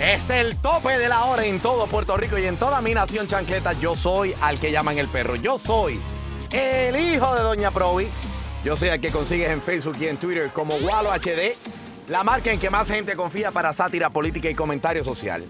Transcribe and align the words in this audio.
Este 0.00 0.40
es 0.40 0.46
el 0.46 0.56
tope 0.58 0.96
de 0.96 1.08
la 1.08 1.24
hora 1.24 1.44
en 1.44 1.58
todo 1.58 1.86
Puerto 1.86 2.16
Rico 2.16 2.38
y 2.38 2.46
en 2.46 2.56
toda 2.56 2.80
mi 2.80 2.94
nación 2.94 3.26
chancleta. 3.26 3.72
Yo 3.74 3.94
soy 3.94 4.32
al 4.40 4.60
que 4.60 4.70
llaman 4.70 4.96
el 4.96 5.08
perro. 5.08 5.34
Yo 5.34 5.58
soy 5.58 6.00
el 6.52 6.96
hijo 6.96 7.34
de 7.34 7.42
Doña 7.42 7.70
Provi. 7.70 8.08
Yo 8.64 8.76
soy 8.76 8.90
el 8.90 9.00
que 9.00 9.10
consigues 9.10 9.50
en 9.50 9.60
Facebook 9.60 9.96
y 10.00 10.06
en 10.06 10.16
Twitter 10.16 10.50
como 10.52 10.76
Walo 10.76 11.10
HD, 11.10 11.56
la 12.08 12.22
marca 12.22 12.52
en 12.52 12.60
que 12.60 12.70
más 12.70 12.88
gente 12.88 13.16
confía 13.16 13.50
para 13.50 13.72
sátira 13.72 14.08
política 14.10 14.48
y 14.48 14.54
comentario 14.54 15.02
social. 15.02 15.44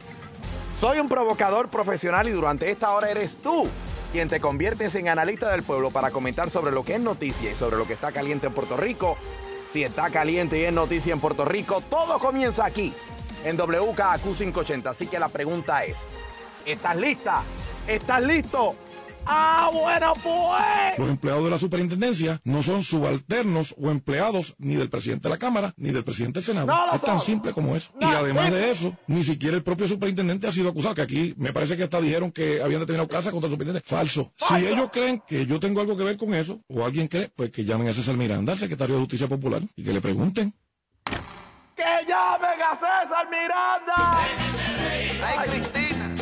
Soy 0.78 0.98
un 0.98 1.08
provocador 1.08 1.68
profesional 1.68 2.26
y 2.28 2.32
durante 2.32 2.70
esta 2.70 2.90
hora 2.92 3.10
eres 3.10 3.38
tú 3.42 3.68
quien 4.12 4.28
te 4.28 4.40
conviertes 4.40 4.94
en 4.94 5.08
analista 5.08 5.50
del 5.50 5.62
pueblo 5.62 5.90
para 5.90 6.10
comentar 6.10 6.48
sobre 6.48 6.72
lo 6.72 6.84
que 6.84 6.94
es 6.94 7.00
noticia 7.00 7.50
y 7.50 7.54
sobre 7.54 7.76
lo 7.76 7.86
que 7.86 7.92
está 7.92 8.12
caliente 8.12 8.46
en 8.46 8.54
Puerto 8.54 8.76
Rico. 8.76 9.18
Si 9.72 9.84
está 9.84 10.08
caliente 10.10 10.58
y 10.58 10.64
es 10.64 10.72
noticia 10.72 11.12
en 11.12 11.20
Puerto 11.20 11.44
Rico, 11.44 11.82
todo 11.90 12.18
comienza 12.18 12.64
aquí 12.64 12.92
en 13.44 13.56
WKAQ 13.56 14.22
580. 14.22 14.90
Así 14.90 15.06
que 15.06 15.18
la 15.18 15.28
pregunta 15.28 15.84
es, 15.84 15.98
¿estás 16.64 16.96
lista? 16.96 17.42
¿Estás 17.86 18.22
listo? 18.22 18.74
Ah, 19.30 19.68
bueno, 19.72 20.14
pues. 20.14 20.98
Los 20.98 21.08
empleados 21.10 21.44
de 21.44 21.50
la 21.50 21.58
superintendencia 21.58 22.40
no 22.44 22.62
son 22.62 22.82
subalternos 22.82 23.74
o 23.78 23.90
empleados 23.90 24.54
ni 24.58 24.74
del 24.74 24.88
presidente 24.88 25.28
de 25.28 25.34
la 25.34 25.38
Cámara 25.38 25.74
ni 25.76 25.90
del 25.90 26.02
presidente 26.02 26.38
del 26.38 26.46
Senado. 26.46 26.66
No 26.66 26.94
es 26.94 27.00
tan 27.02 27.18
son. 27.18 27.20
simple 27.20 27.52
como 27.52 27.76
eso. 27.76 27.90
No, 28.00 28.10
y 28.10 28.14
además 28.14 28.46
sí. 28.46 28.52
de 28.52 28.70
eso, 28.70 28.96
ni 29.06 29.22
siquiera 29.24 29.56
el 29.56 29.62
propio 29.62 29.86
superintendente 29.86 30.46
ha 30.46 30.52
sido 30.52 30.70
acusado, 30.70 30.94
que 30.94 31.02
aquí 31.02 31.34
me 31.36 31.52
parece 31.52 31.76
que 31.76 31.84
hasta 31.84 32.00
dijeron 32.00 32.32
que 32.32 32.62
habían 32.62 32.80
determinado 32.80 33.08
casa 33.08 33.30
contra 33.30 33.48
el 33.48 33.52
superintendente. 33.52 33.88
Falso. 33.88 34.32
Falso. 34.36 34.56
Si 34.56 34.66
ellos 34.66 34.88
creen 34.90 35.22
que 35.26 35.44
yo 35.46 35.60
tengo 35.60 35.80
algo 35.80 35.96
que 35.96 36.04
ver 36.04 36.16
con 36.16 36.32
eso, 36.34 36.58
o 36.68 36.84
alguien 36.84 37.06
cree, 37.08 37.28
pues 37.28 37.50
que 37.50 37.64
llamen 37.64 37.88
a 37.88 37.94
César 37.94 38.16
Miranda, 38.16 38.54
al 38.54 38.58
secretario 38.58 38.94
de 38.94 39.00
Justicia 39.02 39.28
Popular, 39.28 39.62
y 39.76 39.84
que 39.84 39.92
le 39.92 40.00
pregunten. 40.00 40.54
¡Que 41.76 41.84
llamen 42.08 42.62
a 42.62 42.74
César 42.74 43.28
Miranda! 43.30 44.18
Ay, 45.20 45.48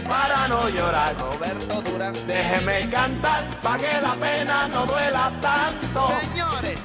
Para 0.09 0.49
no 0.49 0.69
llorar. 0.69 1.15
Roberto 1.19 1.83
Durán. 1.83 2.15
Déjeme 2.27 2.89
cantar 2.91 3.61
para 3.61 3.79
que 3.79 4.01
la 4.01 4.15
pena 4.15 4.69
no 4.69 4.87
duela 4.87 5.33
tanto. 5.41 6.09
Señores, 6.21 6.79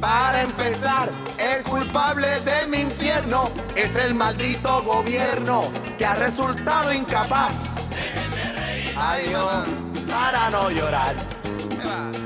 Para 0.00 0.42
empezar, 0.42 1.08
el 1.38 1.62
culpable 1.62 2.40
de 2.40 2.66
mi 2.68 2.78
infierno 2.80 3.50
es 3.74 3.96
el 3.96 4.14
maldito 4.14 4.82
gobierno 4.82 5.70
que 5.96 6.04
ha 6.04 6.14
resultado 6.14 6.92
incapaz. 6.92 7.52
ay, 8.96 9.30
mamá, 9.30 9.64
Para 10.06 10.50
no 10.50 10.70
llorar, 10.70 11.14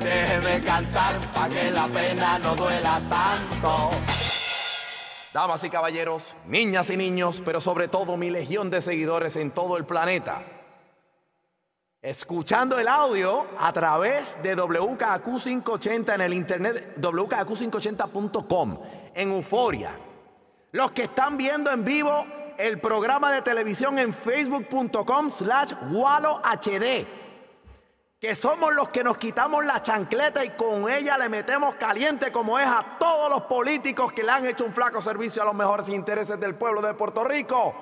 déjeme 0.00 0.60
cantar 0.64 1.14
para 1.32 1.48
que 1.48 1.70
la 1.70 1.86
pena 1.86 2.38
no 2.40 2.54
duela 2.56 3.00
tanto. 3.08 3.90
Damas 5.32 5.62
y 5.62 5.70
caballeros, 5.70 6.34
niñas 6.46 6.90
y 6.90 6.96
niños, 6.96 7.40
pero 7.44 7.60
sobre 7.60 7.86
todo 7.86 8.16
mi 8.16 8.30
legión 8.30 8.68
de 8.68 8.82
seguidores 8.82 9.36
en 9.36 9.52
todo 9.52 9.76
el 9.76 9.84
planeta. 9.84 10.42
Escuchando 12.02 12.78
el 12.80 12.88
audio 12.88 13.46
a 13.58 13.72
través 13.72 14.42
de 14.42 14.56
WKAQ 14.56 15.24
580 15.24 16.14
en 16.16 16.20
el 16.20 16.34
internet, 16.34 16.96
WKAQ580.com, 16.98 18.78
en 19.14 19.30
Euforia. 19.30 19.92
Los 20.72 20.90
que 20.90 21.04
están 21.04 21.36
viendo 21.36 21.70
en 21.70 21.84
vivo 21.84 22.26
el 22.58 22.80
programa 22.80 23.30
de 23.30 23.42
televisión 23.42 24.00
en 24.00 24.12
facebook.com 24.12 25.30
slash 25.30 25.74
HD 25.74 27.06
que 28.20 28.34
somos 28.34 28.74
los 28.74 28.90
que 28.90 29.02
nos 29.02 29.16
quitamos 29.16 29.64
la 29.64 29.82
chancleta 29.82 30.44
y 30.44 30.50
con 30.50 30.90
ella 30.90 31.16
le 31.16 31.30
metemos 31.30 31.76
caliente 31.76 32.30
como 32.30 32.58
es 32.58 32.66
a 32.66 32.98
todos 32.98 33.30
los 33.30 33.44
políticos 33.44 34.12
que 34.12 34.22
le 34.22 34.30
han 34.30 34.44
hecho 34.44 34.66
un 34.66 34.74
flaco 34.74 35.00
servicio 35.00 35.40
a 35.40 35.46
los 35.46 35.54
mejores 35.54 35.88
intereses 35.88 36.38
del 36.38 36.54
pueblo 36.54 36.82
de 36.82 36.92
Puerto 36.92 37.24
Rico. 37.24 37.74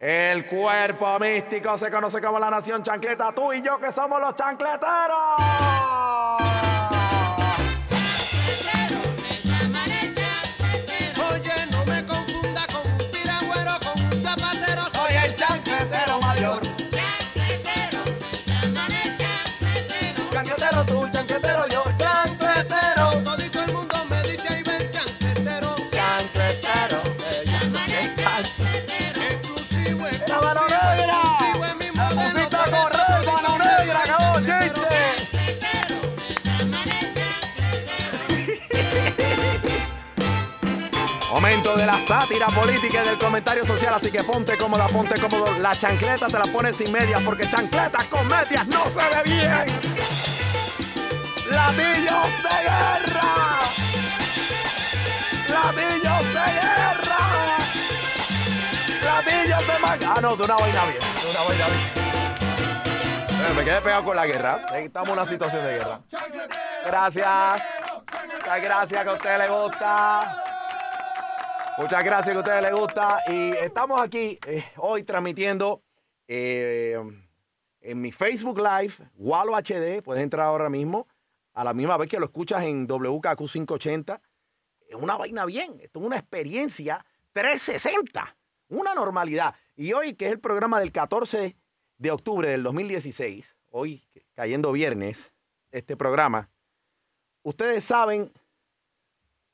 El 0.00 0.48
cuerpo 0.48 1.20
místico 1.20 1.78
se 1.78 1.92
conoce 1.92 2.20
como 2.20 2.40
la 2.40 2.50
nación 2.50 2.82
chancleta, 2.82 3.32
tú 3.32 3.52
y 3.52 3.62
yo 3.62 3.78
que 3.78 3.92
somos 3.92 4.20
los 4.20 4.34
chancleteros. 4.34 5.36
Chancletero 20.38 20.84
tú, 20.86 21.08
chancletero 21.10 21.66
yo, 21.66 21.82
chancletero. 21.98 23.10
Todito 23.24 23.60
el 23.60 23.72
mundo 23.72 24.04
me 24.08 24.22
dice 24.22 24.48
ahí 24.48 24.62
ven 24.62 24.88
chancletero. 24.92 25.74
Chancletero. 25.90 27.02
Exclusivo, 29.18 30.06
¡La 30.28 30.40
mano 30.40 30.60
negra! 30.68 31.18
exclusivo 31.18 31.64
es 31.64 31.74
mi 31.74 31.86
¡La 31.86 32.04
modelo. 32.04 32.30
pusiste 32.30 32.56
a 32.56 32.64
correr, 32.70 33.26
mano 33.26 33.58
negra! 33.58 33.98
¡Acabó 34.04 34.38
el 34.38 34.44
chiste! 34.46 34.88
Momento 41.32 41.76
de 41.76 41.84
la 41.84 41.98
sátira 42.06 42.46
política 42.46 43.02
y 43.02 43.08
del 43.08 43.18
comentario 43.18 43.66
social, 43.66 43.94
así 43.94 44.12
que 44.12 44.22
ponte 44.22 44.56
cómoda, 44.56 44.86
ponte 44.86 45.20
cómodo. 45.20 45.58
La 45.58 45.74
chancleta 45.74 46.28
te 46.28 46.38
la 46.38 46.46
pones 46.46 46.76
sin 46.76 46.92
medias, 46.92 47.20
porque 47.24 47.48
chancletas 47.50 48.04
con 48.04 48.28
medias 48.28 48.68
no 48.68 48.88
se 48.88 48.98
ve 48.98 49.22
bien. 49.24 49.87
¡Latillos 51.50 52.42
de 52.42 52.56
guerra! 52.64 53.30
¡Latillos 55.48 56.24
de 56.34 56.46
guerra! 56.58 57.22
¡Latillos 59.04 59.66
de 59.66 59.78
mag... 59.80 60.00
Ah, 60.06 60.20
no, 60.20 60.36
de 60.36 60.42
una 60.44 60.54
vaina 60.54 60.84
bien, 60.84 61.00
de 61.00 61.30
una 61.30 61.42
vaina 61.48 61.66
bien. 61.66 61.98
Me 63.56 63.64
quedé 63.64 63.80
pegado 63.80 64.04
con 64.04 64.14
la 64.14 64.26
guerra. 64.26 64.66
Estamos 64.76 65.08
en 65.08 65.14
una 65.14 65.26
situación 65.26 65.64
de 65.64 65.78
guerra. 65.78 66.00
Gracias. 66.86 67.62
Muchas 68.36 68.62
gracias 68.62 69.02
que 69.02 69.10
a 69.10 69.12
ustedes 69.12 69.38
les 69.40 69.50
gusta. 69.50 70.44
Muchas 71.78 72.04
gracias 72.04 72.30
que 72.30 72.36
a 72.36 72.40
ustedes 72.40 72.62
les 72.62 72.72
gusta. 72.72 73.22
Y 73.26 73.50
estamos 73.52 74.00
aquí 74.00 74.38
eh, 74.46 74.64
hoy 74.76 75.02
transmitiendo 75.02 75.82
eh, 76.28 77.02
en 77.80 78.00
mi 78.00 78.12
Facebook 78.12 78.58
Live, 78.58 78.94
Walo 79.16 79.56
HD. 79.56 80.02
Puedes 80.02 80.22
entrar 80.22 80.46
ahora 80.46 80.68
mismo. 80.68 81.07
A 81.58 81.64
la 81.64 81.74
misma 81.74 81.96
vez 81.96 82.08
que 82.08 82.20
lo 82.20 82.26
escuchas 82.26 82.62
en 82.62 82.86
WKQ 82.86 83.36
580. 83.36 84.22
Es 84.86 84.94
una 84.94 85.16
vaina 85.16 85.44
bien. 85.44 85.80
Esto 85.80 85.98
es 85.98 86.06
una 86.06 86.16
experiencia 86.16 87.04
360. 87.32 88.36
Una 88.68 88.94
normalidad. 88.94 89.56
Y 89.74 89.92
hoy, 89.92 90.14
que 90.14 90.26
es 90.26 90.30
el 90.30 90.38
programa 90.38 90.78
del 90.78 90.92
14 90.92 91.56
de 91.96 92.10
octubre 92.12 92.48
del 92.48 92.62
2016, 92.62 93.56
hoy 93.72 94.06
cayendo 94.34 94.70
viernes, 94.70 95.32
este 95.72 95.96
programa, 95.96 96.48
ustedes 97.42 97.84
saben 97.84 98.30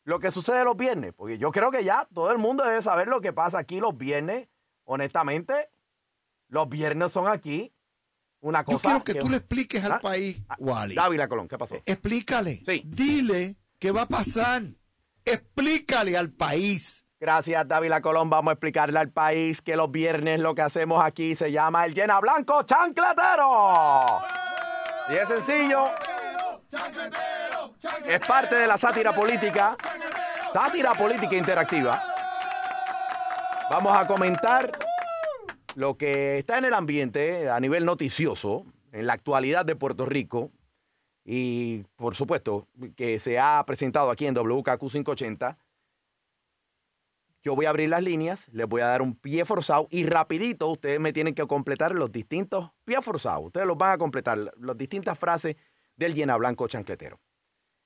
lo 0.02 0.20
que 0.20 0.30
sucede 0.30 0.62
los 0.62 0.76
viernes, 0.76 1.14
porque 1.14 1.38
yo 1.38 1.52
creo 1.52 1.70
que 1.70 1.84
ya 1.84 2.06
todo 2.12 2.30
el 2.32 2.38
mundo 2.38 2.64
debe 2.64 2.82
saber 2.82 3.08
lo 3.08 3.22
que 3.22 3.32
pasa 3.32 3.56
aquí 3.56 3.80
los 3.80 3.96
viernes. 3.96 4.50
Honestamente, 4.84 5.70
los 6.48 6.68
viernes 6.68 7.12
son 7.12 7.28
aquí 7.28 7.72
una 8.44 8.61
Yo 8.61 8.64
cosa. 8.67 8.88
quiero 8.88 9.05
que 9.05 9.14
tú 9.14 9.29
le 9.31 9.38
expliques 9.38 9.82
al 9.85 9.93
Ah, 9.93 10.00
país, 10.00 10.37
ah, 10.49 10.56
Wally. 10.58 10.94
Dávila 10.94 11.29
Colón, 11.29 11.49
¿qué 11.49 11.56
pasó? 11.58 11.76
Explícale. 11.87 12.62
Sí. 12.67 12.82
Dile 12.85 13.56
qué 13.79 13.91
va 13.91 14.02
a 14.02 14.06
pasar. 14.06 14.62
Explícale 15.25 16.17
al 16.17 16.31
país. 16.31 17.05
Gracias, 17.19 17.67
Dávila 17.67 18.02
Colón. 18.02 18.29
Vamos 18.29 18.50
a 18.50 18.52
explicarle 18.52 18.99
al 18.99 19.08
país 19.11 19.62
que 19.62 19.76
los 19.76 19.91
viernes 19.91 20.41
lo 20.41 20.55
que 20.55 20.61
hacemos 20.61 21.02
aquí 21.02 21.35
se 21.37 21.50
llama 21.50 21.87
el 21.87 21.94
Llena 21.94 22.20
Blanco 22.20 22.62
Chancletero. 22.64 24.20
Y 25.08 25.14
es 25.14 25.29
sencillo. 25.29 25.87
Es 28.06 28.20
parte 28.26 28.56
de 28.56 28.67
la 28.67 28.76
sátira 28.76 29.12
política. 29.12 29.75
Sátira 30.52 30.93
política 30.93 31.35
interactiva. 31.35 32.02
Vamos 33.70 33.96
a 33.96 34.06
comentar 34.06 34.70
lo 35.74 35.96
que 35.96 36.38
está 36.38 36.58
en 36.58 36.64
el 36.64 36.74
ambiente 36.74 37.48
a 37.48 37.60
nivel 37.60 37.84
noticioso, 37.84 38.66
en 38.92 39.06
la 39.06 39.14
actualidad 39.14 39.64
de 39.64 39.76
Puerto 39.76 40.06
Rico. 40.06 40.50
Y 41.24 41.84
por 41.96 42.14
supuesto 42.14 42.68
que 42.96 43.18
se 43.18 43.38
ha 43.38 43.64
presentado 43.66 44.10
aquí 44.10 44.26
en 44.26 44.34
WKQ 44.34 44.78
580 44.78 45.58
yo 47.44 47.54
voy 47.54 47.66
a 47.66 47.68
abrir 47.68 47.90
las 47.90 48.02
líneas, 48.02 48.48
les 48.52 48.66
voy 48.66 48.80
a 48.80 48.86
dar 48.86 49.02
un 49.02 49.14
pie 49.14 49.44
forzado 49.44 49.86
y 49.90 50.06
rapidito 50.06 50.66
ustedes 50.68 50.98
me 50.98 51.12
tienen 51.12 51.34
que 51.34 51.46
completar 51.46 51.94
los 51.94 52.10
distintos 52.10 52.70
pies 52.86 53.04
forzados. 53.04 53.44
Ustedes 53.44 53.66
los 53.66 53.76
van 53.76 53.92
a 53.92 53.98
completar, 53.98 54.38
las 54.58 54.78
distintas 54.78 55.18
frases 55.18 55.56
del 55.94 56.14
llena 56.14 56.38
blanco 56.38 56.66
chancletero. 56.66 57.20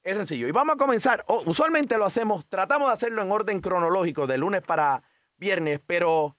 Es 0.04 0.16
sencillo. 0.16 0.46
Y 0.46 0.52
vamos 0.52 0.76
a 0.76 0.78
comenzar. 0.78 1.24
Oh, 1.26 1.42
usualmente 1.44 1.98
lo 1.98 2.04
hacemos, 2.04 2.46
tratamos 2.48 2.88
de 2.88 2.94
hacerlo 2.94 3.20
en 3.20 3.32
orden 3.32 3.60
cronológico, 3.60 4.28
de 4.28 4.38
lunes 4.38 4.62
para 4.62 5.02
viernes, 5.36 5.80
pero 5.84 6.36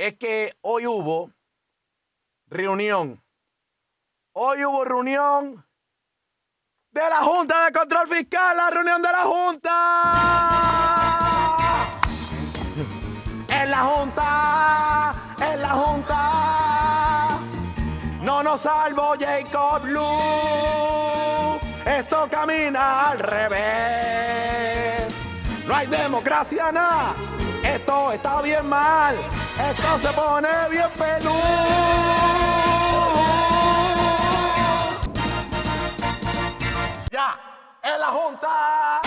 es 0.00 0.16
que 0.16 0.56
hoy 0.62 0.86
hubo 0.86 1.30
reunión. 2.46 3.22
Hoy 4.32 4.64
hubo 4.64 4.82
reunión 4.84 5.66
de 6.90 7.00
la 7.00 7.18
Junta 7.18 7.66
de 7.66 7.72
Control 7.72 8.08
Fiscal, 8.08 8.56
la 8.56 8.70
reunión 8.70 9.02
de 9.02 9.12
la 9.12 9.24
Junta 9.24 10.70
en 13.50 13.70
la 13.70 13.82
Junta, 13.82 15.14
en 15.38 15.60
la 15.60 15.68
Junta. 15.68 17.38
No 18.22 18.42
nos 18.42 18.62
salvo 18.62 19.14
Jacob 19.20 19.82
Blue. 19.82 21.60
Esto 21.84 22.26
camina 22.30 23.10
al 23.10 23.18
revés. 23.18 25.14
No 25.66 25.74
hay 25.74 25.86
democracia, 25.88 26.72
nada. 26.72 27.14
Esto 27.62 28.12
está 28.12 28.40
bien 28.40 28.66
mal. 28.66 29.16
Esto 29.68 29.98
se 30.00 30.12
pone 30.14 30.48
bien 30.70 30.88
peludo. 30.96 31.40
Ya, 37.10 37.78
en 37.82 38.00
la 38.00 38.06
Junta. 38.06 39.00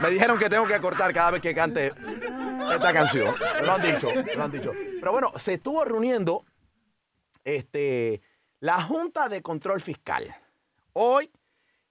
Me 0.00 0.10
dijeron 0.10 0.38
que 0.38 0.48
tengo 0.48 0.66
que 0.66 0.80
cortar 0.80 1.12
cada 1.12 1.30
vez 1.32 1.40
que 1.40 1.54
cante 1.54 1.92
esta 2.72 2.92
canción. 2.92 3.34
Lo 3.62 3.72
han 3.72 3.82
dicho, 3.82 4.08
lo 4.36 4.42
han 4.42 4.50
dicho. 4.50 4.72
Pero 4.98 5.12
bueno, 5.12 5.32
se 5.36 5.54
estuvo 5.54 5.84
reuniendo 5.84 6.44
este, 7.44 8.20
la 8.60 8.82
Junta 8.82 9.28
de 9.28 9.42
Control 9.42 9.80
Fiscal. 9.80 10.34
Hoy 10.92 11.30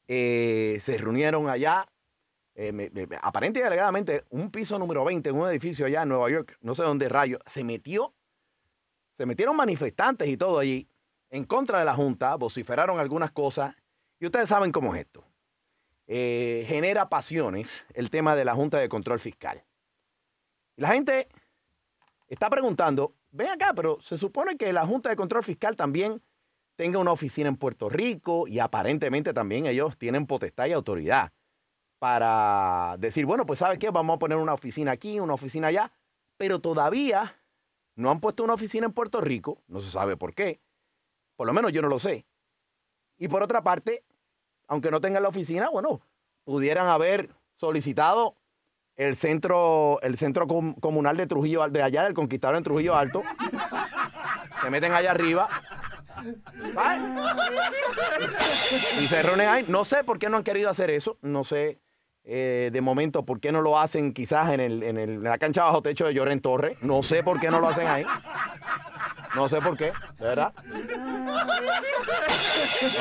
eh, 0.08 0.80
se 0.84 0.98
reunieron 0.98 1.50
allá, 1.50 1.88
eh, 2.56 3.08
aparentemente 3.22 3.60
y 3.60 3.64
alegadamente, 3.64 4.24
un 4.30 4.50
piso 4.50 4.80
número 4.80 5.04
20 5.04 5.30
en 5.30 5.36
un 5.36 5.50
edificio 5.50 5.86
allá 5.86 6.04
en 6.04 6.10
Nueva 6.10 6.30
York, 6.30 6.58
no 6.62 6.74
sé 6.74 6.84
dónde 6.84 7.10
rayo, 7.10 7.40
se 7.46 7.64
metió, 7.66 8.14
se 9.12 9.26
metieron 9.26 9.58
manifestantes 9.58 10.28
y 10.30 10.38
todo 10.38 10.60
allí 10.60 10.88
en 11.30 11.44
contra 11.44 11.80
de 11.80 11.86
la 11.86 11.96
Junta, 11.96 12.36
vociferaron 12.36 12.98
algunas 12.98 13.32
cosas, 13.32 13.76
y 14.20 14.26
ustedes 14.26 14.48
saben 14.48 14.72
cómo 14.72 14.96
es 14.96 15.02
esto. 15.02 15.26
Eh, 16.08 16.64
genera 16.68 17.10
pasiones 17.10 17.86
el 17.94 18.10
tema 18.10 18.36
de 18.36 18.46
la 18.46 18.56
Junta 18.56 18.78
de 18.78 18.88
Control 18.88 19.20
Fiscal. 19.20 19.66
La 20.78 20.90
gente 20.90 21.28
está 22.28 22.50
preguntando, 22.50 23.16
ven 23.32 23.50
acá, 23.50 23.74
pero 23.76 24.00
se 24.00 24.18
supone 24.18 24.56
que 24.56 24.72
la 24.72 24.86
Junta 24.86 25.10
de 25.10 25.18
Control 25.18 25.44
Fiscal 25.44 25.76
también 25.76 26.22
tenga 26.78 27.00
una 27.00 27.12
oficina 27.12 27.50
en 27.50 27.58
Puerto 27.58 27.90
Rico 27.90 28.48
y 28.48 28.60
aparentemente 28.60 29.34
también 29.34 29.66
ellos 29.66 29.98
tienen 29.98 30.26
potestad 30.26 30.68
y 30.68 30.72
autoridad 30.72 31.34
para 32.06 32.98
decir, 33.00 33.26
bueno, 33.26 33.48
pues 33.48 33.58
¿sabes 33.58 33.80
qué? 33.80 33.90
Vamos 33.90 34.18
a 34.18 34.20
poner 34.20 34.38
una 34.38 34.54
oficina 34.54 34.92
aquí, 34.92 35.20
una 35.20 35.34
oficina 35.34 35.70
allá, 35.70 35.92
pero 36.38 36.60
todavía 36.60 37.36
no 37.96 38.12
han 38.12 38.20
puesto 38.20 38.44
una 38.44 38.54
oficina 38.54 38.86
en 38.86 38.94
Puerto 38.94 39.22
Rico, 39.22 39.64
no 39.68 39.82
se 39.82 39.90
sabe 39.90 40.16
por 40.16 40.36
qué, 40.36 40.62
por 41.36 41.48
lo 41.48 41.54
menos 41.54 41.74
yo 41.74 41.82
no 41.82 41.88
lo 41.88 41.98
sé. 41.98 42.28
Y 43.18 43.28
por 43.28 43.42
otra 43.42 43.64
parte, 43.64 44.04
aunque 44.68 44.92
no 44.92 45.02
tengan 45.02 45.24
la 45.24 45.30
oficina, 45.30 45.68
bueno, 45.72 46.00
pudieran 46.44 46.90
haber 46.90 47.32
solicitado 47.56 48.36
el 48.98 49.16
centro, 49.16 50.00
el 50.04 50.16
centro 50.16 50.46
comunal 50.46 51.18
de 51.18 51.26
Trujillo, 51.26 51.68
de 51.70 51.82
allá 51.82 52.04
del 52.04 52.14
Conquistador 52.14 52.56
en 52.56 52.64
Trujillo 52.64 52.96
Alto. 52.96 53.24
Se 54.62 54.70
meten 54.70 54.94
allá 54.94 55.10
arriba. 55.10 55.50
Y 59.02 59.08
se 59.08 59.24
reúnen 59.24 59.48
ahí. 59.48 59.66
No 59.68 59.86
sé 59.86 60.04
por 60.04 60.20
qué 60.20 60.30
no 60.30 60.38
han 60.38 60.44
querido 60.44 60.70
hacer 60.70 60.92
eso. 60.92 61.18
No 61.24 61.44
sé 61.44 61.80
eh, 62.26 62.72
de 62.74 62.82
momento 62.82 63.24
por 63.24 63.40
qué 63.40 63.52
no 63.52 63.62
lo 63.62 63.78
hacen 63.78 64.12
quizás 64.12 64.50
en, 64.52 64.60
el, 64.60 64.84
en, 64.84 64.98
el, 64.98 65.24
la 65.24 65.38
cancha 65.38 65.64
bajo 65.64 65.82
techo 65.82 66.06
de 66.06 66.14
Lloren 66.14 66.42
Torre. 66.42 66.78
No 66.82 67.04
sé 67.04 67.24
por 67.24 67.40
qué 67.40 67.52
no 67.52 67.60
lo 67.60 67.70
hacen 67.70 67.88
ahí. 67.88 68.06
No 69.36 69.48
sé 69.48 69.62
por 69.62 69.78
qué, 69.78 69.94
verdad. 70.20 70.54
No 70.58 71.34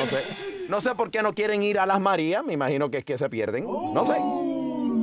sé. 0.05 0.23
No 0.69 0.81
sé 0.81 0.95
por 0.95 1.11
qué 1.11 1.21
no 1.21 1.33
quieren 1.33 1.63
ir 1.63 1.79
a 1.79 1.85
las 1.85 1.99
Marías, 1.99 2.43
me 2.43 2.53
imagino 2.53 2.89
que 2.89 2.97
es 2.97 3.05
que 3.05 3.17
se 3.17 3.29
pierden, 3.29 3.65
no 3.65 4.05
sé. 4.05 4.13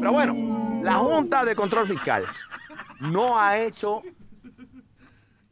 Pero 0.00 0.12
bueno, 0.12 0.80
la 0.82 0.94
Junta 0.94 1.44
de 1.44 1.54
Control 1.54 1.86
Fiscal 1.86 2.24
no 3.00 3.38
ha 3.38 3.58
hecho 3.58 4.02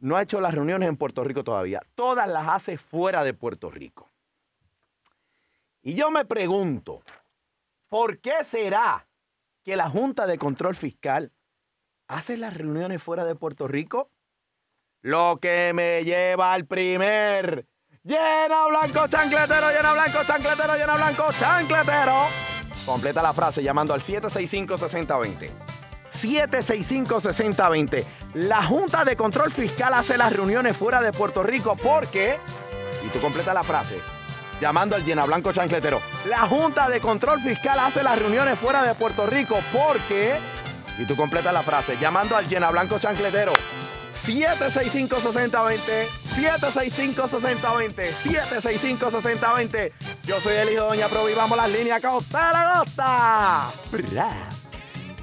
no 0.01 0.15
ha 0.15 0.23
hecho 0.23 0.41
las 0.41 0.53
reuniones 0.53 0.89
en 0.89 0.97
Puerto 0.97 1.23
Rico 1.23 1.43
todavía. 1.43 1.81
Todas 1.95 2.27
las 2.27 2.47
hace 2.47 2.77
fuera 2.77 3.23
de 3.23 3.33
Puerto 3.33 3.69
Rico. 3.69 4.09
Y 5.83 5.93
yo 5.93 6.11
me 6.11 6.25
pregunto, 6.25 7.01
¿por 7.91 8.19
qué 8.19 8.43
será 8.45 9.07
que 9.63 9.75
la 9.75 9.89
Junta 9.89 10.25
de 10.25 10.37
Control 10.37 10.75
Fiscal 10.75 11.33
hace 12.07 12.37
las 12.37 12.55
reuniones 12.55 13.03
fuera 13.03 13.25
de 13.25 13.35
Puerto 13.35 13.67
Rico? 13.67 14.09
Lo 15.01 15.39
que 15.41 15.73
me 15.73 16.03
lleva 16.05 16.53
al 16.53 16.65
primer 16.65 17.67
Llena 18.03 18.65
blanco, 18.67 19.07
chancletero, 19.07 19.69
llena 19.69 19.93
blanco, 19.93 20.23
chancletero, 20.25 20.75
llena 20.75 20.95
blanco, 20.95 21.25
chancletero. 21.37 22.29
Completa 22.83 23.21
la 23.21 23.31
frase 23.31 23.61
llamando 23.61 23.93
al 23.93 24.01
765-6020. 24.01 25.51
765-6020. 26.11 28.03
La 28.33 28.63
Junta 28.63 29.05
de 29.05 29.15
Control 29.15 29.51
Fiscal 29.51 29.93
hace 29.93 30.17
las 30.17 30.33
reuniones 30.33 30.75
fuera 30.75 30.99
de 31.01 31.11
Puerto 31.11 31.43
Rico 31.43 31.75
porque, 31.75 32.39
y 33.05 33.09
tú 33.09 33.19
completa 33.19 33.53
la 33.53 33.61
frase, 33.61 33.99
llamando 34.61 34.95
al 34.95 35.03
blanco 35.27 35.51
chancletero. 35.51 36.01
La 36.27 36.47
Junta 36.47 36.87
de 36.87 37.01
Control 37.01 37.41
Fiscal 37.41 37.79
hace 37.79 38.03
las 38.03 38.17
reuniones 38.17 38.57
fuera 38.59 38.83
de 38.83 38.93
Puerto 38.93 39.25
Rico 39.25 39.57
porque, 39.73 40.35
y 40.99 41.05
tú 41.05 41.15
completa 41.15 41.51
la 41.51 41.63
frase, 41.63 41.97
llamando 41.99 42.37
al 42.37 42.47
blanco 42.71 42.99
chancletero. 42.99 43.53
765-6020. 44.13 46.05
765-6020. 46.35 48.11
765-6020. 48.23 49.91
Yo 50.23 50.39
soy 50.39 50.53
el 50.53 50.69
hijo 50.69 50.83
Doña 50.83 51.07
Pro 51.07 51.27
y 51.27 51.33
vamos 51.33 51.57
las 51.57 51.71
líneas 51.71 51.99
costa 52.01 52.53
la 52.53 52.73
costa. 52.77 53.71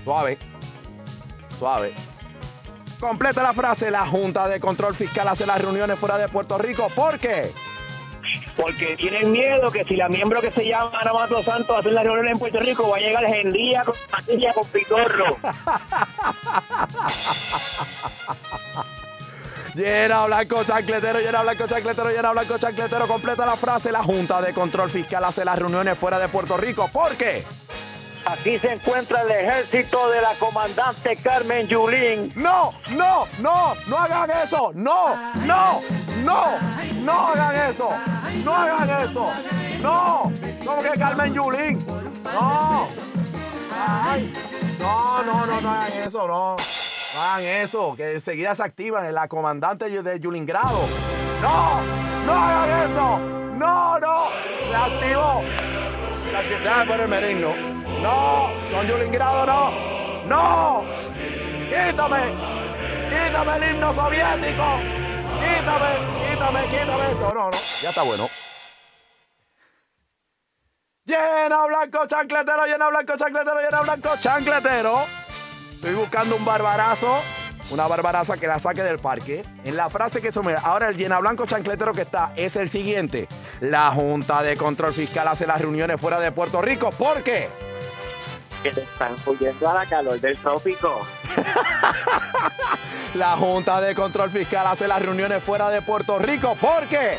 Suave. 0.02 0.38
Suave. 1.58 1.94
Completa 2.98 3.42
la 3.42 3.52
frase. 3.52 3.90
La 3.90 4.06
Junta 4.06 4.48
de 4.48 4.58
Control 4.58 4.96
Fiscal 4.96 5.28
hace 5.28 5.46
las 5.46 5.60
reuniones 5.60 5.98
fuera 5.98 6.18
de 6.18 6.28
Puerto 6.28 6.58
Rico. 6.58 6.88
¿Por 6.94 7.18
qué? 7.18 7.52
Porque 8.58 8.96
tienen 8.96 9.30
miedo 9.30 9.70
que 9.70 9.84
si 9.84 9.94
la 9.94 10.08
miembro 10.08 10.40
que 10.40 10.50
se 10.50 10.66
llama 10.66 10.90
Ana 11.00 11.12
Mato 11.12 11.42
Santos 11.44 11.78
hace 11.78 11.92
la 11.92 12.02
reunión 12.02 12.28
en 12.28 12.38
Puerto 12.38 12.58
Rico 12.58 12.88
va 12.88 12.96
a 12.96 13.00
llegar 13.00 13.24
Gendía 13.26 13.84
con 13.84 13.94
patilla 14.10 14.52
con 14.52 14.66
pitorro. 14.66 15.36
Llena 19.74 20.26
blanco 20.26 20.64
chancletero, 20.64 21.20
llena 21.20 21.42
blanco 21.42 21.68
chancletero, 21.68 22.10
llena 22.10 22.32
blanco 22.32 22.58
chancletero. 22.58 23.06
Completa 23.06 23.46
la 23.46 23.54
frase. 23.56 23.92
La 23.92 24.02
Junta 24.02 24.42
de 24.42 24.52
Control 24.52 24.90
Fiscal 24.90 25.22
hace 25.22 25.44
las 25.44 25.56
reuniones 25.56 25.96
fuera 25.96 26.18
de 26.18 26.26
Puerto 26.28 26.56
Rico. 26.56 26.88
¿Por 26.92 27.14
qué? 27.16 27.44
Aquí 28.28 28.58
se 28.58 28.74
encuentra 28.74 29.22
el 29.22 29.30
ejército 29.30 30.10
de 30.10 30.20
la 30.20 30.34
comandante 30.34 31.16
Carmen 31.16 31.66
Yulín. 31.66 32.30
No, 32.36 32.74
no, 32.90 33.26
no, 33.38 33.74
no 33.86 33.98
hagan 33.98 34.30
eso. 34.44 34.70
No, 34.74 35.16
no, 35.46 35.80
no, 36.24 36.44
no 37.04 37.12
hagan 37.12 37.70
eso. 37.70 37.88
No 38.44 38.54
hagan 38.54 38.90
eso. 38.90 39.32
No, 39.80 40.30
¿cómo 40.62 40.82
que 40.82 40.98
Carmen 40.98 41.32
Yulín? 41.32 41.78
No. 42.34 42.86
Ay, 43.80 44.30
no, 44.78 45.22
no, 45.22 45.46
no, 45.46 45.60
no 45.62 45.70
hagan 45.70 45.92
eso, 45.98 46.28
no. 46.28 46.56
No 47.14 47.22
hagan 47.22 47.44
eso, 47.44 47.94
que 47.96 48.12
enseguida 48.12 48.54
se 48.54 48.62
activan. 48.62 49.14
La 49.14 49.28
comandante 49.28 49.88
de 49.88 50.20
Yulingrado. 50.20 50.86
No, 51.40 51.80
no 52.26 52.32
hagan 52.34 52.90
eso. 52.90 53.18
No, 53.56 53.98
no. 53.98 54.28
Se 54.68 54.76
activó. 54.76 55.42
Se 56.30 56.36
activó. 56.36 56.58
Déjame 56.60 56.84
poner 56.84 57.00
el 57.00 57.08
No, 58.02 58.50
con 58.70 58.88
Julín 58.88 59.12
Grado 59.12 59.46
no. 59.46 59.98
No. 60.26 60.84
Quítame. 61.68 62.20
Quítame 63.08 63.56
el 63.56 63.74
himno 63.74 63.94
soviético. 63.94 64.64
Quítame, 65.40 65.90
quítame, 66.30 66.60
quítame 66.66 67.10
esto. 67.12 67.34
No, 67.34 67.50
no. 67.50 67.58
Ya 67.82 67.88
está 67.88 68.02
bueno. 68.02 68.28
Llena 71.04 71.64
blanco 71.66 72.06
chancletero, 72.06 72.66
llena 72.66 72.88
blanco 72.88 73.16
chancletero, 73.16 73.60
llena 73.60 73.80
blanco 73.80 74.10
chancletero. 74.20 75.06
Estoy 75.72 75.94
buscando 75.94 76.36
un 76.36 76.44
barbarazo. 76.44 77.22
Una 77.70 77.86
barbaraza 77.86 78.38
que 78.38 78.46
la 78.46 78.58
saque 78.58 78.82
del 78.82 78.98
parque. 78.98 79.42
En 79.64 79.76
la 79.76 79.90
frase 79.90 80.20
que 80.20 80.30
me 80.40 80.54
Ahora 80.54 80.88
el 80.88 80.96
llena 80.96 81.18
blanco 81.18 81.46
chancletero 81.46 81.92
que 81.92 82.02
está 82.02 82.32
es 82.36 82.56
el 82.56 82.68
siguiente. 82.68 83.28
La 83.60 83.90
Junta 83.90 84.42
de 84.42 84.56
Control 84.56 84.92
Fiscal 84.92 85.28
hace 85.28 85.46
las 85.46 85.60
reuniones 85.60 86.00
fuera 86.00 86.18
de 86.20 86.32
Puerto 86.32 86.62
Rico. 86.62 86.90
¿Por 86.90 87.22
qué? 87.22 87.48
Que 88.62 88.70
te 88.70 88.82
están 88.82 89.14
huyendo 89.26 89.68
a 89.68 89.74
la 89.74 89.86
calor 89.86 90.20
del 90.20 90.36
trópico. 90.36 91.00
La 93.14 93.36
Junta 93.36 93.80
de 93.80 93.94
Control 93.94 94.30
Fiscal 94.30 94.66
hace 94.66 94.86
las 94.86 95.00
reuniones 95.00 95.42
fuera 95.42 95.70
de 95.70 95.80
Puerto 95.80 96.18
Rico. 96.18 96.54
¿Por 96.56 96.86
qué? 96.88 97.16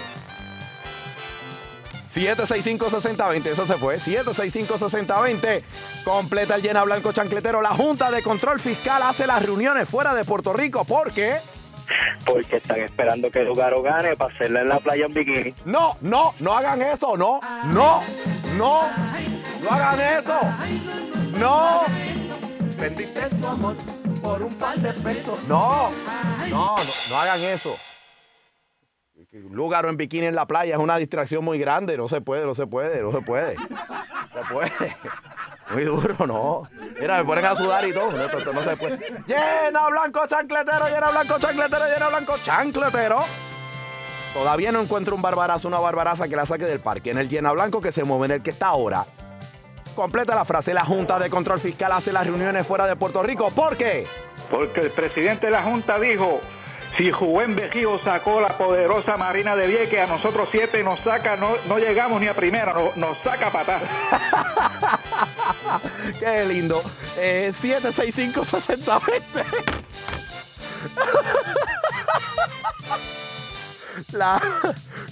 765-6020, 2.14 3.46
eso 3.48 3.66
se 3.68 3.76
fue. 3.76 3.98
765-6020. 3.98 5.64
Completa 6.04 6.56
el 6.56 6.62
llena 6.62 6.84
blanco 6.84 7.12
chancletero. 7.12 7.62
La 7.62 7.72
Junta 7.72 8.12
de 8.12 8.22
Control 8.22 8.60
Fiscal 8.60 9.02
hace 9.04 9.28
las 9.28 9.42
reuniones 9.42 9.88
fuera 9.90 10.14
de 10.14 10.24
Puerto 10.26 10.54
Rico. 10.54 10.86
¿Por 10.86 11.12
qué? 11.12 11.40
Porque 12.26 12.58
están 12.58 12.80
esperando 12.82 13.32
que 13.32 13.44
Lugaro 13.44 13.82
gane 13.82 14.16
para 14.16 14.34
hacerla 14.34 14.62
en 14.62 14.70
la 14.70 14.80
playa 14.80 15.06
en 15.06 15.14
bikini. 15.14 15.54
No, 15.66 15.98
no, 16.02 16.34
no 16.40 16.58
hagan 16.58 16.82
eso, 16.82 17.18
no, 17.18 17.40
no, 17.74 18.02
no, 18.58 18.82
no 19.64 19.70
hagan 19.70 20.00
eso, 20.20 20.40
no. 21.40 21.82
Vendiste 22.78 23.30
tu 23.30 23.48
amor 23.48 23.76
por 24.22 24.42
un 24.42 24.54
par 24.56 24.78
de 24.80 24.94
pesos. 24.94 25.42
No, 25.48 25.90
no, 26.50 26.50
no, 26.50 26.76
no 27.10 27.20
hagan 27.20 27.42
eso. 27.42 27.78
Que 29.30 29.38
Un 29.38 29.56
lugar 29.56 29.86
en 29.86 29.96
bikini 29.96 30.26
en 30.26 30.34
la 30.34 30.48
playa 30.48 30.74
es 30.74 30.80
una 30.80 30.98
distracción 30.98 31.46
muy 31.46 31.60
grande. 31.60 31.98
No 31.98 32.08
se 32.08 32.20
puede, 32.20 32.46
no 32.46 32.56
se 32.56 32.66
puede, 32.66 33.04
no 33.04 33.12
se 33.12 33.22
puede. 33.22 33.56
No 33.56 34.44
se 34.44 34.54
puede. 34.54 34.72
Muy 35.72 35.84
duro, 35.84 36.26
no. 36.26 36.64
Mira, 37.00 37.18
me 37.18 37.26
ponen 37.26 37.46
a 37.46 37.56
sudar 37.56 37.88
y 37.88 37.94
todo. 37.94 38.12
No, 38.12 38.64
se 38.64 38.76
puede. 38.76 38.98
Llena 39.28 39.88
blanco 39.90 40.26
chancletero, 40.28 40.88
llena 40.88 41.10
blanco 41.12 41.40
chancletero, 41.40 41.86
llena 41.86 42.10
blanco 42.10 42.38
chancletero. 42.42 43.20
Todavía 44.34 44.72
no 44.72 44.82
encuentro 44.82 45.16
un 45.16 45.22
barbarazo, 45.22 45.68
una 45.68 45.80
barbaraza 45.80 46.28
que 46.28 46.36
la 46.36 46.46
saque 46.46 46.66
del 46.66 46.80
parque. 46.80 47.12
En 47.12 47.18
el 47.18 47.30
llena 47.30 47.52
blanco 47.52 47.82
que 47.82 47.92
se 47.92 48.04
mueve 48.04 48.26
en 48.26 48.32
el 48.32 48.44
que 48.44 48.52
está 48.52 48.68
ahora. 48.68 49.06
Completa 49.96 50.36
la 50.36 50.46
frase. 50.46 50.74
La 50.74 50.86
Junta 50.86 51.20
de 51.20 51.30
Control 51.30 51.60
Fiscal 51.60 51.92
hace 51.92 52.12
las 52.14 52.26
reuniones 52.26 52.66
fuera 52.66 52.88
de 52.88 52.96
Puerto 52.96 53.22
Rico. 53.22 53.50
¿Por 53.52 53.78
qué? 53.78 54.08
Porque 54.50 54.82
el 54.82 54.92
presidente 54.92 55.48
de 55.48 55.52
la 55.52 55.64
Junta 55.64 56.00
dijo, 56.00 56.40
si 56.98 57.12
Rubén 57.12 57.56
Vejigo 57.56 58.00
sacó 58.04 58.42
la 58.42 58.50
poderosa 58.50 59.16
Marina 59.16 59.56
de 59.56 59.68
Vieques, 59.68 60.02
a 60.02 60.08
nosotros 60.08 60.50
siete 60.52 60.84
nos 60.84 61.00
saca, 61.02 61.36
no, 61.38 61.52
no 61.68 61.78
llegamos 61.78 62.20
ni 62.20 62.28
a 62.28 62.34
primera, 62.34 62.74
no- 62.74 62.92
nos 62.96 63.18
saca 63.20 63.50
patar. 63.50 63.80
Qué 66.20 66.46
lindo. 66.46 66.82
Eh, 67.18 67.54
765-6020. 67.56 69.22
La, 74.14 74.40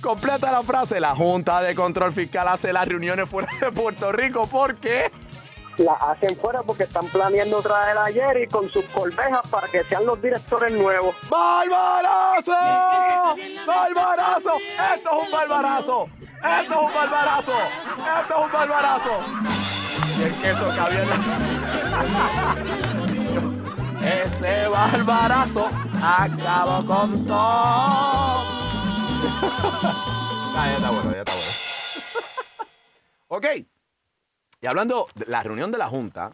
completa 0.01 0.51
la 0.51 0.63
frase. 0.63 0.99
La 0.99 1.15
Junta 1.15 1.61
de 1.61 1.75
Control 1.75 2.13
Fiscal 2.13 2.47
hace 2.47 2.71
las 2.71 2.87
reuniones 2.87 3.29
fuera 3.29 3.49
de 3.59 3.71
Puerto 3.71 4.11
Rico. 4.11 4.47
¿Por 4.47 4.75
qué? 4.77 5.11
La 5.77 5.93
hacen 5.93 6.35
fuera 6.37 6.63
porque 6.63 6.83
están 6.83 7.05
planeando 7.07 7.61
traer 7.61 7.97
a 7.97 8.05
Jerry 8.05 8.47
con 8.47 8.71
sus 8.71 8.83
colmejas 8.85 9.45
para 9.47 9.67
que 9.67 9.83
sean 9.83 10.05
los 10.07 10.19
directores 10.19 10.71
nuevos. 10.71 11.15
¡Barbarazo! 11.29 12.51
¡Barbarazo! 13.67 14.53
¡Esto 14.95 15.09
es 15.11 15.25
un 15.25 15.31
barbarazo! 15.31 16.09
¡Esto 16.37 16.73
es 16.73 16.81
un 16.81 16.93
barbarazo! 16.93 17.53
¡Esto 18.21 18.33
es 18.33 18.45
un 18.45 18.51
barbarazo! 18.51 19.19
Y 20.17 20.23
el 20.23 20.33
queso 20.41 20.67
la... 20.73 20.87
Este 24.07 24.67
barbarazo 24.67 25.69
acabó 26.01 26.85
con 26.85 27.27
todo. 27.27 28.43
Ah, 30.59 30.65
ya 30.65 30.75
está 30.77 30.89
bueno, 30.89 31.11
ya 31.11 31.19
está 31.19 31.33
bueno. 31.33 31.51
ok. 33.27 33.45
Y 34.61 34.67
hablando 34.67 35.07
de 35.15 35.25
la 35.27 35.43
reunión 35.43 35.71
de 35.71 35.77
la 35.77 35.87
Junta, 35.87 36.31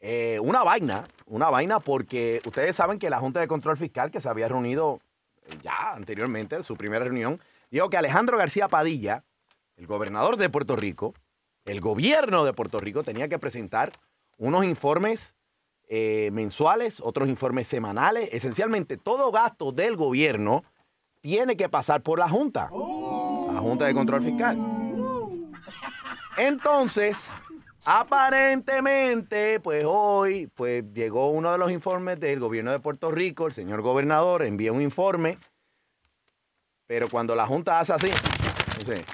eh, 0.00 0.38
una 0.40 0.62
vaina, 0.62 1.04
una 1.26 1.50
vaina 1.50 1.80
porque 1.80 2.40
ustedes 2.44 2.76
saben 2.76 2.98
que 2.98 3.10
la 3.10 3.18
Junta 3.18 3.40
de 3.40 3.48
Control 3.48 3.76
Fiscal 3.76 4.10
que 4.10 4.20
se 4.20 4.28
había 4.28 4.48
reunido 4.48 5.00
eh, 5.42 5.58
ya 5.62 5.92
anteriormente, 5.92 6.56
en 6.56 6.62
su 6.62 6.76
primera 6.76 7.04
reunión, 7.04 7.40
dijo 7.70 7.90
que 7.90 7.96
Alejandro 7.96 8.38
García 8.38 8.68
Padilla, 8.68 9.24
el 9.76 9.86
gobernador 9.86 10.36
de 10.36 10.48
Puerto 10.48 10.76
Rico, 10.76 11.14
el 11.64 11.80
gobierno 11.80 12.44
de 12.44 12.52
Puerto 12.52 12.78
Rico 12.78 13.02
tenía 13.02 13.28
que 13.28 13.38
presentar 13.38 13.92
unos 14.38 14.64
informes 14.64 15.34
eh, 15.88 16.30
mensuales, 16.32 17.00
otros 17.00 17.28
informes 17.28 17.66
semanales, 17.66 18.28
esencialmente 18.32 18.96
todo 18.96 19.32
gasto 19.32 19.72
del 19.72 19.96
gobierno 19.96 20.64
tiene 21.20 21.56
que 21.56 21.68
pasar 21.68 22.02
por 22.02 22.18
la 22.18 22.28
Junta, 22.28 22.70
la 22.70 23.60
Junta 23.60 23.86
de 23.86 23.94
Control 23.94 24.22
Fiscal. 24.22 24.77
Entonces, 26.38 27.30
aparentemente, 27.84 29.60
pues 29.60 29.84
hoy, 29.86 30.46
pues 30.54 30.84
llegó 30.94 31.30
uno 31.30 31.50
de 31.52 31.58
los 31.58 31.70
informes 31.70 32.20
del 32.20 32.38
gobierno 32.40 32.70
de 32.70 32.80
Puerto 32.80 33.10
Rico, 33.10 33.46
el 33.46 33.52
señor 33.52 33.82
gobernador 33.82 34.44
envía 34.44 34.72
un 34.72 34.80
informe, 34.82 35.38
pero 36.86 37.08
cuando 37.08 37.34
la 37.34 37.46
Junta 37.46 37.80
hace 37.80 37.92
así, 37.92 38.10
dice, 38.78 39.04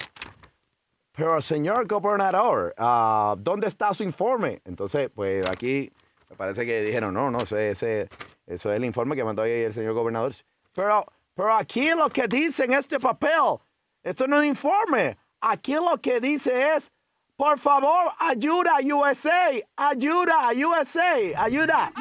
pero 1.16 1.40
señor 1.40 1.86
gobernador, 1.86 2.74
ah, 2.76 3.34
¿dónde 3.38 3.68
está 3.68 3.94
su 3.94 4.02
informe? 4.02 4.60
Entonces, 4.64 5.10
pues 5.14 5.48
aquí 5.48 5.92
me 6.28 6.36
parece 6.36 6.66
que 6.66 6.82
dijeron, 6.82 7.14
no, 7.14 7.30
no, 7.30 7.40
ese, 7.40 7.70
ese- 7.70 8.08
eso 8.46 8.70
es 8.70 8.76
el 8.76 8.84
informe 8.84 9.16
que 9.16 9.24
mandó 9.24 9.42
ahí 9.42 9.50
el 9.62 9.72
señor 9.72 9.94
gobernador. 9.94 10.34
Pero, 10.74 11.06
pero 11.34 11.54
aquí 11.56 11.88
lo 11.90 12.10
que 12.10 12.28
dice 12.28 12.64
en 12.64 12.74
este 12.74 13.00
papel, 13.00 13.56
esto 14.02 14.26
no 14.26 14.36
es 14.36 14.40
un 14.42 14.48
informe. 14.48 15.16
Aquí 15.40 15.74
lo 15.74 15.98
que 16.00 16.20
dice 16.20 16.74
es, 16.76 16.90
por 17.36 17.58
favor, 17.58 18.12
ayuda 18.20 18.74
USA, 18.84 19.50
ayuda 19.76 20.50
USA, 20.54 21.16
ayuda. 21.36 21.92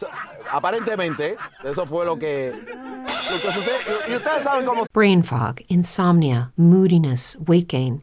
So, 0.00 0.06
aparentemente, 0.50 1.36
eso 1.62 1.86
fue 1.86 2.04
lo 2.04 2.18
que, 2.18 2.52
lo 2.52 3.04
que 3.06 3.12
sucedió. 3.12 3.96
Y- 4.08 4.12
Y 4.12 4.16
ustedes 4.16 4.42
saben 4.42 4.66
cómo 4.66 4.84
Brain 4.92 5.22
fog, 5.24 5.56
insomnia, 5.68 6.52
moodiness, 6.56 7.38
weight 7.46 7.70
gain. 7.70 8.02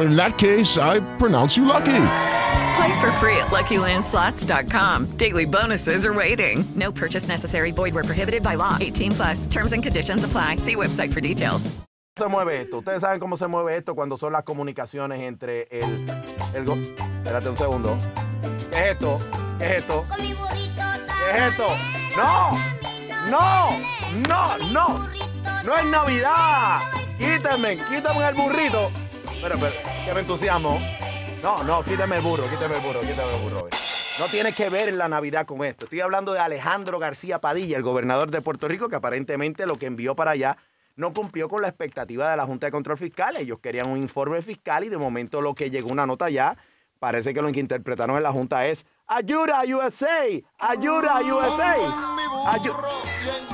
In 0.00 0.16
that 0.16 0.38
case, 0.38 0.76
I 0.78 1.00
pronounce 1.18 1.56
you 1.56 1.64
lucky. 1.64 1.92
Play 2.76 3.00
for 3.00 3.12
free 3.20 3.36
at 3.36 3.50
LuckyLandSlots.com. 3.52 5.16
Daily 5.16 5.44
bonuses 5.44 6.04
are 6.04 6.12
waiting. 6.12 6.64
No 6.74 6.90
purchase 6.90 7.28
necessary. 7.28 7.70
Void 7.70 7.94
where 7.94 8.02
prohibited 8.04 8.42
by 8.42 8.56
law. 8.56 8.76
18 8.80 9.12
plus. 9.12 9.46
Terms 9.46 9.72
and 9.72 9.82
conditions 9.82 10.24
apply. 10.24 10.56
See 10.56 10.74
website 10.74 11.12
for 11.12 11.20
details. 11.20 11.70
se 12.16 12.28
mueve 12.28 12.60
esto. 12.60 12.78
Ustedes 12.78 13.00
saben 13.02 13.18
cómo 13.20 13.36
se 13.36 13.46
mueve 13.48 13.76
esto 13.76 13.94
cuando 13.94 14.16
son 14.16 14.32
las 14.32 14.44
comunicaciones 14.44 15.20
entre 15.20 15.66
el, 15.70 16.06
el 16.54 16.64
go- 16.64 16.78
Espérate 17.24 17.48
un 17.48 17.56
segundo. 17.56 17.98
¿Qué 18.70 18.76
es 18.76 18.92
esto? 18.92 19.20
¿Qué 19.58 19.64
es 19.64 19.78
esto? 19.78 20.04
¿Qué 20.16 21.38
es 21.38 21.50
esto? 21.50 21.66
¡No! 22.16 22.58
¡No! 23.30 23.70
¡No! 24.28 24.58
¡No! 24.72 25.08
¡No 25.64 25.76
es 25.76 25.84
Navidad! 25.86 26.80
Quítenme, 27.18 27.76
quítenme 27.88 28.28
el 28.28 28.34
burrito. 28.34 28.90
Pero, 29.42 29.58
pero, 29.58 29.72
que 30.06 30.14
me 30.14 30.20
entusiasmo. 30.20 30.80
No, 31.42 31.62
no, 31.62 31.82
quítame 31.84 32.16
el 32.16 32.22
burro, 32.22 32.48
quítame 32.48 32.76
el 32.76 32.80
burro, 32.82 33.00
quítame 33.00 33.34
el 33.34 33.40
burro. 33.42 33.68
No 34.18 34.26
tiene 34.26 34.52
que 34.52 34.70
ver 34.70 34.92
la 34.94 35.08
Navidad 35.08 35.44
con 35.46 35.62
esto. 35.64 35.84
Estoy 35.86 36.00
hablando 36.00 36.32
de 36.32 36.38
Alejandro 36.38 36.98
García 36.98 37.40
Padilla, 37.40 37.76
el 37.76 37.82
gobernador 37.82 38.30
de 38.30 38.40
Puerto 38.40 38.68
Rico, 38.68 38.88
que 38.88 38.96
aparentemente 38.96 39.66
lo 39.66 39.76
que 39.78 39.86
envió 39.86 40.14
para 40.14 40.30
allá 40.30 40.56
no 40.96 41.12
cumplió 41.12 41.48
con 41.48 41.60
la 41.60 41.68
expectativa 41.68 42.30
de 42.30 42.36
la 42.36 42.46
Junta 42.46 42.66
de 42.66 42.72
Control 42.72 42.96
Fiscal. 42.96 43.36
Ellos 43.36 43.58
querían 43.58 43.90
un 43.90 43.98
informe 43.98 44.40
fiscal 44.40 44.84
y 44.84 44.88
de 44.88 44.96
momento 44.98 45.40
lo 45.42 45.54
que 45.54 45.68
llegó 45.70 45.90
una 45.90 46.06
nota 46.06 46.30
ya, 46.30 46.56
parece 47.00 47.34
que 47.34 47.42
lo 47.42 47.50
que 47.52 47.60
interpretaron 47.60 48.16
en 48.16 48.22
la 48.22 48.32
Junta 48.32 48.64
es 48.66 48.86
¡Ayuda 49.06 49.62
USA! 49.66 50.22
¡Ayuda 50.58 51.20
USA! 51.20 51.74
Ayu- 52.46 53.53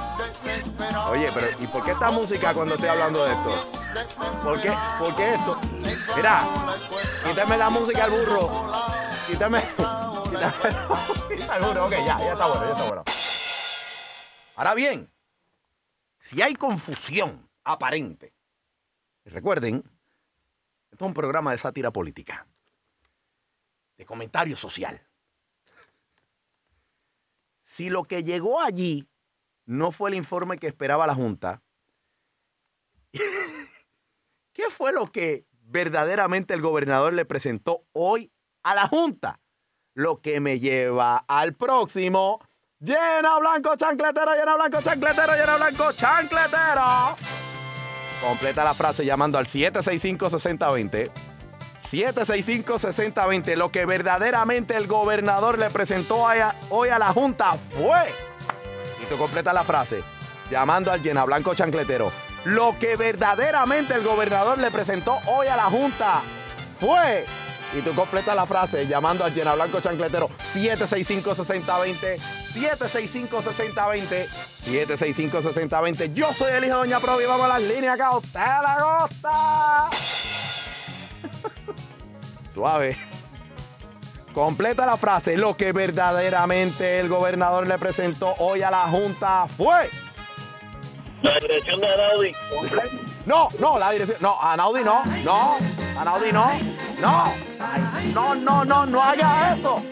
Oye, 1.11 1.29
pero 1.35 1.47
¿y 1.61 1.67
por 1.67 1.85
qué 1.85 1.93
esta 1.93 2.11
música 2.11 2.55
cuando 2.55 2.75
estoy 2.75 2.89
hablando 2.89 3.25
de 3.25 3.33
esto? 3.33 3.71
¿Por 4.43 4.61
qué? 4.61 4.73
¿Por 4.99 5.15
qué 5.15 5.35
esto? 5.35 5.59
Mira, 6.17 6.45
quítame 7.27 7.57
la 7.57 7.71
música 7.71 8.05
al 8.05 8.11
burro. 8.11 8.73
Quítame. 9.27 9.63
Quítame 10.25 10.73
la 10.73 10.89
música 10.89 11.55
al 11.55 11.63
burro. 11.65 11.87
Ok, 11.87 11.93
ya, 11.93 12.19
ya 12.19 12.33
está 12.33 12.47
bueno, 12.47 12.65
ya 12.65 12.73
está 12.73 12.85
bueno. 12.85 13.05
Ahora 14.57 14.75
bien, 14.75 15.13
si 16.19 16.41
hay 16.43 16.55
confusión 16.55 17.49
aparente, 17.65 18.35
recuerden, 19.25 19.77
esto 20.91 21.05
es 21.05 21.09
un 21.09 21.15
programa 21.15 21.53
de 21.53 21.59
sátira 21.59 21.91
política, 21.91 22.47
de 23.97 24.07
comentario 24.07 24.57
social. 24.57 25.07
Si 27.61 27.89
lo 27.91 28.05
que 28.05 28.25
llegó 28.25 28.61
allí 28.61 29.09
no 29.71 29.93
fue 29.93 30.11
el 30.11 30.17
informe 30.17 30.59
que 30.59 30.67
esperaba 30.67 31.07
la 31.07 31.15
Junta, 31.15 31.63
¿qué 34.53 34.65
fue 34.69 34.93
lo 34.93 35.13
que 35.13 35.47
verdaderamente 35.63 36.55
el 36.55 36.61
gobernador 36.61 37.13
le 37.13 37.25
presentó 37.25 37.85
hoy 37.93 38.33
a 38.65 38.75
la 38.75 38.89
Junta? 38.89 39.39
Lo 39.95 40.21
que 40.21 40.41
me 40.41 40.59
lleva 40.59 41.19
al 41.19 41.55
próximo. 41.55 42.41
Llena 42.81 43.39
blanco 43.39 43.77
chancletero, 43.77 44.35
llena 44.35 44.57
blanco 44.57 44.83
chancletero, 44.83 45.35
llena 45.35 45.57
blanco 45.57 45.93
chancletero. 45.93 47.17
Completa 48.21 48.65
la 48.65 48.75
frase 48.75 49.05
llamando 49.05 49.39
al 49.39 49.47
765-6020. 49.47 51.11
765-6020. 51.89 53.57
Lo 53.57 53.71
que 53.71 53.87
verdaderamente 53.87 54.77
el 54.77 54.89
gobernador 54.89 55.59
le 55.59 55.71
presentó 55.71 56.27
hoy 56.71 56.89
a 56.89 56.99
la 56.99 57.13
Junta 57.13 57.57
fue. 57.73 58.30
Tú 59.11 59.19
completa 59.19 59.53
la 59.53 59.65
frase 59.65 60.03
llamando 60.49 60.93
al 60.93 61.03
llena 61.03 61.25
blanco 61.25 61.53
chancletero. 61.53 62.13
Lo 62.45 62.79
que 62.79 62.95
verdaderamente 62.95 63.93
el 63.93 64.05
gobernador 64.05 64.57
le 64.59 64.71
presentó 64.71 65.19
hoy 65.27 65.49
a 65.49 65.57
la 65.57 65.65
Junta 65.65 66.23
fue. 66.79 67.25
Y 67.77 67.83
tú 67.83 67.93
completa 67.93 68.37
la 68.37 68.47
frase 68.47 68.87
llamando 68.87 69.25
al 69.25 69.35
llena 69.35 69.57
blanco 69.57 69.81
chancletero 69.81 70.31
765-6020. 70.55 72.21
765-6020. 72.55 74.29
765-6020. 74.65 76.15
Yo 76.15 76.33
soy 76.33 76.53
el 76.53 76.67
hijo 76.67 76.75
de 76.75 76.81
Doña 76.83 77.01
Provi. 77.01 77.25
Vamos 77.25 77.47
a 77.47 77.59
las 77.59 77.63
líneas 77.63 77.97
acá. 77.97 78.17
Usted 78.17 78.39
la 78.39 79.09
gusta. 79.09 79.91
Suave. 82.55 83.10
Completa 84.35 84.87
la 84.87 84.97
frase. 84.97 85.37
Lo 85.37 85.57
que 85.57 85.73
verdaderamente 85.73 87.01
el 87.01 87.09
gobernador 87.09 87.67
le 87.67 87.79
presentó 87.79 88.35
hoy 88.39 88.63
a 88.63 88.71
la 88.71 88.83
Junta 88.83 89.47
fue. 89.49 89.91
La 91.23 91.39
dirección 91.39 91.81
de 91.81 91.87
Anaudi. 91.89 92.33
No, 93.27 93.49
no, 93.59 93.79
la 93.79 93.91
dirección. 93.91 94.19
No, 94.21 94.41
Anaudi 94.41 94.85
no. 94.85 95.03
No, 95.25 95.57
Anaudi 95.99 96.33
no. 96.33 96.47
No. 97.01 97.25
No, 98.15 98.35
no, 98.35 98.65
no, 98.65 98.87
no 98.87 99.03
haga 99.03 99.55
eso. 99.55 99.83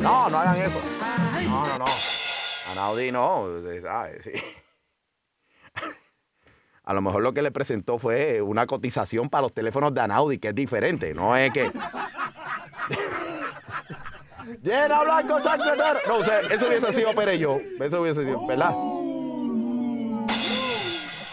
No, 0.00 0.28
no 0.28 0.38
hagan 0.38 0.62
eso. 0.62 0.80
No, 1.44 1.64
no, 1.64 1.78
no. 1.78 1.84
Anaudi 2.72 3.12
no. 3.12 3.46
sí. 4.22 4.32
A 6.90 6.92
lo 6.92 7.02
mejor 7.02 7.22
lo 7.22 7.32
que 7.32 7.40
le 7.40 7.52
presentó 7.52 8.00
fue 8.00 8.42
una 8.42 8.66
cotización 8.66 9.28
para 9.28 9.42
los 9.42 9.54
teléfonos 9.54 9.94
de 9.94 10.00
Anaudi, 10.00 10.38
que 10.38 10.48
es 10.48 10.54
diferente. 10.56 11.14
No 11.14 11.36
es 11.36 11.52
que. 11.52 11.70
Llena 14.64 15.04
blanco 15.04 15.38
chancletero. 15.40 16.00
No, 16.08 16.16
o 16.16 16.24
eso 16.24 16.66
hubiese 16.66 16.92
sido 16.92 17.12
Perello. 17.14 17.60
Eso 17.78 18.02
hubiese 18.02 18.24
sido, 18.24 18.44
¿verdad? 18.44 18.74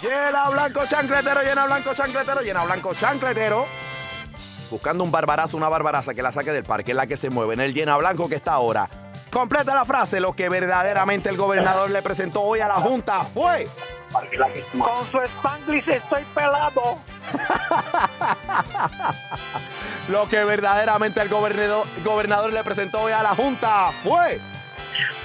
Llena 0.03 0.49
blanco 0.51 0.81
chancletero, 0.87 1.41
llena 1.41 1.65
blanco 1.65 1.91
chancletero, 1.95 2.41
llena 2.41 2.63
blanco 2.63 2.93
chancletero. 2.93 3.65
Buscando 4.69 5.03
un 5.03 5.09
barbarazo, 5.09 5.57
una 5.57 5.69
barbaraza 5.69 6.13
que 6.13 6.21
la 6.21 6.31
saque 6.31 6.51
del 6.51 6.65
parque, 6.65 6.91
es 6.91 6.95
la 6.95 7.07
que 7.07 7.17
se 7.17 7.31
mueve 7.31 7.55
en 7.55 7.61
el 7.61 7.73
llena 7.73 7.97
blanco 7.97 8.29
que 8.29 8.35
está 8.35 8.53
ahora. 8.53 8.87
Completa 9.37 9.75
la 9.75 9.85
frase, 9.85 10.19
lo 10.19 10.33
que 10.33 10.49
verdaderamente 10.49 11.29
el 11.29 11.37
gobernador 11.37 11.91
le 11.91 12.01
presentó 12.01 12.41
hoy 12.41 12.59
a 12.59 12.67
la 12.67 12.77
Junta 12.77 13.21
fue. 13.21 13.67
Con 14.11 15.11
su 15.11 15.21
Spanglish 15.21 15.87
estoy 15.87 16.23
pelado. 16.33 16.97
Lo 20.09 20.27
que 20.27 20.43
verdaderamente 20.43 21.21
el 21.21 21.29
gobernador, 21.29 21.85
gobernador 22.03 22.51
le 22.51 22.63
presentó 22.63 23.01
hoy 23.01 23.11
a 23.11 23.21
la 23.21 23.35
Junta 23.35 23.91
fue. 24.03 24.39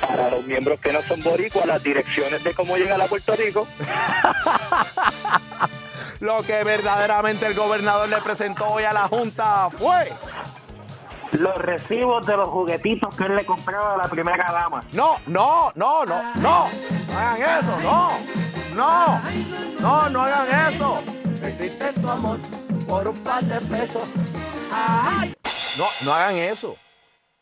Para 0.07 0.29
los 0.29 0.45
miembros 0.45 0.79
que 0.79 0.93
no 0.93 1.01
son 1.01 1.23
boricuas, 1.23 1.65
las 1.65 1.83
direcciones 1.83 2.45
de 2.45 2.53
cómo 2.53 2.77
llegar 2.77 3.01
a 3.01 3.07
Puerto 3.07 3.35
Rico. 3.35 3.67
Lo 6.21 6.43
que 6.43 6.63
verdaderamente 6.65 7.47
el 7.47 7.55
gobernador 7.55 8.11
le 8.11 8.19
presentó 8.19 8.73
hoy 8.73 8.85
a 8.85 8.93
la 8.93 9.09
Junta 9.09 9.71
fue. 9.71 10.13
Los 11.33 11.57
recibos 11.57 12.27
de 12.27 12.37
los 12.37 12.49
juguetitos 12.49 13.15
que 13.15 13.25
él 13.25 13.35
le 13.35 13.47
compraba 13.47 13.95
a 13.95 13.97
la 13.97 14.09
primera 14.09 14.53
dama. 14.53 14.83
No, 14.93 15.17
no, 15.27 15.73
no, 15.75 16.05
no, 16.05 16.23
no. 16.37 16.69
No 17.13 17.19
hagan 17.19 17.65
eso, 17.65 17.81
no. 17.83 18.09
No, 18.75 19.19
no, 19.81 20.09
no 20.11 20.23
hagan 20.23 20.73
eso. 20.73 20.99
Perdiste 21.41 21.93
tu 21.95 22.09
amor 22.09 22.39
por 22.87 23.09
un 23.09 23.17
par 23.23 23.43
de 23.45 23.61
pesos. 23.67 24.05
Ay. 24.73 25.35
No, 25.79 25.85
no 26.05 26.13
hagan 26.13 26.37
eso. 26.37 26.77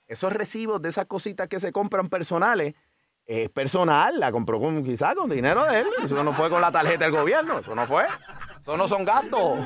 Esos 0.07 0.33
recibos 0.33 0.81
de 0.81 0.89
esas 0.89 1.07
cositas 1.07 1.49
que 1.49 1.61
se 1.61 1.73
compran 1.73 2.09
personales, 2.09 2.75
es 3.27 3.49
personal, 3.51 4.19
la 4.19 4.33
compró 4.33 4.61
con, 4.61 4.83
quizás 4.83 5.15
con 5.15 5.31
dinero 5.31 5.65
de 5.65 5.81
él. 5.81 5.87
Eso 6.03 6.23
no 6.25 6.33
fue 6.33 6.51
con 6.51 6.61
la 6.61 6.73
tarjeta 6.73 7.05
del 7.05 7.13
gobierno, 7.13 7.59
eso 7.59 7.75
no 7.75 7.87
fue. 7.87 8.05
Eso 8.71 8.77
no 8.77 8.87
son 8.87 9.05
gastos. 9.05 9.59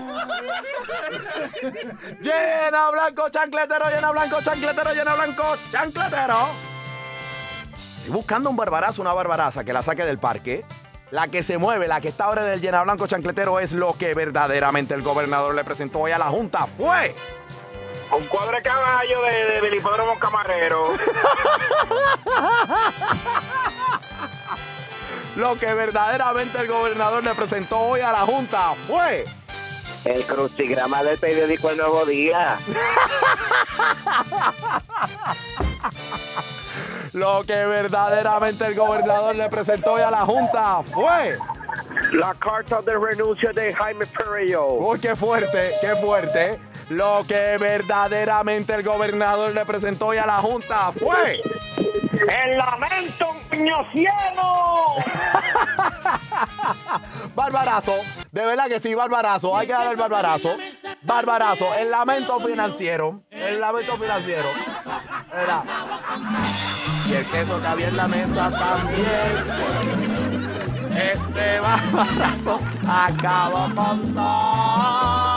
llena 2.23 2.91
blanco 2.91 3.29
chancletero, 3.29 3.91
llena 3.91 4.11
blanco 4.13 4.41
chancletero, 4.41 4.95
llena 4.95 5.15
blanco 5.15 5.45
chancletero. 5.71 6.49
Estoy 7.99 8.11
buscando 8.11 8.49
un 8.49 8.57
barbarazo, 8.57 9.03
una 9.03 9.13
barbaraza 9.13 9.63
que 9.63 9.75
la 9.75 9.83
saque 9.83 10.07
del 10.07 10.19
parque. 10.19 10.65
La 11.11 11.29
que 11.29 11.43
se 11.43 11.59
mueve, 11.59 11.87
la 11.87 12.01
que 12.01 12.09
está 12.09 12.25
ahora 12.25 12.47
en 12.47 12.55
el 12.55 12.63
llena 12.63 12.83
blanco 12.83 13.07
chancletero 13.07 13.61
es 13.61 13.75
lo 13.75 13.93
que 13.93 14.15
verdaderamente 14.15 14.95
el 14.95 15.03
gobernador 15.03 15.55
le 15.55 15.65
presentó 15.65 15.99
hoy 15.99 16.13
a 16.13 16.19
la 16.19 16.31
Junta. 16.31 16.67
Fue. 16.67 17.15
Un 18.11 18.25
cuadro 18.25 18.57
de 18.57 18.63
caballo 18.63 19.21
de, 19.21 19.69
de, 19.69 19.83
camarero. 20.19 20.95
Lo 25.37 25.57
que 25.59 25.73
verdaderamente 25.75 26.59
el 26.61 26.69
gobernador 26.69 27.25
le 27.25 27.35
presentó 27.35 27.81
hoy 27.81 28.01
a 28.01 28.13
la 28.13 28.21
Junta 28.21 28.75
fue. 28.87 29.25
El 30.05 30.25
crucigrama 30.25 31.03
del 31.03 31.19
periódico 31.19 31.71
El 31.71 31.79
Nuevo 31.79 32.07
Día. 32.07 32.57
Lo 37.13 37.43
que 37.45 37.67
verdaderamente 37.67 38.67
el 38.67 38.75
gobernador 38.75 39.35
le 39.35 39.49
presentó 39.49 39.95
hoy 39.95 40.03
a 40.03 40.11
la 40.11 40.25
Junta 40.25 40.83
fue. 40.83 41.39
La 42.13 42.35
carta 42.35 42.83
de 42.83 42.97
renuncia 42.97 43.53
de 43.53 43.75
Jaime 43.75 44.07
Perello. 44.07 44.67
Uy, 44.67 45.01
qué 45.01 45.17
fuerte, 45.17 45.73
qué 45.81 45.97
fuerte. 45.97 46.61
Lo 46.91 47.25
que 47.27 47.57
verdaderamente 47.59 48.75
el 48.75 48.83
gobernador 48.83 49.55
le 49.55 49.65
presentó 49.65 50.09
hoy 50.09 50.19
a 50.19 50.27
la 50.27 50.37
Junta 50.39 50.93
fue. 50.93 51.41
¡El 52.29 52.57
lamento 52.57 53.37
piñociano! 53.51 54.95
Barbarazo, 57.35 57.95
de 58.33 58.45
verdad 58.45 58.67
que 58.67 58.81
sí, 58.81 58.95
barbarazo, 58.95 59.57
hay 59.57 59.67
que 59.67 59.73
dar 59.73 59.91
el 59.91 59.97
barbarazo. 59.97 60.57
Barbarazo, 61.03 61.75
el 61.75 61.91
lamento 61.91 62.39
financiero, 62.41 63.23
el 63.31 63.61
lamento 63.61 63.99
financiero. 63.99 64.49
Era. 65.33 65.63
Y 67.09 67.15
el 67.15 67.27
queso 67.27 67.61
que 67.61 67.67
había 67.67 67.89
en 67.89 67.97
la 67.97 68.09
mesa 68.09 68.51
también. 68.51 69.45
Este 70.97 71.61
barbarazo 71.61 72.61
acaba 72.87 73.69
todo. 73.75 75.34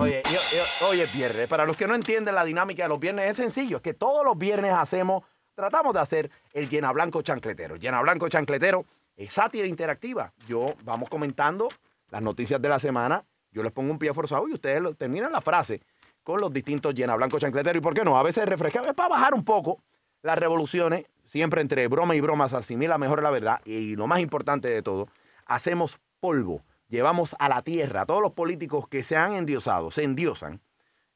Oye, 0.00 0.22
yo- 0.24 0.30
yo- 0.30 0.88
oye, 0.88 1.06
viernes. 1.14 1.46
Para 1.48 1.66
los 1.66 1.76
que 1.76 1.86
no 1.86 1.94
entienden 1.94 2.34
la 2.34 2.44
dinámica 2.44 2.84
de 2.84 2.88
los 2.88 2.98
viernes, 2.98 3.30
es 3.30 3.36
sencillo. 3.36 3.76
Es 3.76 3.82
que 3.82 3.92
todos 3.94 4.24
los 4.24 4.36
viernes 4.38 4.72
hacemos, 4.72 5.24
tratamos 5.54 5.92
de 5.92 6.00
hacer 6.00 6.30
el 6.54 6.68
llena 6.68 6.90
blanco 6.92 7.20
chancletero. 7.22 7.76
Llena 7.76 8.00
blanco 8.00 8.28
chancletero 8.28 8.86
es 9.16 9.32
sátira 9.32 9.66
interactiva. 9.66 10.32
Yo 10.48 10.74
vamos 10.84 11.08
comentando 11.10 11.68
las 12.10 12.22
noticias 12.22 12.60
de 12.60 12.68
la 12.68 12.78
semana 12.78 13.24
Yo 13.52 13.64
les 13.64 13.72
pongo 13.72 13.90
un 13.90 13.98
pie 13.98 14.14
forzado 14.14 14.46
y 14.48 14.52
ustedes 14.52 14.80
lo- 14.80 14.94
terminan 14.94 15.32
la 15.32 15.40
frase 15.40 15.82
con 16.22 16.40
los 16.40 16.52
distintos 16.52 16.94
llena 16.94 17.16
blanco 17.16 17.40
chancleteros. 17.40 17.80
¿Y 17.80 17.82
por 17.82 17.94
qué 17.94 18.04
no? 18.04 18.16
A 18.16 18.22
veces 18.22 18.46
refrescar 18.46 18.86
es 18.86 18.94
para 18.94 19.08
bajar 19.08 19.34
un 19.34 19.44
poco 19.44 19.82
las 20.22 20.38
revoluciones. 20.38 21.06
Siempre 21.26 21.60
entre 21.60 21.88
broma 21.88 22.14
y 22.14 22.20
broma 22.20 22.48
se 22.48 22.54
asimila 22.56 22.96
mejor 22.96 23.24
la 23.24 23.30
verdad. 23.30 23.60
Y 23.64 23.96
lo 23.96 24.06
más 24.06 24.20
importante 24.20 24.68
de 24.68 24.82
todo, 24.82 25.08
hacemos 25.46 25.98
polvo. 26.20 26.62
Llevamos 26.90 27.36
a 27.38 27.48
la 27.48 27.62
tierra 27.62 28.02
a 28.02 28.06
todos 28.06 28.20
los 28.20 28.32
políticos 28.32 28.88
que 28.88 29.04
se 29.04 29.16
han 29.16 29.34
endiosado, 29.34 29.90
se 29.92 30.02
endiosan 30.02 30.60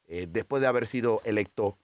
eh, 0.06 0.26
después 0.30 0.60
de 0.62 0.68
haber 0.68 0.86
sido 0.86 1.20
electos 1.24 1.74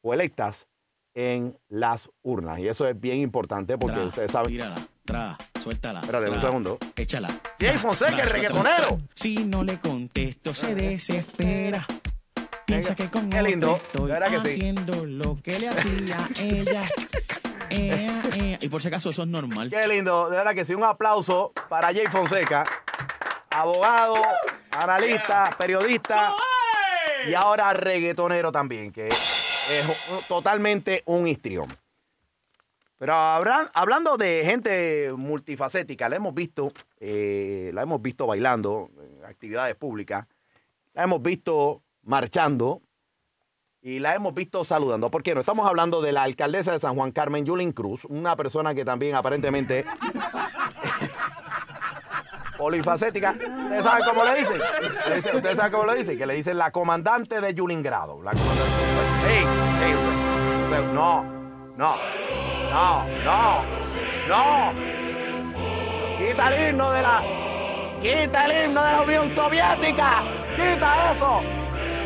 o 0.00 0.14
electas 0.14 0.66
en 1.12 1.56
las 1.68 2.10
urnas. 2.22 2.58
Y 2.58 2.68
eso 2.68 2.88
es 2.88 2.98
bien 2.98 3.18
importante 3.18 3.76
porque 3.76 3.96
Tra, 3.96 4.06
ustedes 4.06 4.30
saben. 4.30 4.50
Tírala, 4.50 4.76
tra, 5.04 5.38
suéltala. 5.62 6.00
Espérate 6.00 6.30
un 6.30 6.40
segundo. 6.40 6.78
Échala. 6.96 7.28
Jay 7.60 7.76
Fonseca, 7.76 8.22
el 8.22 8.30
reggaetonero. 8.30 8.98
Si 9.14 9.36
no 9.44 9.62
le 9.62 9.78
contesto, 9.78 10.54
se 10.54 10.74
desespera. 10.74 11.86
Piensa 12.66 12.96
que 12.96 13.10
con 13.10 13.28
Qué 13.28 13.42
lindo, 13.42 13.76
estoy 13.76 14.10
que 14.10 14.30
sí. 14.40 14.48
haciendo 14.48 15.04
lo 15.04 15.36
que 15.42 15.58
le 15.58 15.68
hacía 15.68 16.28
ella. 16.40 16.82
Ea, 17.68 18.22
ea. 18.36 18.58
Y 18.60 18.68
por 18.70 18.80
si 18.80 18.88
acaso, 18.88 19.10
eso 19.10 19.22
es 19.22 19.28
normal. 19.28 19.68
Qué 19.68 19.86
lindo, 19.86 20.30
de 20.30 20.36
verdad 20.38 20.54
que 20.54 20.64
sí. 20.64 20.74
Un 20.74 20.84
aplauso 20.84 21.52
para 21.68 21.88
Jay 21.92 22.06
Fonseca, 22.10 22.64
abogado, 23.54 24.16
analista, 24.72 25.50
periodista 25.56 26.34
y 27.26 27.34
ahora 27.34 27.72
reggaetonero 27.72 28.50
también, 28.52 28.92
que 28.92 29.08
es 29.08 30.24
totalmente 30.28 31.02
un 31.06 31.26
histrión. 31.26 31.66
Pero 32.98 33.12
hablan- 33.14 33.70
hablando 33.74 34.16
de 34.16 34.42
gente 34.44 35.12
multifacética, 35.16 36.08
la 36.08 36.16
hemos 36.16 36.34
visto, 36.34 36.72
eh, 37.00 37.70
la 37.74 37.82
hemos 37.82 38.00
visto 38.02 38.26
bailando 38.26 38.90
en 38.98 39.24
actividades 39.24 39.74
públicas, 39.76 40.26
la 40.92 41.04
hemos 41.04 41.22
visto 41.22 41.82
marchando 42.02 42.80
y 43.82 43.98
la 43.98 44.14
hemos 44.14 44.34
visto 44.34 44.64
saludando. 44.64 45.10
¿Por 45.10 45.22
qué 45.22 45.34
no? 45.34 45.40
Estamos 45.40 45.66
hablando 45.68 46.00
de 46.02 46.12
la 46.12 46.22
alcaldesa 46.22 46.72
de 46.72 46.78
San 46.80 46.94
Juan, 46.94 47.12
Carmen 47.12 47.44
Yulín 47.44 47.72
Cruz, 47.72 48.04
una 48.06 48.36
persona 48.36 48.74
que 48.74 48.84
también 48.84 49.14
aparentemente 49.14 49.84
polifacética. 52.56 53.32
¿Ustedes 53.32 53.84
saben 53.84 54.04
cómo 54.04 54.24
le 54.24 54.34
dicen? 54.36 54.60
¿Ustedes 55.34 55.56
saben 55.56 55.72
cómo 55.72 55.84
le 55.86 55.94
dicen? 55.98 56.18
Que 56.18 56.26
le 56.26 56.34
dicen 56.34 56.58
la 56.58 56.70
comandante 56.70 57.40
de 57.40 57.54
Yulingrado. 57.54 58.22
La 58.22 58.32
comandante. 58.32 58.74
No, 60.92 61.24
no, 61.76 61.96
no, 62.70 63.06
no, 63.24 63.64
no. 64.28 64.72
Quita 66.18 66.54
el 66.54 66.70
himno 66.70 66.92
de 66.92 67.02
la. 67.02 67.22
Quita 68.00 68.46
el 68.46 68.66
himno 68.66 68.84
de 68.84 68.90
la 68.90 69.02
Unión 69.02 69.34
Soviética. 69.34 70.22
Quita 70.56 71.12
eso. 71.12 71.40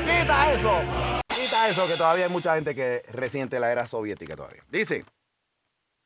Quita 0.06 0.52
eso. 0.52 0.80
Quita 1.28 1.68
eso, 1.68 1.86
que 1.86 1.94
todavía 1.94 2.24
hay 2.26 2.30
mucha 2.30 2.54
gente 2.54 2.74
que 2.74 3.04
resiente 3.12 3.60
la 3.60 3.70
era 3.70 3.86
soviética 3.86 4.36
todavía. 4.36 4.64
Dice, 4.68 5.04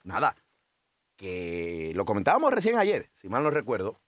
nada, 0.05 0.37
que 1.17 1.93
lo 1.95 2.05
comentábamos 2.05 2.53
recién 2.53 2.77
ayer, 2.77 3.09
si 3.15 3.29
mal 3.29 3.43
no 3.43 3.51
recuerdo, 3.51 4.01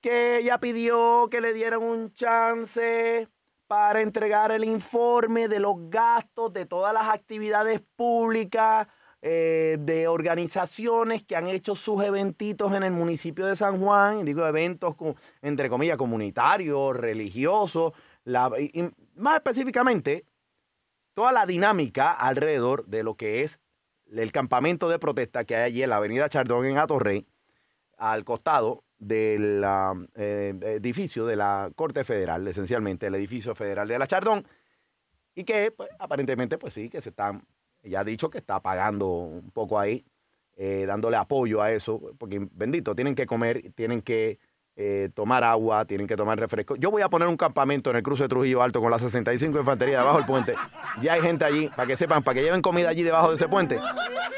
que 0.00 0.38
ella 0.38 0.58
pidió 0.58 1.28
que 1.30 1.40
le 1.40 1.52
dieran 1.52 1.82
un 1.82 2.12
chance 2.14 3.28
para 3.66 4.00
entregar 4.00 4.50
el 4.52 4.64
informe 4.64 5.48
de 5.48 5.60
los 5.60 5.74
gastos 5.90 6.52
de 6.52 6.66
todas 6.66 6.94
las 6.94 7.08
actividades 7.08 7.82
públicas 7.96 8.86
eh, 9.20 9.76
de 9.80 10.06
organizaciones 10.08 11.24
que 11.24 11.36
han 11.36 11.48
hecho 11.48 11.74
sus 11.74 12.02
eventitos 12.04 12.72
en 12.74 12.84
el 12.84 12.92
municipio 12.92 13.44
de 13.46 13.56
San 13.56 13.80
Juan, 13.80 14.24
digo 14.24 14.46
eventos 14.46 14.94
co- 14.94 15.16
entre 15.42 15.68
comillas 15.68 15.96
comunitarios, 15.96 16.96
religiosos, 16.96 17.92
y 18.24 18.88
más 19.16 19.34
específicamente 19.36 20.24
toda 21.14 21.32
la 21.32 21.46
dinámica 21.46 22.12
alrededor 22.12 22.86
de 22.86 23.02
lo 23.02 23.16
que 23.16 23.42
es 23.42 23.58
el 24.12 24.30
campamento 24.30 24.88
de 24.88 24.98
protesta 25.00 25.44
que 25.44 25.56
hay 25.56 25.62
allí 25.64 25.82
en 25.82 25.90
la 25.90 25.96
avenida 25.96 26.28
Chardón 26.28 26.64
en 26.64 26.78
Atorrey, 26.78 27.26
al 27.96 28.24
costado 28.24 28.84
del 28.98 29.62
ah, 29.64 29.94
eh, 30.14 30.54
edificio 30.62 31.26
de 31.26 31.36
la 31.36 31.70
Corte 31.74 32.04
Federal, 32.04 32.46
esencialmente 32.48 33.06
el 33.06 33.14
edificio 33.14 33.54
federal 33.54 33.88
de 33.88 33.98
la 33.98 34.06
Chardón, 34.06 34.46
y 35.34 35.44
que 35.44 35.70
pues, 35.70 35.88
aparentemente, 35.98 36.58
pues 36.58 36.74
sí, 36.74 36.88
que 36.88 37.00
se 37.00 37.10
están, 37.10 37.46
ya 37.82 38.00
ha 38.00 38.04
dicho 38.04 38.30
que 38.30 38.38
está 38.38 38.60
pagando 38.60 39.06
un 39.08 39.50
poco 39.50 39.78
ahí, 39.78 40.04
eh, 40.56 40.84
dándole 40.86 41.16
apoyo 41.16 41.62
a 41.62 41.72
eso, 41.72 42.00
porque 42.18 42.48
bendito, 42.52 42.94
tienen 42.94 43.14
que 43.14 43.26
comer, 43.26 43.72
tienen 43.74 44.02
que 44.02 44.40
eh, 44.80 45.10
tomar 45.12 45.42
agua, 45.42 45.84
tienen 45.86 46.06
que 46.06 46.16
tomar 46.16 46.38
refresco. 46.38 46.76
Yo 46.76 46.92
voy 46.92 47.02
a 47.02 47.08
poner 47.08 47.26
un 47.26 47.36
campamento 47.36 47.90
en 47.90 47.96
el 47.96 48.02
cruce 48.04 48.22
de 48.22 48.28
Trujillo 48.28 48.62
Alto 48.62 48.80
con 48.80 48.92
la 48.92 49.00
65 49.00 49.58
Infantería 49.58 49.98
debajo 49.98 50.18
del 50.18 50.26
puente. 50.26 50.54
Ya 51.00 51.14
hay 51.14 51.20
gente 51.20 51.44
allí, 51.44 51.68
para 51.68 51.88
que 51.88 51.96
sepan, 51.96 52.22
para 52.22 52.36
que 52.36 52.42
lleven 52.42 52.62
comida 52.62 52.88
allí 52.88 53.02
debajo 53.02 53.30
de 53.30 53.34
ese 53.34 53.48
puente, 53.48 53.80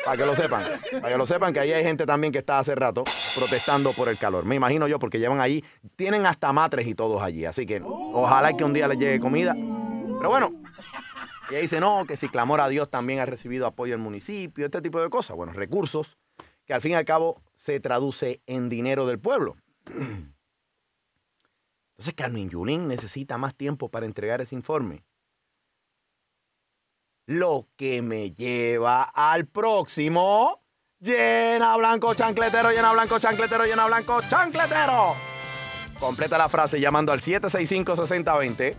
para 0.03 0.17
que 0.17 0.25
lo 0.25 0.35
sepan, 0.35 0.63
para 0.93 1.13
que 1.13 1.19
lo 1.19 1.27
sepan 1.27 1.53
que 1.53 1.61
ahí 1.61 1.73
hay 1.75 1.85
gente 1.85 2.07
también 2.07 2.33
que 2.33 2.39
está 2.39 2.59
hace 2.59 2.75
rato 2.75 3.05
protestando 3.37 3.93
por 3.93 4.09
el 4.09 4.17
calor. 4.17 4.47
Me 4.47 4.55
imagino 4.55 4.89
yo, 4.89 4.99
porque 4.99 5.19
llevan 5.19 5.41
allí, 5.41 5.63
tienen 5.95 6.25
hasta 6.25 6.51
matres 6.55 6.87
y 6.87 6.95
todos 6.95 7.23
allí, 7.23 7.45
así 7.45 7.67
que 7.67 7.83
ojalá 7.85 8.57
que 8.57 8.65
un 8.65 8.73
día 8.73 8.89
les 8.89 8.99
llegue 8.99 9.21
comida. 9.21 9.53
Pero 9.53 10.31
bueno, 10.31 10.55
y 11.51 11.53
ella 11.53 11.61
dice, 11.61 11.81
no, 11.81 12.07
que 12.07 12.17
si 12.17 12.31
clamor 12.31 12.63
a 12.63 12.69
Dios 12.71 12.89
también 12.89 13.19
ha 13.19 13.27
recibido 13.27 13.67
apoyo 13.67 13.93
el 13.93 14.01
municipio, 14.01 14.65
este 14.65 14.81
tipo 14.81 15.03
de 15.03 15.11
cosas. 15.11 15.37
Bueno, 15.37 15.53
recursos 15.53 16.17
que 16.65 16.73
al 16.73 16.81
fin 16.81 16.93
y 16.93 16.95
al 16.95 17.05
cabo 17.05 17.43
se 17.59 17.79
traduce 17.79 18.41
en 18.47 18.71
dinero 18.71 19.07
del 19.07 19.19
pueblo. 19.19 19.57
Entonces 22.01 22.15
Carmen 22.15 22.49
Yulín 22.49 22.89
necesita 22.89 23.37
más 23.37 23.55
tiempo 23.55 23.91
para 23.91 24.07
entregar 24.07 24.41
ese 24.41 24.55
informe. 24.55 25.05
Lo 27.27 27.67
que 27.77 28.01
me 28.01 28.33
lleva 28.33 29.03
al 29.03 29.47
próximo. 29.47 30.63
Llena 30.99 31.77
blanco 31.77 32.15
chancletero, 32.15 32.73
llena 32.73 32.93
blanco 32.93 33.19
chancletero, 33.19 33.65
llena 33.65 33.87
blanco 33.87 34.23
chancletero. 34.23 35.15
Completa 35.99 36.39
la 36.39 36.49
frase 36.49 36.81
llamando 36.81 37.13
al 37.13 37.21
765-6020. 37.21 38.75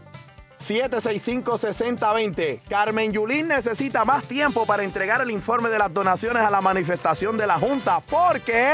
765-6020. 0.60 2.62
Carmen 2.68 3.12
Yulín 3.12 3.48
necesita 3.48 4.04
más 4.04 4.26
tiempo 4.26 4.66
para 4.66 4.84
entregar 4.84 5.22
el 5.22 5.32
informe 5.32 5.70
de 5.70 5.78
las 5.78 5.94
donaciones 5.94 6.44
a 6.44 6.50
la 6.50 6.62
manifestación 6.62 7.38
de 7.38 7.48
la 7.48 7.60
Junta 7.60 8.00
porque... 8.02 8.74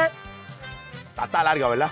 Está, 1.10 1.26
está 1.26 1.44
larga, 1.44 1.68
¿verdad? 1.68 1.92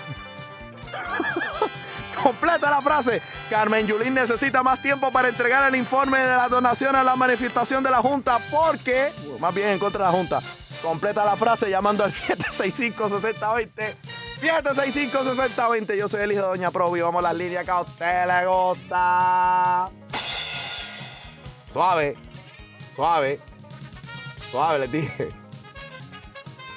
Completa 2.24 2.70
la 2.70 2.82
frase. 2.82 3.22
Carmen 3.50 3.86
Yulín 3.86 4.14
necesita 4.14 4.64
más 4.64 4.82
tiempo 4.82 5.12
para 5.12 5.28
entregar 5.28 5.68
el 5.68 5.76
informe 5.76 6.20
de 6.20 6.36
las 6.36 6.50
donaciones 6.50 7.02
a 7.02 7.04
la 7.04 7.16
manifestación 7.16 7.84
de 7.84 7.92
la 7.92 7.98
Junta 7.98 8.40
porque... 8.52 9.12
Más 9.40 9.54
bien 9.54 9.70
en 9.70 9.80
contra 9.80 10.06
de 10.06 10.12
la 10.12 10.18
Junta. 10.18 10.42
Completa 10.82 11.24
la 11.26 11.36
frase 11.36 11.70
llamando 11.70 12.04
al 12.04 12.12
765-6020. 12.14 13.96
765-6020. 14.42 15.96
Yo 15.98 16.08
soy 16.08 16.22
el 16.22 16.32
hijo 16.32 16.42
de 16.42 16.48
Doña 16.48 16.72
Provi. 16.72 17.02
Vamos 17.02 17.20
a 17.20 17.30
las 17.30 17.36
líneas 17.36 17.64
que 17.64 17.72
a 17.72 17.82
usted 17.82 18.28
le 18.28 18.46
gusta. 18.48 19.90
Suave. 21.72 22.16
Suave. 22.96 23.40
Suave, 24.52 24.80
les 24.80 24.92
dije. 24.92 25.45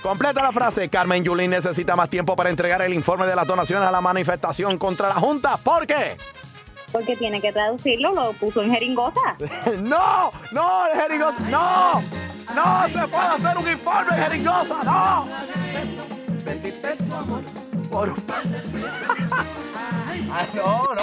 Completa 0.02 0.42
la 0.42 0.52
frase. 0.52 0.88
Carmen 0.88 1.24
Yulín 1.24 1.50
necesita 1.50 1.96
más 1.96 2.08
tiempo 2.08 2.36
para 2.36 2.50
entregar 2.50 2.80
el 2.82 2.94
informe 2.94 3.26
de 3.26 3.34
las 3.34 3.46
donaciones 3.46 3.88
a 3.88 3.90
la 3.90 4.00
manifestación 4.00 4.78
contra 4.78 5.08
la 5.08 5.14
Junta. 5.14 5.56
¿Por 5.56 5.86
qué? 5.86 6.16
Porque 6.92 7.16
tiene 7.16 7.40
que 7.40 7.52
traducirlo, 7.52 8.12
lo 8.14 8.32
puso 8.32 8.62
en 8.62 8.70
jeringosa. 8.70 9.36
¡No! 9.80 10.30
¡No, 10.52 10.86
el 10.86 11.00
jeringosa! 11.00 11.50
¡No! 11.50 12.00
¡No 12.54 12.88
se 12.88 13.08
puede 13.08 13.26
hacer 13.26 13.58
un 13.58 13.70
informe 13.70 14.16
de 14.16 14.22
jeringosa! 14.22 14.84
¡No! 14.84 15.28
Vendiste 16.44 16.96
tu 16.96 17.14
amor 17.14 17.44
por 17.90 18.08
un... 18.08 18.24
Ay, 20.32 20.46
no, 20.54 20.82
no. 20.94 21.02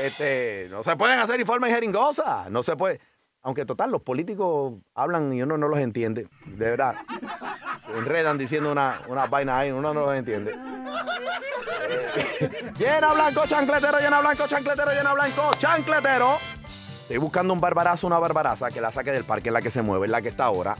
Este, 0.00 0.68
no 0.70 0.82
se 0.82 0.96
pueden 0.96 1.18
hacer 1.20 1.38
informes 1.38 1.70
de 1.70 1.76
jeringosa. 1.76 2.46
No 2.50 2.62
se 2.62 2.74
puede. 2.76 3.00
Aunque 3.42 3.64
total, 3.64 3.90
los 3.92 4.02
políticos 4.02 4.74
hablan 4.94 5.32
y 5.32 5.42
uno 5.42 5.56
no 5.58 5.68
los 5.68 5.78
entiende. 5.78 6.26
De 6.46 6.70
verdad. 6.70 6.96
Enredan 7.92 8.38
diciendo 8.38 8.72
una, 8.72 9.00
una 9.08 9.26
vaina 9.26 9.58
ahí, 9.58 9.70
uno 9.70 9.92
no 9.92 10.06
los 10.06 10.16
entiende. 10.16 10.54
Eh, 11.88 12.72
llena 12.78 13.12
blanco, 13.12 13.42
chancletero, 13.46 13.98
llena 13.98 14.20
blanco, 14.20 14.46
chancletero, 14.46 14.90
llena 14.92 15.12
blanco, 15.12 15.54
chancletero. 15.58 16.38
Estoy 17.02 17.18
buscando 17.18 17.52
un 17.52 17.60
barbarazo, 17.60 18.06
una 18.06 18.18
barbaraza 18.18 18.70
que 18.70 18.80
la 18.80 18.90
saque 18.90 19.12
del 19.12 19.24
parque, 19.24 19.48
en 19.50 19.54
la 19.54 19.62
que 19.62 19.70
se 19.70 19.82
mueve, 19.82 20.06
en 20.06 20.12
la 20.12 20.22
que 20.22 20.30
está 20.30 20.44
ahora. 20.46 20.76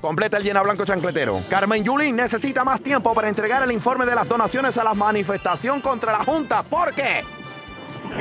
Completa 0.00 0.36
el 0.36 0.42
llena 0.42 0.62
blanco 0.62 0.84
chancletero. 0.84 1.40
Carmen 1.48 1.84
Yulín 1.84 2.16
necesita 2.16 2.64
más 2.64 2.80
tiempo 2.82 3.14
para 3.14 3.28
entregar 3.28 3.62
el 3.62 3.70
informe 3.70 4.04
de 4.04 4.16
las 4.16 4.28
donaciones 4.28 4.76
a 4.76 4.82
la 4.82 4.94
manifestación 4.94 5.80
contra 5.80 6.10
la 6.10 6.24
Junta. 6.24 6.64
¿Por 6.64 6.92
qué? 6.92 7.22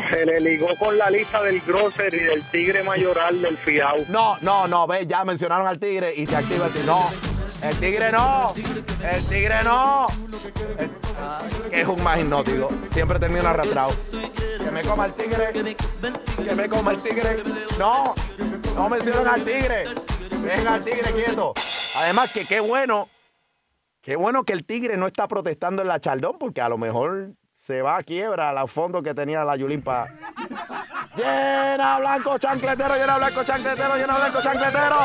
Se 0.10 0.26
le 0.26 0.40
ligó 0.40 0.76
con 0.78 0.98
la 0.98 1.10
lista 1.10 1.42
del 1.44 1.62
grocery 1.62 2.20
del 2.20 2.44
tigre 2.50 2.84
mayoral 2.84 3.42
del 3.42 3.58
FIAU. 3.58 4.06
No, 4.10 4.38
no, 4.42 4.68
no, 4.68 4.88
ve, 4.88 5.06
ya 5.06 5.24
mencionaron 5.26 5.68
al 5.68 5.80
tigre 5.80 6.14
y 6.16 6.26
se 6.28 6.36
activa 6.36 6.66
el 6.68 6.72
tigre. 6.72 6.88
No, 6.88 7.10
El 7.62 7.76
tigre 7.78 8.12
no. 8.12 8.54
El 9.04 9.26
tigre 9.28 9.64
no. 9.64 10.06
El- 10.78 11.70
que 11.70 11.82
es 11.82 11.88
un 11.88 12.04
más 12.04 12.20
hipnótico. 12.20 12.70
Siempre 12.90 13.20
termina 13.20 13.52
arrastrado. 13.52 13.94
Que 14.58 14.72
me 14.72 14.82
coma 14.82 15.06
el 15.06 15.14
tigre. 15.14 15.76
Que 16.44 16.56
me 16.56 16.68
coma 16.70 16.92
el 16.92 17.02
tigre. 17.02 17.38
No. 17.78 18.14
No 18.76 18.90
mencionen 18.90 19.28
al 19.28 19.44
tigre. 19.44 19.84
Venga 20.42 20.74
al 20.76 20.84
tigre 20.84 21.12
quieto. 21.12 21.54
Además 21.98 22.32
que 22.34 22.46
qué 22.46 22.60
bueno. 22.60 23.08
Qué 24.02 24.16
bueno 24.16 24.44
que 24.44 24.54
el 24.54 24.66
tigre 24.66 24.98
no 24.98 25.06
está 25.06 25.28
protestando 25.28 25.84
en 25.84 25.88
la 25.88 26.00
chaldón 26.00 26.38
porque 26.40 26.62
a 26.62 26.70
lo 26.70 26.78
mejor 26.80 27.28
se 27.62 27.84
va 27.84 27.98
a 27.98 28.02
quiebra 28.02 28.50
a 28.50 28.54
los 28.54 28.72
fondos 28.72 29.04
que 29.04 29.14
tenía 29.14 29.44
la 29.44 29.56
Yulín 29.56 29.84
para... 29.84 30.12
Llena 31.16 32.00
blanco 32.00 32.40
chancletero, 32.40 32.96
llena 32.96 33.18
blanco 33.20 33.44
chancletero, 33.44 33.96
llena 33.98 34.18
blanco 34.18 34.42
chancletero. 34.42 34.96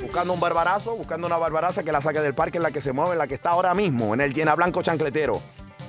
Buscando 0.00 0.32
un 0.32 0.40
barbarazo, 0.40 0.96
buscando 0.96 1.26
una 1.26 1.36
barbaraza 1.36 1.82
que 1.82 1.92
la 1.92 2.00
saque 2.00 2.22
del 2.22 2.34
parque 2.34 2.56
en 2.56 2.62
la 2.62 2.70
que 2.70 2.80
se 2.80 2.94
mueve, 2.94 3.12
en 3.12 3.18
la 3.18 3.26
que 3.26 3.34
está 3.34 3.50
ahora 3.50 3.74
mismo, 3.74 4.14
en 4.14 4.22
el 4.22 4.32
llena 4.32 4.54
blanco 4.54 4.80
chancletero. 4.80 5.38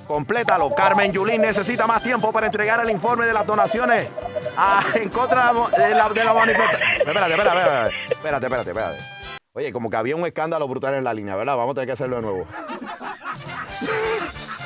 Complétalo. 0.06 0.74
Carmen 0.74 1.10
Yulín 1.10 1.40
necesita 1.40 1.86
más 1.86 2.02
tiempo 2.02 2.32
para 2.32 2.44
entregar 2.44 2.78
el 2.80 2.90
informe 2.90 3.24
de 3.24 3.32
las 3.32 3.46
donaciones 3.46 4.08
ah, 4.58 4.82
en 4.94 5.08
contra 5.08 5.54
de 5.54 5.94
la, 5.94 6.10
de 6.10 6.22
la 6.22 6.34
manifestación. 6.34 6.82
Espérate, 6.98 7.32
espérate, 7.32 7.58
espérate, 7.60 7.94
espérate, 8.10 8.46
espérate, 8.46 8.70
espérate. 8.72 9.20
Oye, 9.52 9.72
como 9.72 9.90
que 9.90 9.96
había 9.96 10.14
un 10.14 10.24
escándalo 10.24 10.68
brutal 10.68 10.94
en 10.94 11.02
la 11.02 11.12
línea, 11.12 11.34
¿verdad? 11.34 11.56
Vamos 11.56 11.72
a 11.72 11.74
tener 11.74 11.86
que 11.88 11.92
hacerlo 11.94 12.16
de 12.16 12.22
nuevo. 12.22 12.46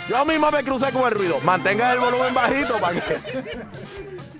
Yo 0.09 0.25
mismo 0.25 0.51
me 0.51 0.63
crucé 0.63 0.93
con 0.93 1.05
el 1.05 1.13
ruido. 1.13 1.41
Mantenga 1.41 1.93
el 1.93 1.99
volumen 1.99 2.35
bajito 2.35 2.79
para 2.79 3.01
que. 3.01 3.21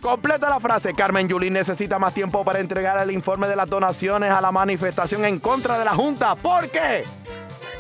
Completa 0.01 0.51
la 0.51 0.61
frase. 0.61 0.93
Carmen 0.93 1.27
Yulín 1.27 1.55
necesita 1.55 1.99
más 1.99 2.13
tiempo 2.13 2.45
para 2.45 2.61
entregar 2.61 2.99
el 3.03 3.11
informe 3.11 3.49
de 3.49 3.57
las 3.57 3.67
donaciones 3.67 4.31
a 4.31 4.41
la 4.43 4.53
manifestación 4.53 5.25
en 5.25 5.41
contra 5.41 5.79
de 5.79 5.85
la 5.87 5.95
Junta. 5.95 6.35
¿Por 6.35 6.69
qué? 6.69 7.05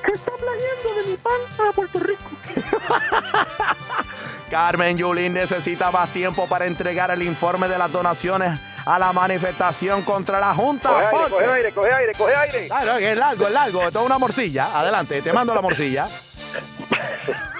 ¿Qué 0.05 0.13
está 0.13 0.33
planeando 0.33 1.03
de 1.03 1.11
mi 1.11 1.17
pan 1.19 1.69
a 1.69 1.73
Puerto 1.73 1.99
Rico? 1.99 2.25
Carmen 4.51 4.97
Yulín 4.97 5.35
necesita 5.35 5.91
más 5.91 6.09
tiempo 6.11 6.47
para 6.47 6.65
entregar 6.65 7.11
el 7.11 7.23
informe 7.23 7.69
de 7.69 7.77
las 7.77 7.93
donaciones 7.93 8.59
a 8.87 8.99
la 8.99 9.13
manifestación 9.13 10.03
contra 10.03 10.41
la 10.41 10.55
Junta. 10.55 10.89
Coge 10.89 11.05
aire, 11.05 11.13
¿Por 11.13 11.31
coge 11.31 11.51
aire, 11.53 11.73
coge 11.73 11.93
aire, 11.93 12.13
coge 12.15 12.35
aire. 12.35 12.67
Claro, 12.69 12.97
es 12.97 13.17
largo, 13.17 13.47
es 13.47 13.53
largo. 13.53 13.83
Esto 13.83 14.01
es 14.01 14.07
una 14.07 14.19
morcilla. 14.19 14.79
Adelante, 14.79 15.21
te 15.21 15.33
mando 15.33 15.55
la 15.55 15.61
morcilla. 15.61 16.09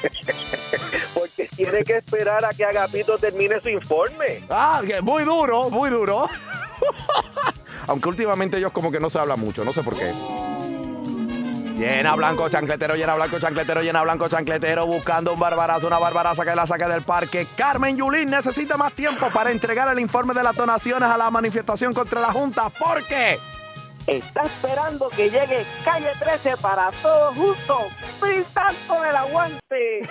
Porque 1.14 1.48
tiene 1.56 1.84
que 1.84 1.98
esperar 1.98 2.44
a 2.44 2.50
que 2.50 2.64
Agapito 2.64 3.18
termine 3.18 3.60
su 3.60 3.68
informe. 3.68 4.44
Ah, 4.48 4.82
muy 5.02 5.24
duro, 5.24 5.70
muy 5.70 5.90
duro. 5.90 6.28
Aunque 7.86 8.08
últimamente 8.08 8.58
ellos 8.58 8.72
como 8.72 8.90
que 8.90 9.00
no 9.00 9.10
se 9.10 9.18
hablan 9.18 9.40
mucho, 9.40 9.64
no 9.64 9.72
sé 9.72 9.82
por 9.82 9.96
qué. 9.96 10.12
Llena 11.80 12.14
blanco 12.14 12.46
chancletero, 12.50 12.94
llena 12.94 13.14
blanco 13.14 13.38
chancletero, 13.38 13.80
llena 13.80 14.02
blanco 14.02 14.28
chancletero, 14.28 14.86
buscando 14.86 15.32
un 15.32 15.40
barbarazo, 15.40 15.86
una 15.86 15.98
barbaraza 15.98 16.44
que 16.44 16.54
la 16.54 16.66
saque 16.66 16.84
del 16.84 17.00
parque. 17.00 17.46
Carmen 17.56 17.96
Yulín 17.96 18.28
necesita 18.28 18.76
más 18.76 18.92
tiempo 18.92 19.30
para 19.30 19.50
entregar 19.50 19.88
el 19.88 19.98
informe 19.98 20.34
de 20.34 20.42
las 20.42 20.54
donaciones 20.54 21.08
a 21.08 21.16
la 21.16 21.30
manifestación 21.30 21.94
contra 21.94 22.20
la 22.20 22.32
Junta. 22.32 22.68
¿Por 22.68 23.02
qué? 23.06 23.38
Está 24.06 24.44
esperando 24.44 25.08
que 25.08 25.28
llegue 25.30 25.66
calle 25.84 26.12
13 26.18 26.56
para 26.56 26.90
todos 27.02 27.34
juntos. 27.34 27.82
Pintar 28.20 28.74
con 28.86 29.04
el 29.06 29.16
aguante. 29.16 30.00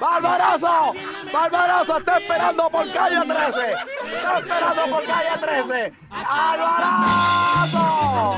¡Barbarazo! 0.00 0.92
¡Barbarazo! 1.32 1.98
¡Está 1.98 2.18
esperando 2.18 2.68
por 2.70 2.92
calle 2.92 3.20
13! 3.20 3.72
¡Está 4.14 4.38
esperando 4.38 4.86
por 4.90 5.04
calle 5.04 5.38
13! 5.40 5.92
¡Barbarazo! 6.10 8.36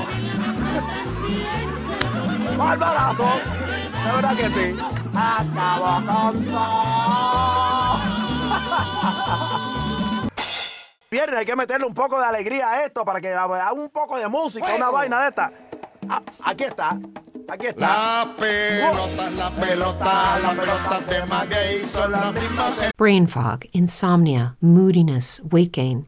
¡Barbarazo! 2.57 3.29
De 4.03 4.11
verdad 4.13 4.35
que 4.35 4.49
sí. 4.49 4.75
Acabo 5.13 6.05
con 6.05 6.45
todo. 6.45 8.26
Viernes 11.17 11.39
hay 11.39 11.45
que 11.47 11.55
meterle 11.55 11.87
un 11.87 11.95
poco 11.95 12.19
de 12.19 12.27
alegría 12.27 12.69
a 12.69 12.85
esto 12.85 13.03
para 13.03 13.19
que 13.19 13.29
haga 13.33 13.73
un 13.73 13.89
poco 13.89 14.19
de 14.19 14.27
música, 14.27 14.67
una 14.75 14.91
vaina 14.91 15.19
de 15.21 15.29
esta. 15.29 15.51
Ah, 16.07 16.21
aquí 16.43 16.65
está. 16.65 16.95
Aquí 17.49 17.65
está. 17.65 17.87
La 17.87 18.35
pelota, 18.37 19.29
la 19.31 19.49
pelota, 19.49 20.39
la 20.39 20.49
pelota 20.51 21.01
de 21.09 21.25
Maguey 21.25 21.85
son 21.91 22.11
las 22.11 22.33
mismas. 22.33 22.73
Brain 22.95 23.27
fog, 23.27 23.61
insomnia, 23.71 24.57
moodiness, 24.61 25.41
weight 25.51 25.75
gain. 25.75 26.07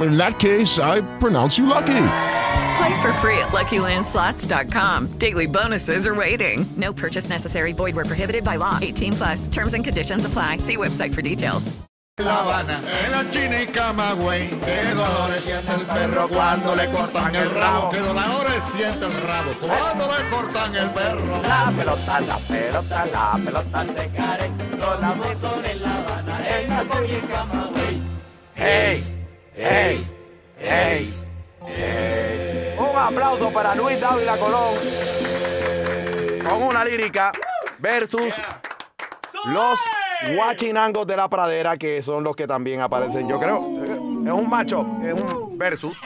In 0.00 0.16
that 0.16 0.38
case, 0.38 0.78
I 0.78 1.02
pronounce 1.18 1.58
you 1.58 1.66
lucky. 1.66 2.06
Play 2.76 3.02
for 3.02 3.12
free 3.14 3.38
at 3.38 3.48
LuckyLandSlots.com. 3.48 5.18
Daily 5.18 5.46
bonuses 5.46 6.06
are 6.06 6.14
waiting. 6.14 6.64
No 6.76 6.92
purchase 6.92 7.28
necessary. 7.28 7.72
Void 7.72 7.94
were 7.94 8.04
prohibited 8.04 8.44
by 8.44 8.56
law. 8.56 8.78
18 8.80 9.12
plus. 9.12 9.48
Terms 9.48 9.74
and 9.74 9.84
conditions 9.84 10.24
apply. 10.24 10.58
See 10.58 10.76
website 10.76 11.14
for 11.14 11.22
details. 11.22 11.70
La 12.18 12.42
Habana, 12.42 12.82
en 13.04 13.10
la 13.10 13.30
China 13.30 13.62
y 13.62 13.66
Camagüey, 13.68 14.50
qué 14.60 14.94
dolores 14.94 15.42
siente 15.44 15.72
el 15.72 15.80
perro 15.80 16.28
cuando 16.28 16.76
le 16.76 16.90
cortan 16.90 17.34
el 17.34 17.50
rabo, 17.50 17.90
qué 17.90 18.00
dolores 18.00 18.64
siente 18.64 19.06
el 19.06 19.12
rabo 19.22 19.52
cuando 19.58 20.08
le 20.12 20.28
cortan 20.28 20.76
el 20.76 20.90
perro. 20.90 21.40
La 21.42 21.72
pelota, 21.74 22.20
la 22.20 22.36
pelota, 22.36 23.06
la 23.06 23.40
pelota 23.42 23.84
de 23.84 24.10
Karen, 24.10 24.78
no 24.78 25.00
la 25.00 25.12
beso 25.14 25.64
en 25.64 25.82
La 25.82 25.98
Habana, 26.00 26.60
en 26.60 26.68
la 26.68 27.06
y 27.06 27.14
en 27.14 27.26
Camagüey. 27.28 28.02
¡Hey! 28.56 29.21
¡Hey! 29.54 30.06
¡Hey! 30.58 31.14
¡Hey! 31.66 32.74
Un 32.78 32.96
aplauso 32.96 33.50
para 33.52 33.74
Luis 33.74 34.00
Dávila 34.00 34.36
Colón 34.36 34.74
con 36.48 36.62
una 36.62 36.84
lírica 36.84 37.32
versus 37.78 38.40
los 39.46 39.78
guachinangos 40.34 41.06
de 41.06 41.16
la 41.16 41.28
pradera, 41.28 41.76
que 41.76 42.02
son 42.02 42.24
los 42.24 42.34
que 42.34 42.46
también 42.46 42.80
aparecen, 42.80 43.28
yo 43.28 43.38
creo. 43.38 43.58
Es 44.24 44.32
un 44.32 44.48
macho, 44.48 44.86
es 45.02 45.20
un 45.20 45.58
versus 45.58 46.00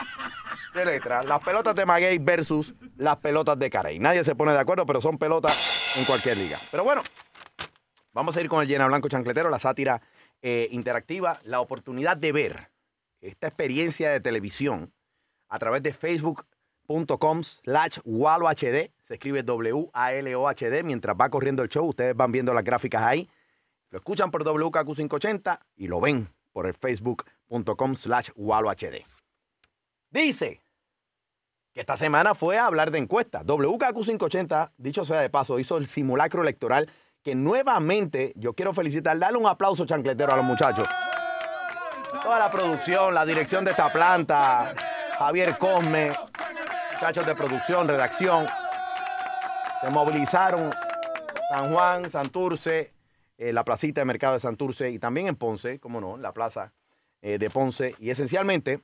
de 0.75 0.85
letra. 0.85 1.23
Las 1.23 1.41
pelotas 1.41 1.75
de 1.75 1.87
Maguey 1.87 2.19
versus 2.19 2.75
las 2.97 3.17
pelotas 3.17 3.59
de 3.59 3.71
Carey. 3.71 3.99
Nadie 3.99 4.25
se 4.25 4.35
pone 4.35 4.53
de 4.53 4.59
acuerdo, 4.59 4.85
pero 4.87 5.01
son 5.01 5.19
pelotas 5.19 5.97
en 5.97 6.05
cualquier 6.05 6.37
liga. 6.37 6.59
Pero 6.71 6.85
bueno, 6.85 7.03
vamos 8.13 8.37
a 8.37 8.41
ir 8.41 8.49
con 8.49 8.63
el 8.63 8.69
llena 8.69 8.87
blanco 8.87 9.09
chancletero, 9.09 9.51
la 9.51 9.59
sátira 9.59 10.01
eh, 10.43 10.69
interactiva, 10.71 11.41
la 11.45 11.61
oportunidad 11.61 12.17
de 12.17 12.33
ver 12.33 12.76
esta 13.29 13.49
experiencia 13.49 14.11
de 14.11 14.21
televisión 14.21 14.93
a 15.49 15.59
través 15.59 15.83
de 15.83 15.93
facebook.com 15.93 17.43
slash 17.43 17.99
WaloHD. 18.05 18.91
Se 19.03 19.15
escribe 19.15 19.43
W-A-L-O-H-D. 19.43 20.83
Mientras 20.83 21.17
va 21.21 21.29
corriendo 21.29 21.63
el 21.63 21.69
show, 21.69 21.87
ustedes 21.87 22.17
van 22.17 22.33
viendo 22.33 22.55
las 22.55 22.65
gráficas 22.65 23.03
ahí. 23.03 23.29
Lo 23.91 23.99
escuchan 23.99 24.31
por 24.31 24.45
WKQ580 24.45 25.61
y 25.77 25.89
lo 25.89 26.01
ven 26.01 26.29
por 26.53 26.67
el 26.67 26.75
facebook.com 26.75 27.95
slash 27.95 28.31
WaloHD. 28.35 29.05
Dice 30.11 30.61
que 31.73 31.81
esta 31.81 31.97
semana 31.97 32.35
fue 32.35 32.59
a 32.59 32.67
hablar 32.67 32.91
de 32.91 32.99
encuestas. 32.99 33.45
WKQ580, 33.45 34.73
dicho 34.77 35.05
sea 35.05 35.21
de 35.21 35.31
paso, 35.31 35.59
hizo 35.59 35.77
el 35.77 35.87
simulacro 35.87 36.43
electoral 36.43 36.91
que 37.23 37.35
nuevamente 37.35 38.33
yo 38.37 38.55
quiero 38.55 38.73
felicitar, 38.73 39.19
darle 39.19 39.39
un 39.39 39.47
aplauso 39.47 39.85
chancletero 39.85 40.33
a 40.33 40.37
los 40.37 40.45
muchachos. 40.45 40.87
Toda 42.27 42.41
la 42.41 42.51
producción, 42.51 43.15
la 43.15 43.25
dirección 43.25 43.65
de 43.65 43.71
esta 43.71 43.93
planta, 43.93 44.75
Javier 45.17 45.57
Cosme, 45.59 46.11
muchachos 46.95 47.25
de 47.25 47.37
producción, 47.37 47.87
redacción, 47.87 48.49
se 49.81 49.91
movilizaron 49.91 50.75
San 51.49 51.73
Juan, 51.73 52.11
Santurce, 52.11 52.93
eh, 53.39 53.53
la 53.53 53.63
placita 53.65 54.01
de 54.01 54.07
mercado 54.07 54.35
de 54.35 54.41
Santurce 54.41 54.91
y 54.91 54.99
también 54.99 55.29
en 55.29 55.37
Ponce, 55.37 55.79
como 55.79 56.01
no, 56.01 56.17
la 56.17 56.33
plaza 56.33 56.73
eh, 57.23 57.39
de 57.39 57.49
Ponce. 57.49 57.95
Y 58.01 58.11
esencialmente, 58.11 58.81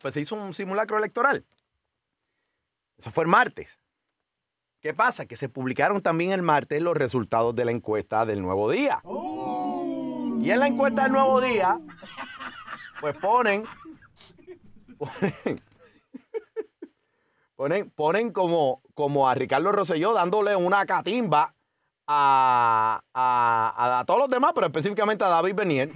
pues 0.00 0.14
se 0.14 0.20
hizo 0.20 0.36
un 0.36 0.54
simulacro 0.54 0.98
electoral. 0.98 1.44
Eso 2.96 3.10
fue 3.10 3.24
el 3.24 3.28
martes. 3.28 3.76
¿Qué 4.80 4.94
pasa? 4.94 5.26
Que 5.26 5.34
se 5.34 5.48
publicaron 5.48 6.00
también 6.00 6.30
el 6.30 6.42
martes 6.42 6.80
los 6.80 6.96
resultados 6.96 7.56
de 7.56 7.64
la 7.64 7.72
encuesta 7.72 8.24
del 8.24 8.40
Nuevo 8.40 8.70
Día. 8.70 9.02
Y 9.04 10.50
en 10.50 10.58
la 10.60 10.68
encuesta 10.68 11.04
del 11.04 11.12
Nuevo 11.12 11.40
Día, 11.40 11.78
pues 13.02 13.14
ponen, 13.16 13.64
ponen, 17.56 17.90
ponen, 17.90 18.32
como, 18.32 18.80
como 18.94 19.28
a 19.28 19.34
Ricardo 19.34 19.72
Rosselló 19.72 20.12
dándole 20.14 20.56
una 20.56 20.86
catimba 20.86 21.54
a, 22.06 23.02
a- 23.12 23.98
a 24.00 24.04
todos 24.04 24.20
los 24.20 24.28
demás, 24.30 24.52
pero 24.54 24.66
específicamente 24.68 25.24
a 25.24 25.28
David 25.28 25.54
Benier. 25.54 25.90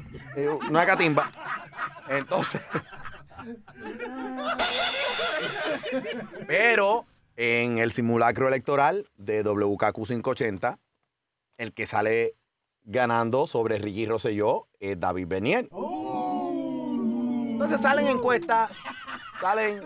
Una 0.69 0.85
catimba. 0.85 1.31
Entonces, 2.09 2.61
pero 6.47 7.07
en 7.37 7.79
el 7.79 7.93
simulacro 7.93 8.49
electoral 8.49 9.09
de 9.17 9.43
WKQ 9.43 9.95
580, 10.07 10.79
el 11.59 11.73
que 11.73 11.87
sale 11.87 12.35
ganando 12.85 13.47
sobre 13.47 13.79
Ricky 13.79 14.07
Rosselló 14.07 14.69
es 14.79 14.99
David 14.99 15.27
Benier. 15.29 15.69
Entonces 17.57 17.81
salen 17.81 18.07
encuestas, 18.07 18.71
salen, 19.41 19.81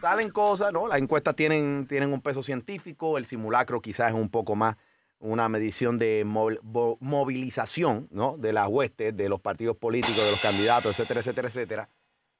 salen 0.00 0.30
cosas, 0.30 0.72
¿no? 0.72 0.88
Las 0.88 0.98
encuestas 0.98 1.36
tienen, 1.36 1.86
tienen 1.86 2.12
un 2.12 2.20
peso 2.20 2.42
científico, 2.42 3.18
el 3.18 3.24
simulacro 3.24 3.80
quizás 3.80 4.08
es 4.08 4.16
un 4.16 4.28
poco 4.28 4.56
más 4.56 4.76
una 5.20 5.48
medición 5.48 5.96
de 5.96 6.24
movilización, 6.24 8.08
¿no? 8.10 8.36
De 8.36 8.52
las 8.52 8.66
huestes, 8.66 9.16
de 9.16 9.28
los 9.28 9.40
partidos 9.40 9.76
políticos, 9.76 10.24
de 10.24 10.30
los 10.32 10.42
candidatos, 10.42 10.90
etcétera, 10.90 11.20
etcétera, 11.20 11.48
etcétera. 11.48 11.88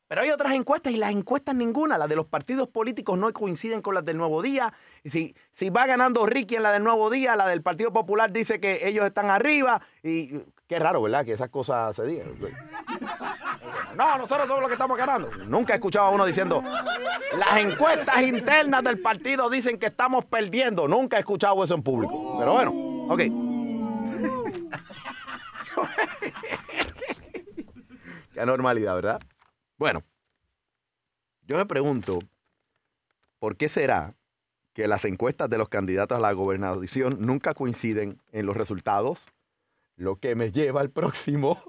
Pero 0.08 0.22
hay 0.22 0.30
otras 0.30 0.52
encuestas 0.54 0.92
y 0.92 0.96
las 0.96 1.12
encuestas 1.12 1.54
ninguna, 1.54 1.96
las 1.96 2.08
de 2.08 2.16
los 2.16 2.26
partidos 2.26 2.68
políticos 2.68 3.16
no 3.16 3.32
coinciden 3.32 3.80
con 3.80 3.94
las 3.94 4.04
del 4.04 4.16
Nuevo 4.16 4.42
Día. 4.42 4.72
Si, 5.04 5.36
si 5.52 5.70
va 5.70 5.86
ganando 5.86 6.26
Ricky 6.26 6.56
en 6.56 6.64
la 6.64 6.72
del 6.72 6.82
Nuevo 6.82 7.10
Día, 7.10 7.36
la 7.36 7.46
del 7.46 7.62
Partido 7.62 7.92
Popular 7.92 8.32
dice 8.32 8.58
que 8.58 8.88
ellos 8.88 9.06
están 9.06 9.30
arriba. 9.30 9.80
Y 10.02 10.42
qué 10.66 10.78
raro, 10.78 11.02
¿verdad? 11.02 11.24
Que 11.24 11.32
esas 11.32 11.50
cosas 11.50 11.96
se 11.96 12.04
digan. 12.04 12.36
No, 13.96 14.18
nosotros 14.18 14.46
somos 14.48 14.60
los 14.60 14.68
que 14.68 14.74
estamos 14.74 14.98
ganando. 14.98 15.30
Nunca 15.46 15.72
he 15.72 15.76
escuchado 15.76 16.06
a 16.06 16.10
uno 16.10 16.26
diciendo, 16.26 16.64
las 17.38 17.58
encuestas 17.58 18.22
internas 18.22 18.82
del 18.82 19.00
partido 19.00 19.48
dicen 19.48 19.78
que 19.78 19.86
estamos 19.86 20.24
perdiendo. 20.24 20.88
Nunca 20.88 21.16
he 21.16 21.20
escuchado 21.20 21.62
eso 21.62 21.74
en 21.74 21.82
público. 21.84 22.36
Pero 22.38 22.54
bueno, 22.54 22.72
ok. 23.08 23.20
Qué 28.32 28.40
anormalidad, 28.40 28.96
¿verdad? 28.96 29.20
Bueno, 29.78 30.02
yo 31.46 31.56
me 31.56 31.66
pregunto, 31.66 32.18
¿por 33.38 33.56
qué 33.56 33.68
será 33.68 34.14
que 34.72 34.88
las 34.88 35.04
encuestas 35.04 35.48
de 35.48 35.58
los 35.58 35.68
candidatos 35.68 36.18
a 36.18 36.20
la 36.20 36.32
gobernación 36.32 37.18
nunca 37.20 37.54
coinciden 37.54 38.20
en 38.32 38.46
los 38.46 38.56
resultados? 38.56 39.28
Lo 39.96 40.18
que 40.18 40.34
me 40.34 40.50
lleva 40.50 40.80
al 40.80 40.90
próximo. 40.90 41.62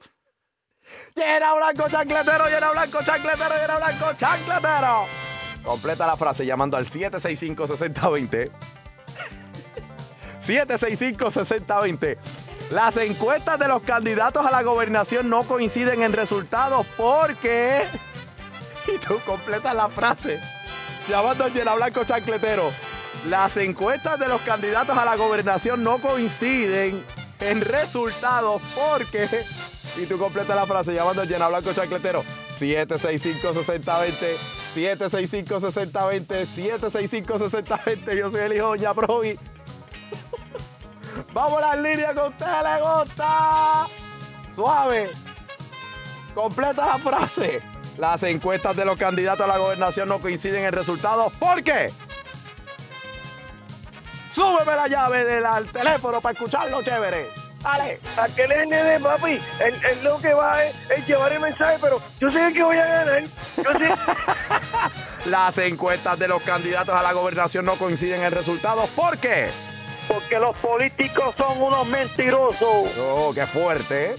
Llena 1.15 1.53
blanco 1.53 1.89
chancletero, 1.89 2.47
llena 2.47 2.71
blanco 2.71 2.99
chancletero, 3.03 3.55
llena 3.55 3.77
blanco 3.77 4.13
chancletero. 4.15 5.05
Completa 5.63 6.05
la 6.07 6.17
frase 6.17 6.45
llamando 6.45 6.77
al 6.77 6.87
765-6020. 6.87 8.51
765-6020. 10.45 12.17
Las 12.71 12.97
encuestas 12.97 13.59
de 13.59 13.67
los 13.67 13.81
candidatos 13.83 14.45
a 14.45 14.51
la 14.51 14.63
gobernación 14.63 15.29
no 15.29 15.43
coinciden 15.43 16.03
en 16.03 16.13
resultados 16.13 16.85
porque... 16.97 17.83
Y 18.87 18.99
tú 18.99 19.19
completas 19.25 19.75
la 19.75 19.89
frase 19.89 20.39
llamando 21.09 21.43
al 21.43 21.53
llena 21.53 21.73
blanco 21.73 22.03
chancletero. 22.03 22.71
Las 23.27 23.57
encuestas 23.57 24.19
de 24.19 24.27
los 24.27 24.41
candidatos 24.41 24.95
a 24.95 25.05
la 25.05 25.15
gobernación 25.15 25.81
no 25.81 25.97
coinciden 25.97 27.03
en 27.39 27.61
resultados 27.61 28.61
porque... 28.73 29.27
Y 29.97 30.05
tú 30.07 30.17
completas 30.17 30.55
la 30.55 30.65
frase 30.65 30.93
llamando 30.93 31.21
al 31.21 31.27
llena 31.27 31.47
blanco 31.47 31.73
chancletero. 31.73 32.23
765-6020. 32.59 34.37
765-6020. 34.75 36.45
765-6020. 37.25 38.17
Yo 38.17 38.29
soy 38.29 38.41
el 38.41 38.53
hijo 38.53 38.73
de 38.73 38.77
Doña 38.79 38.93
Provi. 38.93 39.39
Vamos 41.33 41.63
a 41.63 41.75
las 41.75 41.77
líneas 41.83 42.13
que 42.13 42.19
a 42.19 42.27
usted 42.27 42.45
le 42.45 42.81
gusta. 42.81 43.87
Suave. 44.53 45.11
Completa 46.33 46.85
la 46.85 46.97
frase. 46.97 47.61
Las 47.97 48.23
encuestas 48.23 48.75
de 48.75 48.83
los 48.83 48.97
candidatos 48.97 49.45
a 49.45 49.47
la 49.47 49.57
gobernación 49.57 50.09
no 50.09 50.19
coinciden 50.19 50.65
en 50.65 50.73
resultados. 50.73 51.31
¿Por 51.33 51.63
qué? 51.63 51.91
Súbeme 54.35 54.75
la 54.75 54.89
llave 54.89 55.23
del 55.23 55.45
al 55.45 55.65
teléfono 55.67 56.19
para 56.19 56.33
escucharlo, 56.33 56.83
chévere. 56.83 57.29
Dale. 57.63 57.99
Aquel 58.17 58.67
ND, 58.67 59.01
papi, 59.01 59.39
él, 59.61 59.73
él 59.89 60.03
lo 60.03 60.19
que 60.19 60.33
va 60.33 60.61
es, 60.65 60.75
es 60.89 61.07
llevar 61.07 61.31
el 61.31 61.39
mensaje, 61.39 61.77
pero 61.79 62.01
yo 62.19 62.29
sé 62.29 62.51
que 62.51 62.61
voy 62.61 62.75
a 62.75 62.85
ganar. 62.85 63.23
Yo 63.23 63.71
sé. 63.79 63.95
Las 65.29 65.57
encuestas 65.57 66.19
de 66.19 66.27
los 66.27 66.43
candidatos 66.43 66.93
a 66.93 67.01
la 67.01 67.13
gobernación 67.13 67.63
no 67.63 67.75
coinciden 67.75 68.23
en 68.23 68.33
resultados. 68.33 68.89
¿Por 68.89 69.17
qué? 69.19 69.51
Porque 70.09 70.37
los 70.37 70.55
políticos 70.57 71.33
son 71.37 71.61
unos 71.61 71.87
mentirosos. 71.87 72.89
Oh, 72.99 73.31
qué 73.33 73.45
fuerte. 73.47 74.11
¿eh? 74.11 74.15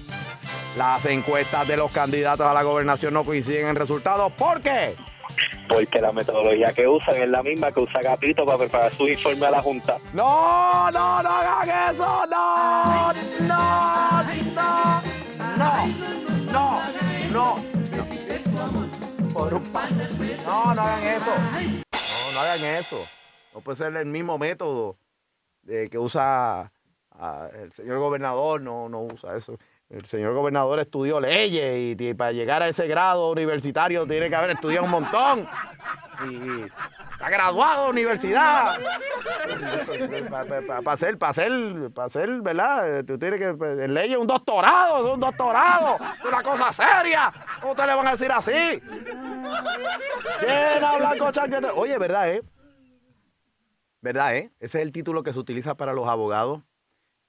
Las 0.79 1.05
encuestas 1.05 1.68
de 1.68 1.76
los 1.76 1.92
candidatos 1.92 2.46
a 2.46 2.55
la 2.55 2.62
gobernación 2.62 3.12
no 3.12 3.22
coinciden 3.22 3.66
en 3.66 3.76
resultados. 3.76 4.33
¿Por 4.33 4.62
qué? 4.62 4.96
Porque 5.68 6.01
la 6.01 6.12
metodología 6.12 6.72
que 6.72 6.87
usan 6.87 7.16
es 7.16 7.29
la 7.29 7.42
misma 7.42 7.72
que 7.72 7.81
usa 7.81 8.01
Capito 8.01 8.44
para 8.46 8.59
preparar 8.59 8.94
su 8.94 9.09
informe 9.09 9.46
a 9.46 9.51
la 9.51 9.62
Junta. 9.62 9.99
No, 10.12 10.90
no, 10.90 11.22
no 11.22 11.29
hagan 11.31 11.94
eso. 11.94 12.27
No, 12.27 13.12
no, 13.49 14.22
no, 14.57 15.03
no, 16.53 16.81
no, 17.33 17.57
no. 17.57 17.57
Por 19.35 19.53
un 19.55 19.62
pa- 19.72 19.88
No, 20.46 20.75
no 20.75 20.83
hagan 20.83 21.05
eso. 21.05 21.31
No, 21.35 22.33
no 22.35 22.40
hagan 22.40 22.64
eso. 22.64 23.05
No 23.55 23.61
puede 23.61 23.77
ser 23.77 23.96
el 23.96 24.07
mismo 24.07 24.38
método 24.38 24.96
eh, 25.68 25.88
que 25.90 25.99
usa 25.99 26.70
ah, 27.12 27.49
el 27.55 27.72
señor 27.72 27.99
gobernador. 27.99 28.61
No, 28.61 28.88
no 28.88 29.03
usa 29.03 29.37
eso. 29.37 29.59
El 29.88 30.05
señor 30.05 30.35
gobernador 30.35 30.81
estudió 30.81 31.20
leyes 31.20 31.96
y, 32.01 32.14
para 32.14 32.33
llegar 32.33 32.61
a 32.61 32.68
ese 32.68 32.88
grado 32.88 33.31
universitario 33.31 34.05
tiene 34.05 34.29
que 34.29 34.35
haber 34.35 34.51
estudiado 34.51 34.85
un 34.85 34.90
montón. 34.90 35.49
Y, 36.29 36.62
está 37.12 37.31
graduado 37.31 37.85
de 37.85 37.90
universidad. 37.90 38.79
Para 40.29 40.92
hacer, 40.92 41.18
para 41.18 41.31
hacer, 41.31 41.90
para 41.94 42.07
hacer, 42.07 42.42
¿verdad? 42.42 43.05
Tú 43.05 43.16
tienes 43.16 43.40
que, 43.40 43.55
pues, 43.55 43.88
leyes, 43.88 44.18
un 44.18 44.27
doctorado, 44.27 45.14
un 45.14 45.20
doctorado, 45.20 45.99
es 46.18 46.25
una 46.25 46.42
cosa 46.42 46.72
seria. 46.72 47.33
¿Cómo 47.61 47.72
ustedes 47.72 47.90
le 47.90 47.94
van 47.94 48.09
a 48.09 48.12
decir 48.12 48.33
así? 48.33 48.83
Llena 50.40 50.96
blanco 50.96 51.31
chancletero. 51.31 51.77
Oye, 51.77 51.96
¿verdad, 51.96 52.31
eh? 52.31 52.42
¿Verdad, 54.01 54.37
eh? 54.37 54.51
Ese 54.59 54.79
es 54.79 54.83
el 54.85 54.90
título 54.90 55.22
que 55.22 55.33
se 55.33 55.38
utiliza 55.38 55.77
para 55.77 55.92
los 55.92 56.09
abogados 56.09 56.62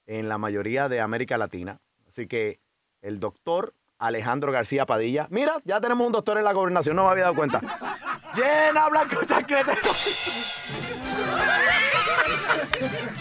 en 0.06 0.28
la 0.28 0.38
mayoría 0.38 0.88
de 0.88 1.00
América 1.00 1.38
Latina. 1.38 1.80
Así 2.18 2.26
que 2.26 2.58
el 3.00 3.20
doctor 3.20 3.74
Alejandro 3.96 4.50
García 4.50 4.84
Padilla. 4.86 5.28
Mira, 5.30 5.60
ya 5.64 5.80
tenemos 5.80 6.04
un 6.04 6.12
doctor 6.12 6.36
en 6.36 6.42
la 6.42 6.52
gobernación, 6.52 6.96
no 6.96 7.04
me 7.04 7.10
había 7.10 7.22
dado 7.22 7.36
cuenta. 7.36 7.60
Llena 8.34 8.88
blanco 8.88 9.24
chancletero. 9.24 9.80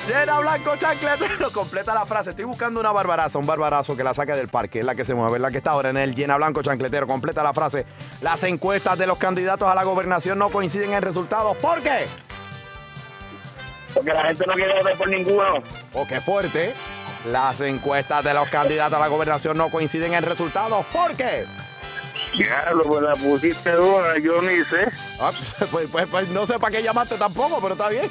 Llena 0.08 0.40
blanco 0.40 0.76
chancletero. 0.78 1.52
Completa 1.52 1.94
la 1.94 2.08
frase. 2.08 2.32
Estoy 2.32 2.46
buscando 2.46 2.80
una 2.80 2.92
barbaraza, 2.92 3.38
un 3.38 3.46
barbarazo 3.46 3.96
que 3.96 4.04
la 4.04 4.16
saque 4.16 4.32
del 4.34 4.48
parque. 4.48 4.80
Es 4.80 4.86
la 4.86 4.96
que 4.96 5.06
se 5.06 5.14
mueve, 5.14 5.36
es 5.36 5.42
la 5.42 5.52
que 5.52 5.58
está 5.58 5.72
ahora 5.72 5.92
en 5.92 5.98
el 5.98 6.16
llena 6.16 6.36
blanco 6.38 6.64
chancletero. 6.64 7.06
Completa 7.06 7.44
la 7.44 7.54
frase. 7.54 7.86
Las 8.22 8.42
encuestas 8.46 8.98
de 8.98 9.06
los 9.06 9.20
candidatos 9.20 9.70
a 9.70 9.76
la 9.76 9.84
gobernación 9.84 10.40
no 10.40 10.50
coinciden 10.50 10.94
en 10.94 11.04
resultados. 11.04 11.56
¿Por 11.58 11.84
qué? 11.84 12.08
Porque 13.94 14.12
la 14.12 14.24
gente 14.24 14.44
no 14.48 14.54
quiere 14.54 14.74
votar 14.74 14.98
por 14.98 15.08
ninguno. 15.08 15.62
Oh, 15.94 16.08
qué 16.08 16.20
fuerte. 16.20 16.74
Las 17.26 17.60
encuestas 17.62 18.24
de 18.24 18.34
los 18.34 18.48
candidatos 18.50 18.98
a 18.98 19.02
la 19.02 19.08
gobernación 19.08 19.58
no 19.58 19.70
coinciden 19.70 20.14
en 20.14 20.24
resultados. 20.24 20.86
¿Por 20.88 21.16
qué? 21.16 21.46
Diablo, 22.38 22.84
pues 22.84 23.02
la 23.02 23.16
pusiste 23.16 23.72
dura, 23.72 24.18
yo 24.20 24.42
ni 24.42 24.64
sé. 24.66 24.90
Ah, 25.20 25.32
pues, 25.72 25.88
pues- 25.92 26.08
pues 26.10 26.30
no 26.30 26.46
sé 26.48 26.58
para 26.60 26.76
qué 26.78 26.84
llamaste 26.84 27.18
tampoco, 27.18 27.60
pero 27.62 27.74
está 27.74 27.90
bien. 27.90 28.10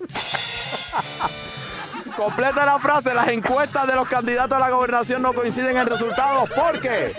Completa 2.16 2.66
la 2.66 2.78
frase. 2.78 3.14
Las 3.14 3.28
encuestas 3.28 3.86
de 3.86 3.94
los 3.94 4.08
candidatos 4.08 4.56
a 4.56 4.60
la 4.60 4.70
gobernación 4.70 5.22
no 5.22 5.32
coinciden 5.32 5.76
en 5.76 5.86
resultados. 5.86 6.50
¿Por 6.50 6.80
qué? 6.80 7.14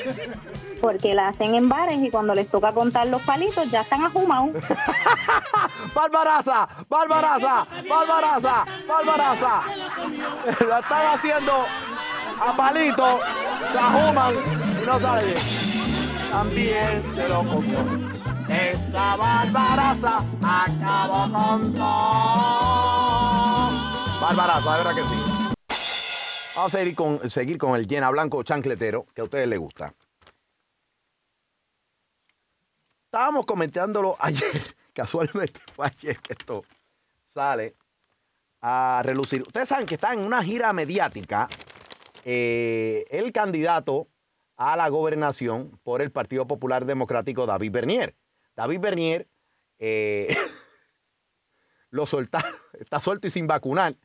Porque 0.82 1.14
la 1.14 1.30
hacen 1.30 1.56
en 1.56 1.68
bares 1.68 2.00
y 2.02 2.10
cuando 2.10 2.34
les 2.34 2.50
toca 2.50 2.72
contar 2.72 3.08
los 3.08 3.22
palitos 3.22 3.70
ya 3.70 3.82
están 3.82 4.04
ajumados. 4.04 4.52
¡Barbaraza! 5.94 6.68
¡Barbaraza! 6.88 7.68
¡Barbaraza! 7.88 8.66
¡Barbaraza! 8.88 9.62
La 10.68 10.80
están 10.80 11.08
haciendo 11.08 11.66
a 12.42 12.56
palito, 12.56 13.20
se 13.72 13.78
ajuman 13.78 14.34
y 14.82 14.86
no 14.86 15.00
sale. 15.00 15.36
También 16.32 17.04
se 17.16 17.28
lo 17.28 17.44
comió. 17.44 17.80
Esa 18.48 19.16
barbaraza 19.16 20.24
acabó 20.42 21.32
con 21.32 21.74
todo. 21.74 23.00
Barbaraza, 24.22 24.72
de 24.72 24.78
verdad 24.84 24.96
que 24.96 25.04
sí. 25.04 25.40
Vamos 26.56 26.74
a 26.74 26.78
seguir 26.78 26.96
con, 26.96 27.30
seguir 27.30 27.58
con 27.58 27.76
el 27.76 27.88
llena 27.88 28.10
blanco 28.10 28.44
chancletero 28.44 29.06
que 29.14 29.22
a 29.22 29.24
ustedes 29.26 29.48
les 29.48 29.60
gusta. 29.60 29.94
Estábamos 33.10 33.48
comentándolo 33.48 34.16
ayer, 34.20 34.62
casualmente 34.94 35.60
fue 35.74 35.88
ayer 35.88 36.20
que 36.20 36.34
esto 36.34 36.64
sale 37.26 37.76
a 38.62 39.02
relucir. 39.04 39.42
Ustedes 39.42 39.68
saben 39.68 39.88
que 39.88 39.96
está 39.96 40.14
en 40.14 40.20
una 40.20 40.44
gira 40.44 40.72
mediática 40.74 41.50
eh, 42.24 43.06
el 43.10 43.32
candidato 43.32 44.10
a 44.58 44.78
la 44.78 44.88
gobernación 44.90 45.80
por 45.82 46.04
el 46.04 46.12
Partido 46.12 46.46
Popular 46.46 46.86
Democrático, 46.86 47.48
David 47.48 47.72
Bernier. 47.72 48.16
David 48.56 48.80
Bernier 48.80 49.28
eh, 49.80 50.28
lo 51.90 52.06
soltaron, 52.06 52.54
está 52.80 53.02
suelto 53.02 53.26
y 53.26 53.32
sin 53.32 53.48
vacunar. 53.48 53.96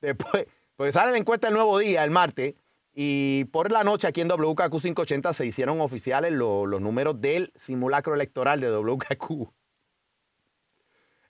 Después, 0.00 0.46
pues 0.74 0.94
sale 0.94 1.12
la 1.12 1.18
encuesta 1.18 1.48
el 1.48 1.54
nuevo 1.54 1.78
día, 1.78 2.02
el 2.02 2.10
martes, 2.10 2.54
y 3.00 3.44
por 3.52 3.70
la 3.70 3.84
noche 3.84 4.08
aquí 4.08 4.22
en 4.22 4.26
WKQ 4.26 4.72
580 4.72 5.32
se 5.32 5.46
hicieron 5.46 5.80
oficiales 5.80 6.32
lo- 6.32 6.66
los 6.66 6.80
números 6.80 7.20
del 7.20 7.52
simulacro 7.54 8.12
electoral 8.12 8.60
de 8.60 8.70
WKQ. 8.72 9.52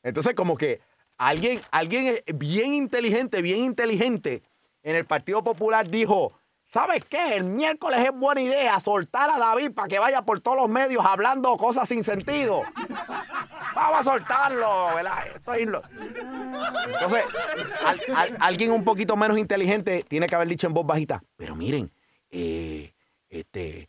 Entonces, 0.03 0.33
como 0.33 0.57
que 0.57 0.81
alguien, 1.19 1.61
alguien 1.71 2.21
bien 2.37 2.73
inteligente, 2.73 3.43
bien 3.43 3.67
inteligente 3.67 4.43
en 4.83 4.97
el 4.97 5.05
Partido 5.05 5.45
Popular 5.45 5.87
dijo, 5.91 6.38
¿sabes 6.69 7.05
qué? 7.07 7.37
El 7.37 7.45
miércoles 7.45 7.99
es 8.07 8.13
buena 8.17 8.41
idea 8.41 8.79
soltar 8.79 9.29
a 9.31 9.39
David 9.39 9.73
para 9.73 9.89
que 9.89 9.99
vaya 9.99 10.23
por 10.23 10.39
todos 10.41 10.57
los 10.59 10.69
medios 10.69 11.05
hablando 11.05 11.57
cosas 11.57 11.89
sin 11.89 12.05
sentido. 12.05 12.63
Vamos 13.75 14.01
a 14.01 14.05
soltarlo, 14.05 14.95
¿verdad? 14.95 15.27
Esto 15.35 15.55
es 15.55 15.67
lo- 15.67 15.83
Entonces, 16.93 17.25
al- 17.85 18.01
al- 18.17 18.37
alguien 18.41 18.71
un 18.71 18.85
poquito 18.85 19.17
menos 19.17 19.39
inteligente 19.39 20.05
tiene 20.09 20.27
que 20.27 20.35
haber 20.35 20.49
dicho 20.49 20.67
en 20.67 20.75
voz 20.75 20.87
bajita, 20.87 21.23
pero 21.37 21.57
miren, 21.57 21.91
eh, 22.31 22.93
este, 23.29 23.89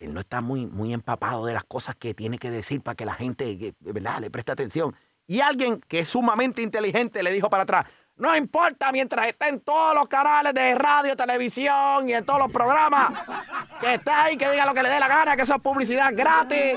él 0.00 0.12
no 0.12 0.20
está 0.20 0.40
muy, 0.40 0.66
muy 0.66 0.92
empapado 0.92 1.46
de 1.46 1.54
las 1.54 1.64
cosas 1.64 1.94
que 1.96 2.14
tiene 2.14 2.38
que 2.38 2.50
decir 2.50 2.80
para 2.82 2.94
que 2.96 3.04
la 3.04 3.14
gente, 3.14 3.56
que, 3.58 3.74
¿verdad?, 3.80 4.20
le 4.20 4.30
preste 4.30 4.52
atención. 4.52 4.94
Y 5.26 5.40
alguien 5.40 5.80
que 5.88 6.00
es 6.00 6.08
sumamente 6.08 6.62
inteligente 6.62 7.22
le 7.22 7.30
dijo 7.32 7.50
para 7.50 7.64
atrás, 7.64 7.86
no 8.18 8.36
importa 8.36 8.90
mientras 8.92 9.26
esté 9.28 9.48
en 9.48 9.60
todos 9.60 9.94
los 9.94 10.08
canales 10.08 10.52
de 10.54 10.74
radio, 10.74 11.16
televisión 11.16 12.08
y 12.08 12.14
en 12.14 12.24
todos 12.24 12.40
los 12.40 12.50
programas, 12.52 13.12
que 13.80 13.94
esté 13.94 14.10
ahí, 14.10 14.36
que 14.36 14.50
diga 14.50 14.66
lo 14.66 14.74
que 14.74 14.82
le 14.82 14.88
dé 14.88 14.98
la 15.00 15.08
gana, 15.08 15.36
que 15.36 15.42
eso 15.42 15.54
es 15.54 15.60
publicidad 15.62 16.12
gratis, 16.14 16.76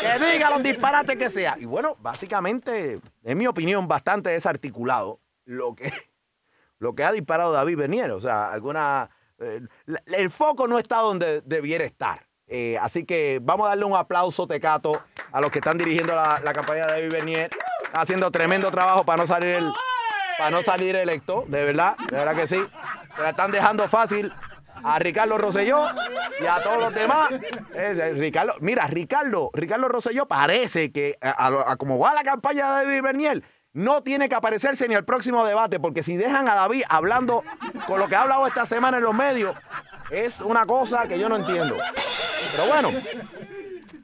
que 0.00 0.24
diga 0.32 0.50
los 0.50 0.62
disparates 0.62 1.16
que 1.16 1.30
sea. 1.30 1.56
Y 1.58 1.64
bueno, 1.64 1.96
básicamente, 2.00 3.00
en 3.24 3.38
mi 3.38 3.46
opinión, 3.46 3.88
bastante 3.88 4.30
desarticulado 4.30 5.20
lo 5.44 5.74
que, 5.74 5.92
lo 6.78 6.94
que 6.94 7.04
ha 7.04 7.12
disparado 7.12 7.52
David 7.52 7.76
Bernier. 7.78 8.10
O 8.12 8.20
sea, 8.20 8.52
alguna. 8.52 9.10
eh, 9.38 9.60
el 10.06 10.30
foco 10.30 10.68
no 10.68 10.78
está 10.78 10.98
donde 10.98 11.40
debiera 11.42 11.84
estar. 11.84 12.26
Eh, 12.48 12.78
así 12.80 13.04
que 13.04 13.40
vamos 13.42 13.66
a 13.66 13.70
darle 13.70 13.84
un 13.84 13.96
aplauso, 13.96 14.46
Tecato, 14.46 15.02
a 15.32 15.40
los 15.40 15.50
que 15.50 15.58
están 15.58 15.76
dirigiendo 15.78 16.14
la, 16.14 16.40
campaña 16.52 16.86
de 16.86 16.92
David 16.92 17.12
Bernier. 17.12 17.50
Haciendo 17.92 18.30
tremendo 18.30 18.70
trabajo 18.70 19.04
para 19.04 19.22
no 19.22 19.26
salir 19.26 19.56
el- 19.56 19.72
para 20.38 20.50
no 20.50 20.62
salir 20.62 20.96
electo, 20.96 21.44
de 21.48 21.64
verdad, 21.64 21.96
de 22.10 22.16
verdad 22.16 22.34
que 22.36 22.48
sí. 22.48 22.62
Se 23.16 23.22
la 23.22 23.30
están 23.30 23.50
dejando 23.52 23.88
fácil 23.88 24.32
a 24.84 24.98
Ricardo 24.98 25.38
Rosselló 25.38 25.80
y 26.40 26.46
a 26.46 26.62
todos 26.62 26.78
los 26.78 26.94
demás. 26.94 27.30
Eh, 27.74 28.12
Ricardo, 28.16 28.54
mira, 28.60 28.86
Ricardo, 28.86 29.50
Ricardo 29.54 29.88
Rosselló 29.88 30.26
parece 30.26 30.92
que 30.92 31.16
a- 31.20 31.70
a 31.72 31.76
como 31.76 31.98
va 31.98 32.14
la 32.14 32.22
campaña 32.22 32.76
de 32.78 32.84
David 32.86 33.02
Bernier, 33.02 33.42
no 33.72 34.02
tiene 34.02 34.28
que 34.28 34.34
aparecerse 34.34 34.88
ni 34.88 34.94
al 34.94 35.04
próximo 35.04 35.44
debate, 35.44 35.78
porque 35.80 36.02
si 36.02 36.16
dejan 36.16 36.48
a 36.48 36.54
David 36.54 36.82
hablando 36.88 37.42
con 37.86 37.98
lo 37.98 38.08
que 38.08 38.16
ha 38.16 38.22
hablado 38.22 38.46
esta 38.46 38.64
semana 38.66 38.98
en 38.98 39.02
los 39.04 39.14
medios, 39.14 39.56
es 40.10 40.40
una 40.40 40.64
cosa 40.66 41.06
que 41.08 41.18
yo 41.18 41.28
no 41.28 41.36
entiendo. 41.36 41.76
Pero 42.52 42.66
bueno, 42.68 42.90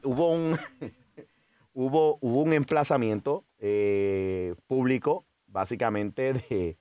hubo 0.02 0.32
un, 0.32 0.58
hubo, 1.74 2.18
hubo 2.20 2.40
un 2.42 2.52
emplazamiento 2.52 3.44
eh, 3.60 4.54
público, 4.66 5.24
básicamente, 5.52 6.32
de, 6.32 6.78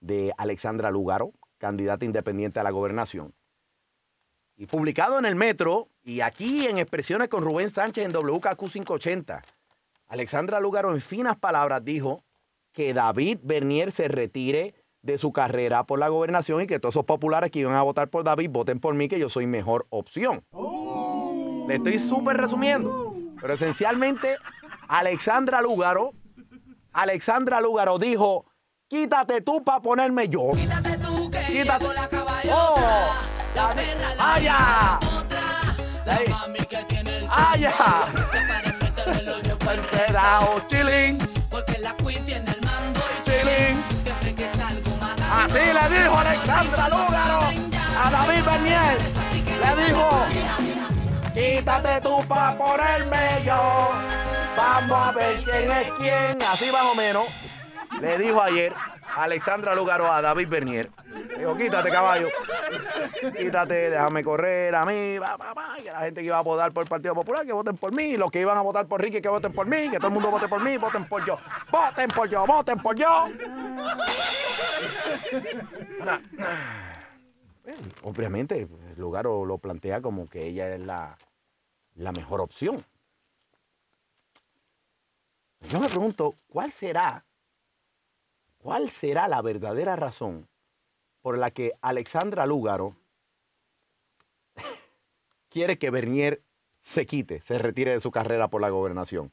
de 0.00 0.32
Alexandra 0.36 0.90
Lúgaro, 0.90 1.32
candidata 1.58 2.04
independiente 2.04 2.60
a 2.60 2.62
la 2.62 2.70
gobernación. 2.70 3.34
Y 4.56 4.66
publicado 4.66 5.18
en 5.18 5.24
el 5.24 5.36
Metro 5.36 5.88
y 6.02 6.20
aquí 6.20 6.66
en 6.66 6.78
expresiones 6.78 7.28
con 7.28 7.44
Rubén 7.44 7.70
Sánchez 7.70 8.04
en 8.04 8.12
WKQ 8.12 8.58
580, 8.58 9.42
Alexandra 10.08 10.58
Lúgaro 10.58 10.92
en 10.92 11.00
finas 11.00 11.36
palabras 11.36 11.84
dijo 11.84 12.24
que 12.72 12.92
David 12.92 13.38
Bernier 13.42 13.92
se 13.92 14.08
retire 14.08 14.74
de 15.02 15.16
su 15.16 15.32
carrera 15.32 15.84
por 15.84 15.98
la 15.98 16.08
gobernación 16.08 16.62
y 16.62 16.66
que 16.66 16.80
todos 16.80 16.94
esos 16.94 17.04
populares 17.04 17.50
que 17.50 17.60
iban 17.60 17.74
a 17.74 17.82
votar 17.82 18.08
por 18.08 18.24
David 18.24 18.50
voten 18.50 18.80
por 18.80 18.94
mí, 18.94 19.08
que 19.08 19.20
yo 19.20 19.28
soy 19.28 19.46
mejor 19.46 19.86
opción. 19.90 20.44
Le 21.68 21.76
estoy 21.76 21.98
súper 21.98 22.36
resumiendo. 22.36 23.14
Pero 23.40 23.54
esencialmente, 23.54 24.36
Alexandra 24.88 25.62
Lúgaro, 25.62 26.12
Alexandra 26.98 27.60
Lúgaro 27.60 27.96
dijo, 27.96 28.46
quítate 28.88 29.40
tú 29.42 29.62
para 29.62 29.80
ponerme 29.80 30.28
yo. 30.28 30.50
Quítate 30.52 30.98
tú 30.98 31.30
que 31.30 31.38
quítate. 31.46 31.86
la 31.94 32.08
¡Oh! 32.50 33.14
La 33.54 33.68
perra, 33.68 34.14
la 34.16 34.34
¡Allá! 34.34 34.98
La 36.04 36.18
mami 36.28 36.58
que 36.58 36.82
tiene 36.88 37.18
el 37.18 37.28
chilling. 40.66 41.18
Porque 41.48 41.78
la 41.78 41.94
queen 41.94 42.24
tiene 42.24 42.50
el 42.50 42.60
mando 42.66 43.00
y 43.16 43.22
chilling. 43.22 43.80
Siempre 44.02 44.34
que 44.34 44.50
salgo 44.56 44.90
Así 45.30 45.58
le 45.58 45.88
dijo 46.00 46.18
Alexandra 46.18 46.88
Lúgaro 46.88 47.38
a 48.02 48.10
David 48.10 48.44
Bernier. 48.44 48.98
Le 49.60 49.76
dijo, 49.84 50.26
quítate 51.32 52.00
tú 52.00 52.24
para 52.26 52.58
ponerme 52.58 53.40
yo. 53.44 53.92
Vamos 54.58 54.98
a 54.98 55.12
ver 55.12 55.44
quién 55.44 55.70
es 55.70 55.90
quién. 55.92 56.42
Así 56.42 56.72
más 56.72 56.82
o 56.82 56.94
menos. 56.96 57.24
Le 58.00 58.18
dijo 58.18 58.42
ayer 58.42 58.72
Alexandra 59.16 59.72
Lúgaro 59.74 60.10
a 60.12 60.20
David 60.20 60.48
Bernier. 60.48 60.90
Dijo, 61.38 61.56
quítate 61.56 61.90
caballo. 61.90 62.28
Quítate, 63.38 63.90
déjame 63.90 64.24
correr 64.24 64.74
a 64.74 64.84
mí. 64.84 65.16
Va, 65.18 65.36
va, 65.36 65.54
va. 65.54 65.76
Que 65.76 65.92
la 65.92 66.00
gente 66.00 66.20
que 66.20 66.26
iba 66.26 66.38
a 66.38 66.42
votar 66.42 66.72
por 66.72 66.82
el 66.82 66.88
Partido 66.88 67.14
Popular, 67.14 67.46
que 67.46 67.52
voten 67.52 67.76
por 67.76 67.92
mí. 67.92 68.16
Los 68.16 68.32
que 68.32 68.40
iban 68.40 68.58
a 68.58 68.62
votar 68.62 68.86
por 68.86 69.00
Ricky, 69.00 69.22
que 69.22 69.28
voten 69.28 69.52
por 69.52 69.68
mí. 69.68 69.90
Que 69.90 69.98
todo 69.98 70.08
el 70.08 70.14
mundo 70.14 70.30
vote 70.30 70.48
por 70.48 70.60
mí. 70.60 70.76
Voten 70.76 71.04
por 71.04 71.24
yo. 71.24 71.38
Voten 71.70 72.08
por 72.10 72.28
yo. 72.28 72.44
Voten 72.44 72.78
por 72.80 72.96
yo. 72.96 73.28
Obviamente, 78.02 78.66
Lugaro 78.96 79.44
lo 79.44 79.58
plantea 79.58 80.00
como 80.00 80.28
que 80.28 80.46
ella 80.46 80.74
es 80.74 80.80
la, 80.80 81.16
la 81.94 82.10
mejor 82.10 82.40
opción. 82.40 82.84
Yo 85.60 85.80
me 85.80 85.88
pregunto, 85.88 86.34
¿cuál 86.48 86.72
será, 86.72 87.24
cuál 88.58 88.90
será 88.90 89.28
la 89.28 89.42
verdadera 89.42 89.96
razón 89.96 90.48
por 91.20 91.36
la 91.36 91.50
que 91.50 91.72
Alexandra 91.80 92.46
Lúgaro 92.46 92.96
quiere 95.50 95.78
que 95.78 95.90
Bernier 95.90 96.42
se 96.80 97.06
quite, 97.06 97.40
se 97.40 97.58
retire 97.58 97.92
de 97.92 98.00
su 98.00 98.10
carrera 98.10 98.48
por 98.48 98.60
la 98.60 98.70
gobernación? 98.70 99.32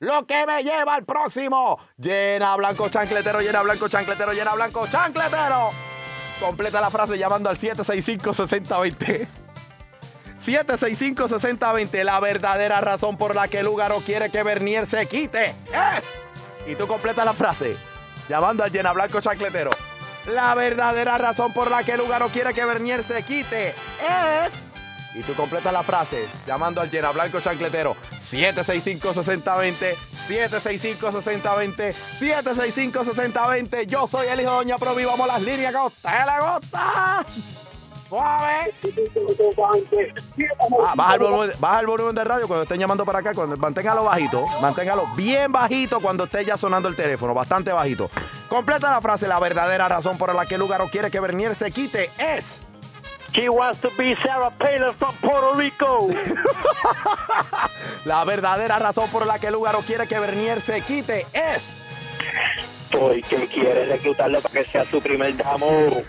Lo 0.00 0.26
que 0.26 0.46
me 0.46 0.62
lleva 0.62 0.94
al 0.94 1.04
próximo. 1.04 1.78
Llena 1.98 2.56
blanco 2.56 2.88
chancletero, 2.88 3.40
llena 3.40 3.62
blanco 3.62 3.86
chancletero, 3.86 4.32
llena 4.32 4.54
blanco 4.54 4.86
chancletero. 4.86 5.70
Completa 6.40 6.80
la 6.80 6.90
frase 6.90 7.18
llamando 7.18 7.50
al 7.50 7.58
765-6020. 7.58 9.49
765-6020. 10.44 12.04
La 12.04 12.20
verdadera 12.20 12.80
razón 12.80 13.16
por 13.16 13.34
la 13.34 13.48
que 13.48 13.62
Lugaro 13.62 14.00
quiere 14.00 14.30
que 14.30 14.42
Bernier 14.42 14.86
se 14.86 15.06
quite 15.06 15.48
es. 15.48 16.04
Y 16.66 16.74
tú 16.74 16.86
completa 16.86 17.24
la 17.24 17.32
frase 17.32 17.76
llamando 18.28 18.62
al 18.64 18.70
llena 18.70 18.92
blanco 18.92 19.20
chancletero. 19.20 19.70
La 20.26 20.54
verdadera 20.54 21.18
razón 21.18 21.52
por 21.52 21.70
la 21.70 21.82
que 21.82 21.96
Lugaro 21.96 22.28
quiere 22.28 22.54
que 22.54 22.64
Bernier 22.64 23.02
se 23.02 23.22
quite 23.22 23.68
es. 23.68 24.52
Y 25.14 25.22
tú 25.22 25.34
completas 25.34 25.72
la 25.72 25.82
frase 25.82 26.28
llamando 26.46 26.80
al 26.80 26.88
llena 26.88 27.10
blanco 27.10 27.40
chancletero 27.40 27.96
765-6020, 28.20 29.96
765-6020, 30.28 31.94
765-6020. 32.20 33.86
Yo 33.86 34.06
soy 34.06 34.28
el 34.28 34.40
hijo 34.40 34.50
de 34.50 34.56
Doña 34.56 34.78
Provi. 34.78 35.04
Vamos 35.04 35.28
a 35.28 35.32
las 35.32 35.42
líneas 35.42 35.72
que 35.72 35.78
a 35.78 35.86
usted. 35.86 36.10
Suave. 38.10 38.74
Ah, 40.84 40.94
baja, 40.96 41.14
el 41.14 41.20
volumen, 41.20 41.52
baja 41.60 41.80
el 41.80 41.86
volumen 41.86 42.14
de 42.16 42.24
radio 42.24 42.48
cuando 42.48 42.64
estén 42.64 42.80
llamando 42.80 43.04
para 43.04 43.20
acá. 43.20 43.32
Cuando, 43.34 43.56
manténgalo 43.56 44.02
bajito. 44.02 44.46
Manténgalo 44.60 45.06
bien 45.14 45.52
bajito 45.52 46.00
cuando 46.00 46.24
esté 46.24 46.44
ya 46.44 46.58
sonando 46.58 46.88
el 46.88 46.96
teléfono. 46.96 47.32
Bastante 47.34 47.72
bajito. 47.72 48.10
Completa 48.48 48.90
la 48.90 49.00
frase. 49.00 49.28
La 49.28 49.38
verdadera 49.38 49.88
razón 49.88 50.18
por 50.18 50.34
la 50.34 50.44
que 50.44 50.58
Lugaro 50.58 50.88
quiere 50.88 51.08
que 51.08 51.20
Bernier 51.20 51.54
se 51.54 51.70
quite 51.70 52.10
es. 52.18 52.66
She 53.32 53.48
wants 53.48 53.80
to 53.80 53.90
be 53.96 54.16
Sarah 54.16 54.50
Palin 54.50 54.92
from 54.94 55.14
Puerto 55.20 55.54
Rico. 55.54 56.08
La 58.04 58.24
verdadera 58.24 58.80
razón 58.80 59.08
por 59.10 59.24
la 59.24 59.38
que 59.38 59.52
Lugaro 59.52 59.82
quiere 59.82 60.08
que 60.08 60.18
Bernier 60.18 60.60
se 60.60 60.80
quite 60.80 61.28
es. 61.32 61.80
Porque 62.90 63.46
quiere 63.46 63.86
reclutarlo 63.86 64.40
para 64.40 64.62
que 64.62 64.70
sea 64.70 64.84
su 64.84 65.00
primer 65.00 65.36
damo. 65.36 65.68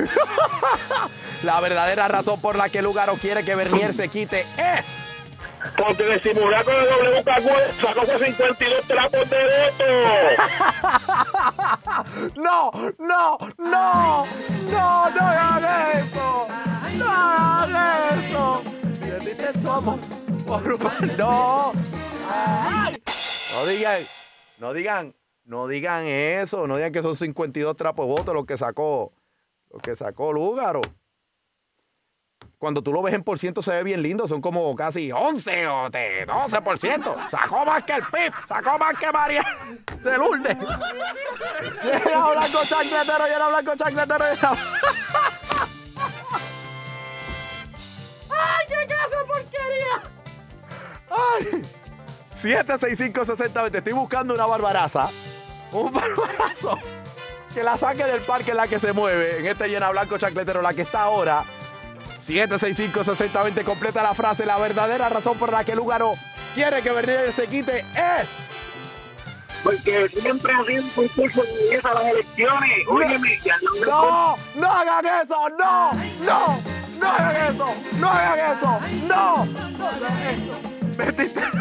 La 1.43 1.59
verdadera 1.59 2.07
razón 2.07 2.39
por 2.41 2.55
la 2.55 2.69
que 2.69 2.81
Lugaro 2.81 3.15
quiere 3.15 3.43
que 3.43 3.53
Bernier 3.55 3.93
se 3.93 4.09
quite 4.09 4.41
es. 4.57 4.85
Porque 5.77 6.03
de 6.03 6.19
simulacro 6.21 6.73
de 6.75 6.85
W 6.89 7.23
Cagüe 7.23 7.71
sacó 7.79 8.03
52 8.05 8.81
trapos 8.87 9.29
de 9.29 9.37
voto. 9.37 9.85
No, 12.35 12.71
no, 12.97 13.37
no, 13.57 14.23
no, 14.71 15.09
no 15.09 15.27
hagan 15.27 15.65
eso. 15.95 16.47
No 16.97 17.05
hagan 17.09 18.19
eso. 18.19 18.63
Por 20.47 20.63
No. 21.17 21.73
No 23.53 23.65
digan, 23.65 24.01
no 24.59 24.73
digan, 24.73 25.13
no 25.51 25.67
digan 25.67 26.05
eso. 26.05 26.65
No 26.65 26.77
digan 26.77 26.93
que 26.93 27.03
son 27.03 27.13
52 27.13 27.75
trapos 27.75 28.07
de 28.07 28.11
voto 28.13 28.33
lo 28.33 28.45
que 28.45 28.57
sacó, 28.57 29.11
lo 29.69 29.79
que 29.79 29.97
sacó 29.97 30.31
Lúgaro. 30.31 30.79
Cuando 32.57 32.81
tú 32.81 32.93
lo 32.93 33.01
ves 33.01 33.13
en 33.13 33.23
por 33.23 33.37
ciento 33.37 33.61
se 33.61 33.71
ve 33.71 33.83
bien 33.83 34.01
lindo, 34.01 34.29
son 34.29 34.39
como 34.39 34.73
casi 34.77 35.11
11 35.11 35.67
o 35.67 35.89
de 35.89 36.25
12%. 36.25 37.29
Sacó 37.29 37.65
más 37.65 37.83
que 37.83 37.93
el 37.93 38.03
PIB, 38.03 38.33
sacó 38.47 38.77
más 38.77 38.97
que 38.97 39.11
María 39.11 39.43
de 40.03 40.17
Lourdes. 40.17 40.57
Llena 41.83 42.29
blanco 42.29 42.59
chancletero, 42.63 43.27
llena 43.27 43.49
blanco 43.49 43.75
chancletero, 43.75 44.25
llena... 44.33 44.51
¡Ay, 48.29 48.65
qué 48.67 48.75
de 48.75 49.25
porquería! 49.27 50.03
¡Ay! 51.09 51.61
765-6020. 52.41 53.75
Estoy 53.75 53.93
buscando 53.93 54.33
una 54.33 54.45
barbaraza. 54.45 55.09
Un 55.71 55.91
barbarazo. 55.91 56.79
Que 57.53 57.63
la 57.63 57.77
saque 57.77 58.05
del 58.05 58.21
parque 58.21 58.51
en 58.51 58.57
la 58.57 58.65
que 58.65 58.79
se 58.79 58.93
mueve. 58.93 59.39
En 59.39 59.45
este 59.45 59.67
llena 59.67 59.89
blanco 59.89 60.17
chancletero, 60.17 60.61
la 60.61 60.73
que 60.73 60.83
está 60.83 61.01
ahora. 61.01 61.43
765-6020. 62.25 63.65
Completa 63.65 64.01
la 64.01 64.13
frase. 64.13 64.45
La 64.45 64.57
verdadera 64.57 65.09
razón 65.09 65.37
por 65.37 65.51
la 65.51 65.65
que 65.65 65.75
Lugaro 65.75 66.13
quiere 66.55 66.81
que 66.81 66.91
Bernier 66.91 67.33
se 67.33 67.47
quite 67.47 67.79
es. 67.79 68.27
Porque 69.65 70.07
siempre 70.09 70.53
ha 70.53 70.63
sido 70.65 70.83
un 70.83 70.89
concurso 70.91 71.43
de 71.43 71.53
belleza 71.53 71.89
a 71.89 71.93
las 71.95 72.05
elecciones. 72.05 72.87
Óyeme, 72.87 73.39
ya 73.43 73.55
no, 73.61 73.85
No, 73.85 74.37
no 74.55 74.71
hagan 74.71 75.05
eso, 75.05 75.49
no, 75.49 75.91
no, 76.21 76.63
no 76.99 77.07
hagan 77.11 77.53
eso, 77.53 77.65
no 77.99 78.07
hagan 78.09 78.39
eso, 78.39 78.79
no, 79.07 79.45
no 79.45 79.87
hagan 79.87 80.17
eso. 80.29 80.80
Metiste- 81.05 81.41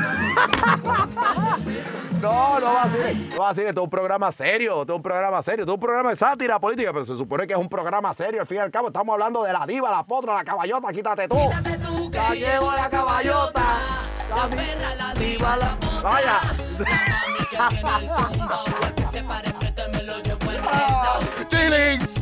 No, 2.21 2.61
no 2.61 2.75
va 2.75 2.83
a 2.83 2.91
ser, 2.91 3.17
no 3.17 3.39
va 3.39 3.49
a 3.49 3.55
ser, 3.55 3.67
esto 3.69 3.81
es 3.81 3.85
un 3.85 3.91
programa 3.91 4.31
serio, 4.31 4.81
esto 4.83 4.93
es 4.93 4.97
un 4.99 5.03
programa 5.03 5.43
serio, 5.43 5.63
esto 5.63 5.73
es 5.73 5.75
un 5.77 5.81
programa 5.81 6.11
de 6.11 6.17
sátira 6.17 6.59
política, 6.61 6.93
pero 6.93 7.07
se 7.07 7.17
supone 7.17 7.47
que 7.47 7.55
es 7.55 7.59
un 7.59 7.69
programa 7.69 8.13
serio, 8.13 8.43
al 8.43 8.47
fin 8.47 8.59
y 8.59 8.61
al 8.61 8.71
cabo 8.71 8.89
estamos 8.89 9.15
hablando 9.15 9.43
de 9.43 9.55
la 9.55 9.65
diva, 9.67 9.91
la 9.91 10.05
potra, 10.05 10.35
la 10.35 10.45
caballota, 10.45 10.89
quítate 10.93 11.29
tú. 11.29 11.39
Ya 12.13 12.35
llevo 12.35 12.73
la 12.73 12.91
caballota, 12.91 13.63
la 14.29 14.49
perra, 14.49 14.95
la 14.99 15.15
diva, 15.15 15.57
la 15.57 15.79
Vaya. 16.03 16.41
Chilling. 21.49 22.20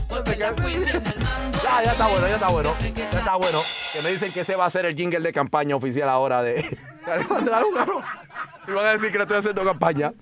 Ya, 1.63 1.83
ya 1.83 1.93
está 1.93 2.07
bueno, 2.07 2.29
ya 2.29 2.35
está 2.35 2.49
bueno. 2.49 2.75
Ya 2.95 3.05
está 3.05 3.37
bueno. 3.37 3.59
Que 3.93 4.03
me 4.03 4.11
dicen 4.11 4.33
que 4.33 4.41
ese 4.41 4.57
va 4.57 4.67
a 4.67 4.71
ser 4.71 4.87
el 4.87 4.95
jingle 4.97 5.21
de 5.21 5.33
campaña 5.33 5.77
oficial 5.77 6.09
ahora 6.09 6.43
de 6.43 6.79
Alejandra 7.07 7.61
Lugaro. 7.61 8.01
Y 8.67 8.73
van 8.73 8.87
a 8.87 8.91
decir 8.93 9.11
que 9.11 9.19
no 9.19 9.23
estoy 9.23 9.39
haciendo 9.39 9.65
campaña. 9.65 10.13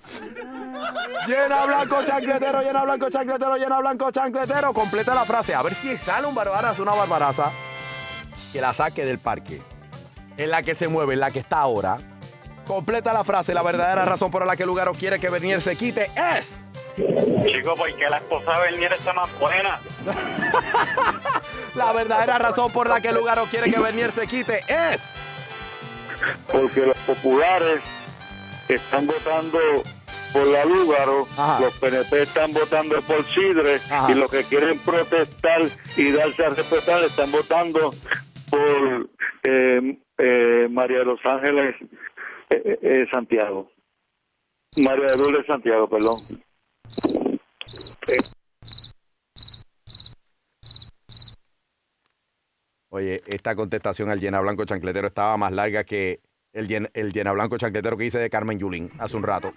Llena 1.27 1.65
blanco 1.65 2.03
chancletero, 2.05 2.61
llena 2.61 2.83
blanco 2.83 3.09
chancletero, 3.09 3.57
llena 3.57 3.79
blanco 3.79 4.11
chancletero. 4.11 4.73
Completa 4.73 5.13
la 5.13 5.25
frase. 5.25 5.53
A 5.53 5.61
ver 5.61 5.73
si 5.73 5.97
sale 5.97 6.27
un 6.27 6.35
barbarazo, 6.35 6.81
una 6.83 6.93
barbaraza. 6.93 7.51
Que 8.53 8.61
la 8.61 8.73
saque 8.73 9.05
del 9.05 9.19
parque. 9.19 9.61
En 10.37 10.51
la 10.51 10.63
que 10.63 10.75
se 10.75 10.87
mueve, 10.87 11.15
en 11.15 11.19
la 11.19 11.31
que 11.31 11.39
está 11.39 11.59
ahora. 11.59 11.97
Completa 12.65 13.11
la 13.11 13.23
frase. 13.23 13.53
La 13.53 13.63
verdadera 13.63 14.05
razón 14.05 14.31
por 14.31 14.45
la 14.45 14.55
que 14.55 14.65
Lugaro 14.65 14.93
quiere 14.93 15.19
que 15.19 15.29
Bernier 15.29 15.61
se 15.61 15.75
quite 15.75 16.11
es. 16.37 16.59
Chico, 16.97 17.75
porque 17.75 18.09
la 18.09 18.17
esposa 18.17 18.53
de 18.59 18.71
Bernier 18.71 18.93
está 18.93 19.13
más 19.13 19.39
buena. 19.39 19.79
La 21.75 21.93
verdadera 21.93 22.39
razón 22.39 22.71
por 22.71 22.89
la 22.89 22.99
que 23.01 23.11
Lugaro 23.11 23.43
quiere 23.45 23.71
que 23.71 23.79
Bernier 23.79 24.11
se 24.11 24.27
quite 24.27 24.61
es. 24.67 25.13
porque 26.51 26.85
los 26.87 26.97
populares 26.99 27.81
están 28.67 29.05
votando 29.05 29.59
por 30.33 30.47
la 30.47 30.65
Lúgaro, 30.65 31.27
los 31.61 31.77
PNP 31.79 32.23
están 32.23 32.51
votando 32.53 32.99
por 33.03 33.23
Sidre 33.25 33.79
y 34.09 34.13
los 34.15 34.29
que 34.31 34.43
quieren 34.43 34.79
protestar 34.79 35.61
y 35.95 36.11
darse 36.11 36.45
a 36.45 36.49
respetar 36.49 37.03
están 37.03 37.31
votando 37.31 37.93
por 38.49 39.09
eh, 39.43 39.97
eh, 40.17 40.67
María 40.69 40.99
de 40.99 41.05
los 41.05 41.19
Ángeles 41.25 41.75
eh, 42.49 42.79
eh, 42.81 43.05
Santiago. 43.13 43.69
María 44.77 45.05
de 45.07 45.17
Lourdes 45.17 45.45
Santiago, 45.45 45.87
perdón. 45.87 46.17
Oye, 52.89 53.21
esta 53.27 53.55
contestación 53.55 54.09
al 54.09 54.19
llena 54.19 54.39
blanco 54.39 54.65
chancletero 54.65 55.07
estaba 55.07 55.35
más 55.37 55.51
larga 55.51 55.83
que 55.83 56.21
el, 56.53 56.67
llen- 56.67 56.89
el 56.93 57.11
llena 57.11 57.31
blanco 57.33 57.57
chancletero 57.57 57.97
que 57.97 58.05
hice 58.05 58.17
de 58.19 58.29
Carmen 58.29 58.57
Yulín 58.59 58.89
hace 58.97 59.17
un 59.17 59.23
rato. 59.23 59.53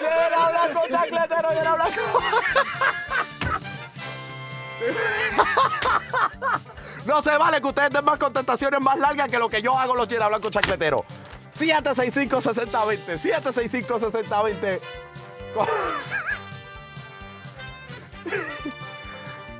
llena 0.00 0.48
blanco 0.50 0.80
chancletero, 0.90 1.50
llena 1.50 1.74
blanco. 1.74 2.00
No 7.06 7.22
se 7.22 7.36
vale 7.36 7.60
que 7.60 7.66
ustedes 7.68 7.90
den 7.90 8.04
más 8.04 8.18
contestaciones 8.18 8.80
más 8.80 8.98
largas 8.98 9.28
que 9.30 9.38
lo 9.38 9.48
que 9.48 9.60
yo 9.62 9.76
hago 9.78 9.94
los 9.94 10.08
llena 10.08 10.28
blanco 10.28 10.50
chancleteros. 10.50 11.02
765-6020, 11.54 13.18
765-6020. 13.18 14.80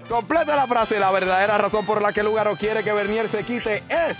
Completa 0.08 0.56
la 0.56 0.66
frase. 0.66 0.98
La 0.98 1.10
verdadera 1.10 1.58
razón 1.58 1.84
por 1.84 2.00
la 2.02 2.12
que 2.12 2.22
Lugaro 2.22 2.56
quiere 2.56 2.82
que 2.82 2.92
Bernier 2.92 3.28
se 3.28 3.44
quite 3.44 3.82
es. 3.88 4.16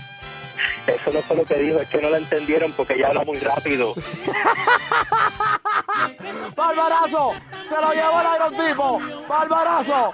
Eso 0.87 1.11
no 1.13 1.23
fue 1.23 1.37
lo 1.37 1.45
que 1.45 1.55
dijo, 1.55 1.79
es 1.79 1.89
que 1.89 2.03
no 2.03 2.11
la 2.11 2.19
entendieron 2.19 2.73
porque 2.73 2.99
ya 2.99 3.07
habla 3.09 3.25
muy 3.25 3.39
rápido. 3.39 3.95
¡Barbarazo! 6.57 7.33
¡Se 7.69 7.77
lo 7.81 7.93
llevó 7.93 8.21
el 8.21 8.27
Iron 8.37 8.55
Tipo! 8.67 9.01
¡Barbarazo! 9.29 10.13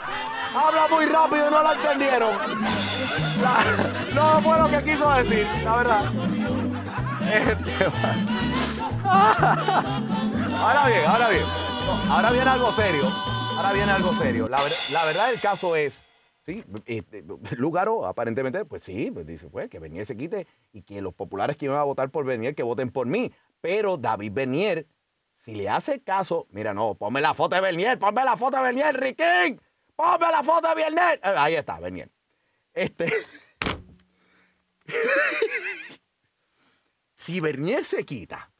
Habla 0.54 0.86
muy 0.88 1.06
rápido 1.06 1.48
y 1.48 1.50
no 1.50 1.62
lo 1.62 1.72
entendieron. 1.72 2.36
La- 3.42 3.64
no 4.14 4.42
fue 4.42 4.58
lo 4.58 4.68
que 4.68 4.84
quiso 4.92 5.10
decir, 5.12 5.46
la 5.64 5.76
verdad. 5.76 6.02
Este 7.32 7.72
ahora 9.04 10.86
bien, 10.88 11.04
ahora 11.06 11.28
bien. 11.30 11.44
Ahora 12.08 12.30
viene 12.30 12.50
algo 12.50 12.72
serio. 12.72 13.04
Ahora 13.56 13.72
viene 13.72 13.92
algo 13.92 14.12
serio. 14.14 14.48
La 14.48 15.04
verdad 15.04 15.30
del 15.30 15.40
caso 15.40 15.76
es, 15.76 16.02
sí, 16.42 16.64
este, 16.86 17.24
Lugaro 17.56 18.06
aparentemente, 18.06 18.64
pues 18.64 18.82
sí, 18.82 19.10
pues 19.12 19.26
dice, 19.26 19.48
pues 19.48 19.68
que 19.68 19.78
Bernier 19.78 20.06
se 20.06 20.16
quite 20.16 20.46
y 20.72 20.82
que 20.82 21.00
los 21.00 21.14
populares 21.14 21.56
que 21.56 21.66
iban 21.66 21.78
a 21.78 21.84
votar 21.84 22.10
por 22.10 22.24
Bernier, 22.24 22.54
que 22.54 22.62
voten 22.62 22.90
por 22.90 23.06
mí. 23.06 23.32
Pero 23.60 23.96
David 23.96 24.32
Bernier, 24.32 24.86
si 25.34 25.54
le 25.54 25.68
hace 25.68 26.00
caso, 26.00 26.46
mira, 26.50 26.74
no, 26.74 26.94
ponme 26.94 27.20
la 27.20 27.34
foto 27.34 27.54
de 27.54 27.62
Bernier, 27.62 27.98
ponme 27.98 28.24
la 28.24 28.36
foto 28.36 28.56
de 28.56 28.62
Bernier, 28.64 28.94
Riquín, 28.98 29.60
ponme 29.96 30.30
la 30.30 30.42
foto 30.42 30.68
de 30.68 30.74
Bernier. 30.74 31.20
Eh, 31.22 31.34
Ahí 31.36 31.54
está, 31.54 31.78
Bernier. 31.80 32.10
Este. 32.72 33.10
si 37.24 37.40
Bernier 37.40 37.86
se 37.86 38.04
quita, 38.04 38.50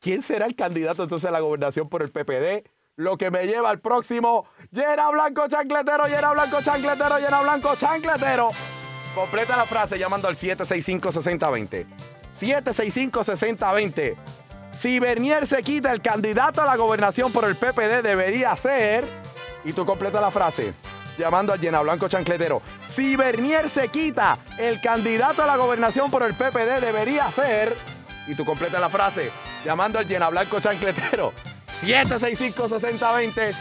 ¿quién 0.00 0.22
será 0.22 0.46
el 0.46 0.56
candidato 0.56 1.04
entonces 1.04 1.28
a 1.28 1.30
la 1.30 1.38
gobernación 1.38 1.88
por 1.88 2.02
el 2.02 2.10
PPD? 2.10 2.68
Lo 2.96 3.16
que 3.16 3.30
me 3.30 3.46
lleva 3.46 3.70
al 3.70 3.78
próximo 3.78 4.48
llena 4.72 5.08
blanco 5.10 5.46
chancletero, 5.46 6.08
llena 6.08 6.32
blanco 6.32 6.60
chancletero, 6.62 7.16
llena 7.20 7.42
blanco 7.42 7.76
chancletero. 7.76 8.50
Completa 9.14 9.56
la 9.56 9.66
frase 9.66 10.00
llamando 10.00 10.26
al 10.26 10.36
765-6020. 10.36 11.86
765-6020. 12.36 14.16
Si 14.76 14.98
Bernier 14.98 15.46
se 15.46 15.62
quita 15.62 15.92
el 15.92 16.02
candidato 16.02 16.60
a 16.60 16.66
la 16.66 16.74
gobernación 16.74 17.30
por 17.30 17.44
el 17.44 17.54
PPD 17.54 18.02
debería 18.02 18.56
ser. 18.56 19.06
Y 19.64 19.72
tú 19.74 19.86
completa 19.86 20.20
la 20.20 20.32
frase 20.32 20.74
llamando 21.20 21.52
al 21.52 21.60
llena 21.60 21.80
blanco 21.80 22.08
chancletero. 22.08 22.62
Si 22.88 23.14
Bernier 23.14 23.68
se 23.68 23.88
quita 23.88 24.38
el 24.58 24.80
candidato 24.80 25.42
a 25.42 25.46
la 25.46 25.56
gobernación 25.56 26.10
por 26.10 26.22
el 26.22 26.34
PPD 26.34 26.80
debería 26.80 27.30
ser. 27.30 27.76
Y 28.26 28.34
tú 28.34 28.44
completa 28.44 28.80
la 28.80 28.88
frase 28.88 29.30
llamando 29.64 29.98
al 29.98 30.08
llena 30.08 30.28
blanco 30.30 30.58
chancletero. 30.60 31.32
765-6020, 31.82 33.54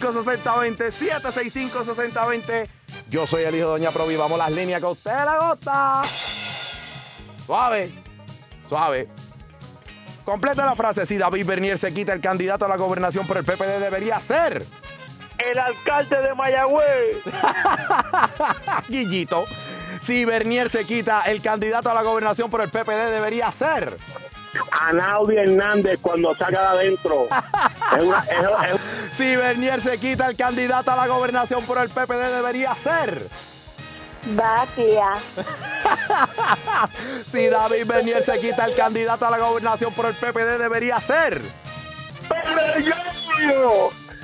765-6020, 0.00 0.92
765-6020. 1.70 2.68
Yo 3.08 3.26
soy 3.26 3.42
el 3.44 3.54
hijo 3.54 3.66
de 3.66 3.72
Doña 3.72 3.90
Provi. 3.90 4.16
Vamos 4.16 4.38
las 4.38 4.50
líneas 4.50 4.80
que 4.80 4.86
a 4.86 4.90
usted 4.90 5.12
le 5.12 5.48
gusta. 5.48 6.02
Suave, 7.46 7.90
suave. 8.68 9.08
Completa 10.24 10.66
la 10.66 10.74
frase. 10.74 11.06
Si 11.06 11.18
David 11.18 11.46
Bernier 11.46 11.78
se 11.78 11.94
quita 11.94 12.12
el 12.12 12.20
candidato 12.20 12.64
a 12.64 12.68
la 12.68 12.76
gobernación 12.76 13.26
por 13.26 13.36
el 13.36 13.44
PPD, 13.44 13.78
debería 13.80 14.20
ser. 14.20 14.64
El 15.38 15.58
alcalde 15.58 16.16
de 16.22 16.34
Mayagüez. 16.34 17.16
Guillito. 18.88 19.44
Si 20.02 20.24
Bernier 20.24 20.70
se 20.70 20.84
quita 20.84 21.22
el 21.22 21.40
candidato 21.42 21.90
a 21.90 21.94
la 21.94 22.02
gobernación 22.02 22.48
por 22.50 22.60
el 22.60 22.70
PPD, 22.70 23.10
debería 23.10 23.50
ser. 23.52 23.96
Anaudi 24.70 25.36
Hernández 25.36 25.98
cuando 26.00 26.34
salga 26.36 26.60
de 26.62 26.66
adentro. 26.80 27.26
Es 27.96 28.02
una- 28.02 28.20
es- 28.30 28.74
es- 28.74 28.80
Si 29.16 29.36
Bernier 29.36 29.80
se 29.80 29.98
quita 29.98 30.26
el 30.28 30.36
candidato 30.36 30.90
a 30.92 30.96
la 30.96 31.06
gobernación 31.06 31.64
por 31.64 31.78
el 31.78 31.88
PPD, 31.90 32.30
debería 32.34 32.74
ser. 32.74 33.26
Batia. 34.26 35.12
Si 37.32 37.46
David 37.48 37.86
Bernier 37.86 38.24
se 38.24 38.38
quita 38.40 38.64
el 38.64 38.74
candidato 38.74 39.26
a 39.26 39.30
la 39.30 39.38
gobernación 39.38 39.92
por 39.94 40.06
el 40.06 40.14
PPD, 40.14 40.58
debería 40.58 41.00
ser. 41.00 41.40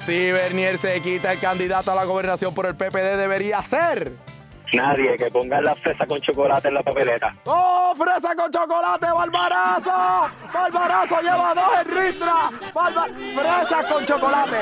Si 0.06 0.32
Bernier 0.32 0.78
se 0.78 1.00
quita 1.00 1.32
el 1.32 1.38
candidato 1.38 1.92
a 1.92 1.94
la 1.94 2.04
gobernación 2.04 2.52
por 2.54 2.66
el 2.66 2.74
PPD, 2.74 3.16
debería 3.16 3.62
ser. 3.62 4.12
Nadie 4.72 5.16
que 5.18 5.30
ponga 5.30 5.60
la 5.60 5.74
fresa 5.74 6.06
con 6.06 6.18
chocolate 6.22 6.68
en 6.68 6.74
la 6.74 6.82
papeleta. 6.82 7.36
¡Oh, 7.44 7.92
fresa 7.94 8.34
con 8.34 8.50
chocolate, 8.50 9.06
Barbarazo! 9.12 10.30
¡Barbarazo 10.52 11.20
lleva 11.20 11.54
dos 11.54 11.64
en 11.84 11.94
ristra! 11.94 12.34
Barba- 12.72 13.06
¡Fresa 13.06 13.84
con 13.86 14.06
chocolate! 14.06 14.56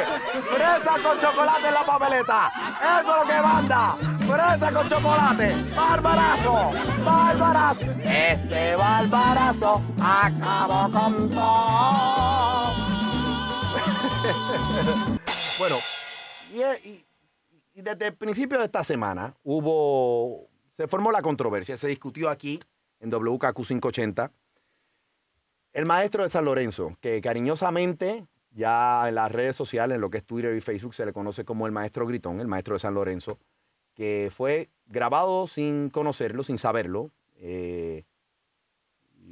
¡Fresa 0.51 0.95
con 1.01 1.19
chocolate 1.21 1.69
en 1.69 1.75
la 1.75 1.83
papeleta! 1.85 2.53
¡Eso 3.01 3.13
es 3.13 3.19
lo 3.29 3.35
que 3.35 3.41
manda! 3.41 3.95
¡Fresa 4.27 4.73
con 4.73 4.89
chocolate! 4.89 5.57
¡Barbarazo! 5.77 6.73
¡Barbarazo! 7.05 7.85
Ese 8.03 8.75
barbarazo 8.77 9.83
acabó 10.03 10.91
con 10.93 11.31
todo. 11.31 12.75
bueno, 15.61 15.77
y, 17.75 17.83
desde 17.83 18.07
el 18.07 18.15
principio 18.15 18.59
de 18.59 18.65
esta 18.65 18.83
semana 18.83 19.35
hubo, 19.45 20.49
se 20.73 20.89
formó 20.89 21.13
la 21.13 21.21
controversia, 21.21 21.77
se 21.77 21.87
discutió 21.87 22.31
aquí 22.31 22.59
en 22.99 23.11
WKQ 23.11 23.55
580. 23.55 24.33
El 25.75 25.85
maestro 25.85 26.23
de 26.23 26.31
San 26.31 26.47
Lorenzo, 26.47 26.97
que 27.03 27.21
cariñosamente 27.21 28.27
ya 28.53 29.07
en 29.07 29.17
las 29.17 29.31
redes 29.31 29.55
sociales, 29.55 29.97
en 29.97 30.01
lo 30.01 30.09
que 30.09 30.19
es 30.19 30.25
Twitter 30.25 30.57
y 30.57 30.63
Facebook, 30.63 30.95
se 30.95 31.05
le 31.05 31.13
conoce 31.13 31.45
como 31.45 31.67
el 31.67 31.73
maestro 31.73 32.07
Gritón, 32.07 32.41
el 32.41 32.49
maestro 32.49 32.75
de 32.75 32.81
San 32.81 32.95
Lorenzo, 32.95 33.39
que 33.95 34.33
fue 34.35 34.71
grabado 34.87 35.47
sin 35.47 35.91
conocerlo, 35.91 36.43
sin 36.43 36.57
saberlo. 36.57 37.11
eh, 37.37 38.05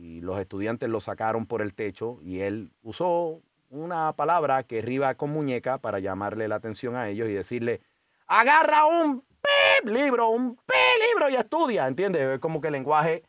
y 0.00 0.20
los 0.20 0.38
estudiantes 0.38 0.88
lo 0.88 1.00
sacaron 1.00 1.46
por 1.46 1.60
el 1.60 1.74
techo 1.74 2.20
y 2.22 2.40
él 2.40 2.70
usó 2.82 3.42
una 3.70 4.12
palabra 4.14 4.62
que 4.62 4.82
riba 4.82 5.14
con 5.14 5.30
muñeca 5.30 5.78
para 5.78 5.98
llamarle 5.98 6.48
la 6.48 6.56
atención 6.56 6.96
a 6.96 7.08
ellos 7.08 7.28
y 7.28 7.32
decirle, 7.32 7.80
agarra 8.26 8.86
un 8.86 9.20
pip 9.20 9.88
libro, 9.88 10.28
un 10.28 10.56
pip 10.56 11.06
libro 11.08 11.30
y 11.30 11.34
estudia, 11.34 11.86
¿entiendes? 11.86 12.22
Es 12.22 12.38
como 12.38 12.60
que 12.60 12.68
el 12.68 12.72
lenguaje 12.72 13.24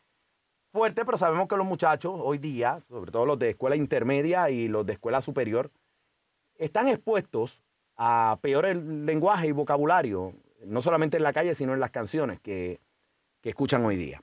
fuerte, 0.72 1.04
pero 1.04 1.18
sabemos 1.18 1.48
que 1.48 1.56
los 1.56 1.66
muchachos 1.66 2.14
hoy 2.22 2.38
día, 2.38 2.80
sobre 2.88 3.10
todo 3.10 3.26
los 3.26 3.38
de 3.38 3.50
escuela 3.50 3.76
intermedia 3.76 4.50
y 4.50 4.68
los 4.68 4.86
de 4.86 4.94
escuela 4.94 5.20
superior, 5.20 5.70
están 6.56 6.88
expuestos 6.88 7.62
a 7.96 8.38
peor 8.40 8.66
el 8.66 9.04
lenguaje 9.06 9.48
y 9.48 9.52
vocabulario, 9.52 10.34
no 10.64 10.82
solamente 10.82 11.16
en 11.16 11.22
la 11.22 11.32
calle, 11.32 11.54
sino 11.54 11.74
en 11.74 11.80
las 11.80 11.90
canciones 11.90 12.40
que, 12.40 12.80
que 13.40 13.50
escuchan 13.50 13.84
hoy 13.84 13.96
día. 13.96 14.22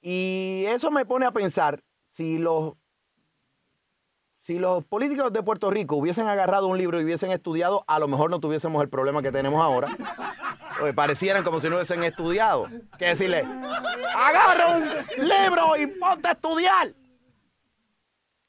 Y 0.00 0.64
eso 0.66 0.90
me 0.90 1.06
pone 1.06 1.26
a 1.26 1.32
pensar 1.32 1.84
si 2.08 2.38
los, 2.38 2.74
si 4.42 4.58
los 4.58 4.84
políticos 4.84 5.32
de 5.32 5.40
Puerto 5.40 5.70
Rico 5.70 5.94
hubiesen 5.94 6.26
agarrado 6.26 6.66
un 6.66 6.76
libro 6.76 7.00
y 7.00 7.04
hubiesen 7.04 7.30
estudiado, 7.30 7.84
a 7.86 8.00
lo 8.00 8.08
mejor 8.08 8.28
no 8.28 8.40
tuviésemos 8.40 8.82
el 8.82 8.88
problema 8.88 9.22
que 9.22 9.30
tenemos 9.30 9.62
ahora. 9.62 9.96
Parecieran 10.96 11.44
como 11.44 11.60
si 11.60 11.68
no 11.68 11.76
hubiesen 11.76 12.02
estudiado. 12.02 12.66
Que 12.98 13.06
decirle, 13.06 13.44
agarra 14.16 14.76
un 14.78 15.28
libro 15.28 15.76
y 15.76 15.86
ponte 15.86 16.26
a 16.26 16.32
estudiar. 16.32 16.92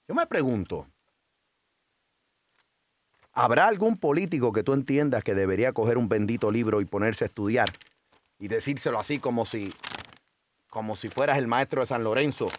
Yo 0.08 0.16
me 0.16 0.26
pregunto, 0.26 0.88
¿habrá 3.32 3.68
algún 3.68 3.96
político 3.98 4.52
que 4.52 4.64
tú 4.64 4.74
entiendas 4.74 5.24
que 5.24 5.36
debería 5.36 5.74
coger 5.74 6.00
un 6.00 6.10
bendito 6.10 6.50
libro 6.50 6.82
y 6.82 6.86
ponerse 6.86 7.26
a 7.26 7.28
estudiar? 7.28 7.70
Y 8.40 8.48
decírselo 8.48 9.00
así 9.00 9.20
como 9.20 9.46
si, 9.46 9.72
como 10.72 10.96
si 10.96 11.10
fueras 11.10 11.38
el 11.38 11.48
maestro 11.48 11.82
de 11.82 11.88
San 11.88 12.04
Lorenzo. 12.04 12.50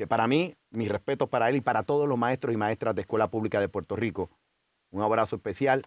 Que 0.00 0.06
para 0.06 0.26
mí, 0.26 0.56
mis 0.70 0.88
respetos 0.88 1.28
para 1.28 1.50
él 1.50 1.56
y 1.56 1.60
para 1.60 1.82
todos 1.82 2.08
los 2.08 2.16
maestros 2.16 2.54
y 2.54 2.56
maestras 2.56 2.94
de 2.94 3.02
Escuela 3.02 3.28
Pública 3.28 3.60
de 3.60 3.68
Puerto 3.68 3.96
Rico. 3.96 4.30
Un 4.90 5.02
abrazo 5.02 5.36
especial 5.36 5.84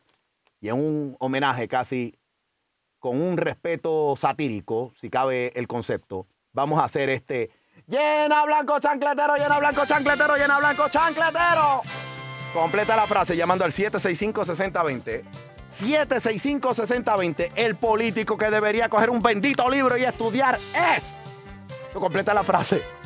y 0.61 0.67
es 0.67 0.73
un 0.75 1.17
homenaje 1.19 1.67
casi 1.67 2.19
con 2.99 3.19
un 3.19 3.37
respeto 3.37 4.13
satírico, 4.15 4.93
si 4.95 5.09
cabe 5.09 5.51
el 5.55 5.67
concepto. 5.67 6.27
Vamos 6.51 6.79
a 6.79 6.83
hacer 6.83 7.09
este 7.09 7.49
llena 7.87 8.45
blanco 8.45 8.79
chancletero, 8.79 9.35
llena 9.35 9.57
blanco 9.57 9.83
chancletero, 9.83 10.35
llena 10.37 10.59
blanco 10.59 10.89
chancletero. 10.89 11.81
Completa 12.53 12.95
la 12.95 13.07
frase 13.07 13.35
llamando 13.35 13.65
al 13.65 13.71
765-6020. 13.71 15.23
765-6020. 15.71 17.51
El 17.55 17.77
político 17.77 18.37
que 18.37 18.51
debería 18.51 18.89
coger 18.89 19.09
un 19.09 19.23
bendito 19.23 19.67
libro 19.71 19.97
y 19.97 20.03
estudiar 20.03 20.59
es. 20.75 21.15
Completa 21.91 22.35
la 22.35 22.43
frase. 22.43 23.02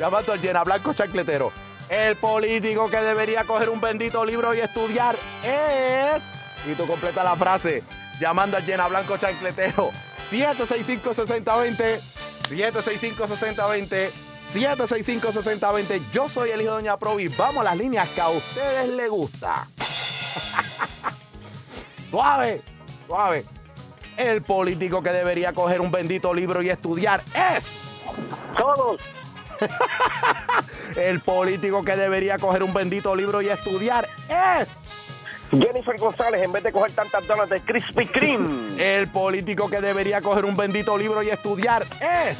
Llamando 0.00 0.32
al 0.32 0.40
llena 0.40 0.64
blanco 0.64 0.94
chancletero. 0.94 1.52
El 1.90 2.16
político 2.16 2.88
que 2.88 2.96
debería 2.96 3.44
coger 3.44 3.68
un 3.68 3.82
bendito 3.82 4.24
libro 4.24 4.54
y 4.54 4.60
estudiar 4.60 5.14
es. 5.44 6.22
Y 6.66 6.74
tú 6.74 6.86
completa 6.86 7.22
la 7.22 7.36
frase. 7.36 7.84
Llamando 8.18 8.56
al 8.56 8.64
llena 8.64 8.88
blanco 8.88 9.18
chancletero. 9.18 9.90
765-6020. 10.30 12.00
765-6020. 12.48 14.10
765-6020. 14.50 16.00
Yo 16.14 16.30
soy 16.30 16.48
el 16.48 16.62
hijo 16.62 16.70
de 16.70 16.76
Doña 16.76 16.96
Provi. 16.96 17.28
Vamos 17.28 17.60
a 17.60 17.64
las 17.64 17.76
líneas 17.76 18.08
que 18.08 18.22
a 18.22 18.30
ustedes 18.30 18.88
les 18.88 19.10
gusta. 19.10 19.68
suave, 22.10 22.62
suave. 23.06 23.44
El 24.16 24.40
político 24.40 25.02
que 25.02 25.10
debería 25.10 25.52
coger 25.52 25.82
un 25.82 25.90
bendito 25.90 26.32
libro 26.32 26.62
y 26.62 26.70
estudiar 26.70 27.22
es. 27.34 27.66
Todos. 28.56 28.98
El 30.96 31.20
político 31.20 31.82
que 31.82 31.96
debería 31.96 32.38
coger 32.38 32.62
un 32.62 32.72
bendito 32.72 33.14
libro 33.14 33.42
y 33.42 33.48
estudiar 33.48 34.08
es. 34.28 34.68
Jennifer 35.50 35.98
González, 35.98 36.42
en 36.42 36.52
vez 36.52 36.62
de 36.62 36.70
coger 36.70 36.92
tantas 36.92 37.26
donas 37.26 37.48
de 37.48 37.60
Krispy 37.60 38.06
Kreme. 38.06 38.76
El 38.98 39.08
político 39.08 39.68
que 39.68 39.80
debería 39.80 40.20
coger 40.20 40.44
un 40.44 40.56
bendito 40.56 40.96
libro 40.96 41.22
y 41.22 41.30
estudiar 41.30 41.84
es. 42.00 42.38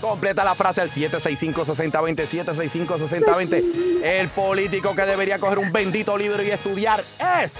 Completa 0.00 0.42
la 0.42 0.54
frase 0.54 0.80
al 0.80 0.90
765-6020, 0.90 2.26
765-6020. 2.26 4.02
El 4.02 4.28
político 4.30 4.94
que 4.94 5.02
debería 5.02 5.38
coger 5.38 5.58
un 5.58 5.70
bendito 5.70 6.16
libro 6.16 6.42
y 6.42 6.50
estudiar 6.50 7.04
es. 7.44 7.52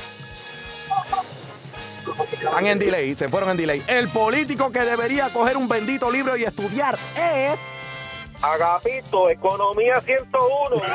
Están 2.32 2.66
en 2.66 2.78
delay, 2.78 3.14
se 3.14 3.28
fueron 3.28 3.50
en 3.50 3.56
delay. 3.58 3.82
El 3.86 4.08
político 4.08 4.72
que 4.72 4.80
debería 4.80 5.30
coger 5.30 5.56
un 5.56 5.68
bendito 5.68 6.10
libro 6.10 6.36
y 6.36 6.44
estudiar 6.44 6.98
es. 7.14 7.60
Agapito, 8.42 9.30
Economía 9.30 10.00
101. 10.00 10.82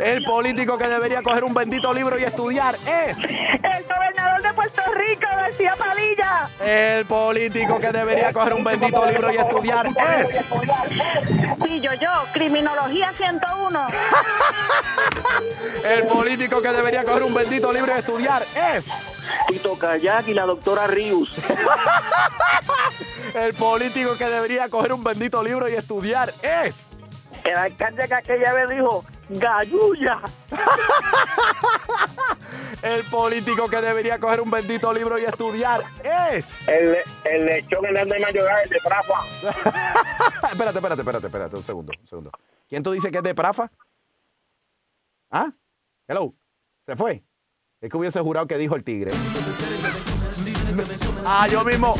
El 0.00 0.24
político 0.24 0.76
que 0.78 0.88
debería 0.88 1.22
coger 1.22 1.44
un 1.44 1.54
bendito 1.54 1.92
libro 1.92 2.18
y 2.18 2.24
estudiar 2.24 2.76
es. 2.86 3.18
El 3.18 3.84
gobernador 3.84 4.42
de 4.42 4.52
Puerto 4.54 4.82
Rico, 4.92 5.26
García 5.30 5.76
Padilla. 5.76 6.48
El 6.60 7.06
político 7.06 7.78
que 7.78 7.92
debería 7.92 8.32
coger 8.32 8.54
un 8.54 8.64
bendito 8.64 9.06
libro 9.06 9.32
y 9.32 9.36
estudiar 9.36 9.88
es. 10.18 10.44
Y 11.66 11.80
yo, 11.80 11.92
yo, 11.94 12.10
Criminología 12.32 13.12
101. 13.16 13.88
El 15.84 16.06
político 16.06 16.62
que 16.62 16.68
debería 16.68 17.04
coger 17.04 17.22
un 17.22 17.34
bendito 17.34 17.72
libro 17.72 17.94
y 17.94 17.98
estudiar 17.98 18.44
es. 18.74 18.86
Tito 19.48 19.78
Kayak 19.78 20.28
y 20.28 20.34
la 20.34 20.44
doctora 20.44 20.86
Rius. 20.86 21.32
El 23.36 23.52
político 23.52 24.16
que 24.16 24.24
debería 24.24 24.70
coger 24.70 24.94
un 24.94 25.04
bendito 25.04 25.42
libro 25.42 25.68
y 25.68 25.74
estudiar 25.74 26.32
es. 26.42 26.86
El 27.44 27.54
alcalde 27.54 28.08
que 28.08 28.14
aquella 28.14 28.54
vez 28.54 28.70
dijo, 28.70 29.04
Galluya. 29.28 30.20
El 32.82 33.04
político 33.04 33.68
que 33.68 33.82
debería 33.82 34.18
coger 34.18 34.40
un 34.40 34.50
bendito 34.50 34.92
libro 34.92 35.18
y 35.18 35.24
estudiar 35.24 35.82
es. 36.32 36.66
El, 36.66 36.96
el 37.24 37.46
lechón 37.46 37.84
Hernández 37.84 38.20
Mayoral, 38.20 38.62
el 38.64 38.70
de 38.70 38.78
Prafa. 38.82 39.24
espérate, 40.52 40.78
espérate, 40.78 41.02
espérate, 41.02 41.26
espérate, 41.26 41.56
un 41.56 41.64
segundo, 41.64 41.92
un 41.98 42.06
segundo. 42.06 42.30
¿Quién 42.68 42.82
tú 42.82 42.92
dices 42.92 43.10
que 43.10 43.18
es 43.18 43.24
de 43.24 43.34
Prafa? 43.34 43.70
¿Ah? 45.30 45.52
Hello. 46.08 46.34
¿Se 46.86 46.96
fue? 46.96 47.22
Es 47.82 47.90
que 47.90 47.96
hubiese 47.96 48.20
jurado 48.20 48.46
que 48.46 48.56
dijo 48.56 48.76
el 48.76 48.84
tigre. 48.84 49.10
Ah, 51.28 51.48
yo 51.50 51.64
mismo, 51.64 51.92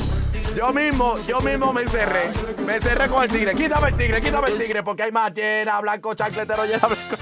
yo 0.56 0.72
mismo, 0.72 1.14
yo 1.26 1.40
mismo 1.42 1.72
me 1.72 1.82
encerré. 1.82 2.30
Me 2.64 2.76
encerré 2.76 3.08
con 3.08 3.22
el 3.22 3.30
tigre. 3.30 3.54
Quítame 3.54 3.88
el 3.88 3.96
tigre, 3.96 4.20
quítame 4.22 4.48
el 4.48 4.58
tigre, 4.58 4.82
porque 4.82 5.02
hay 5.02 5.12
más 5.12 5.32
llena, 5.34 5.78
blanco, 5.80 6.14
chancletero, 6.14 6.64
llena, 6.64 6.86
blanco. 6.86 7.16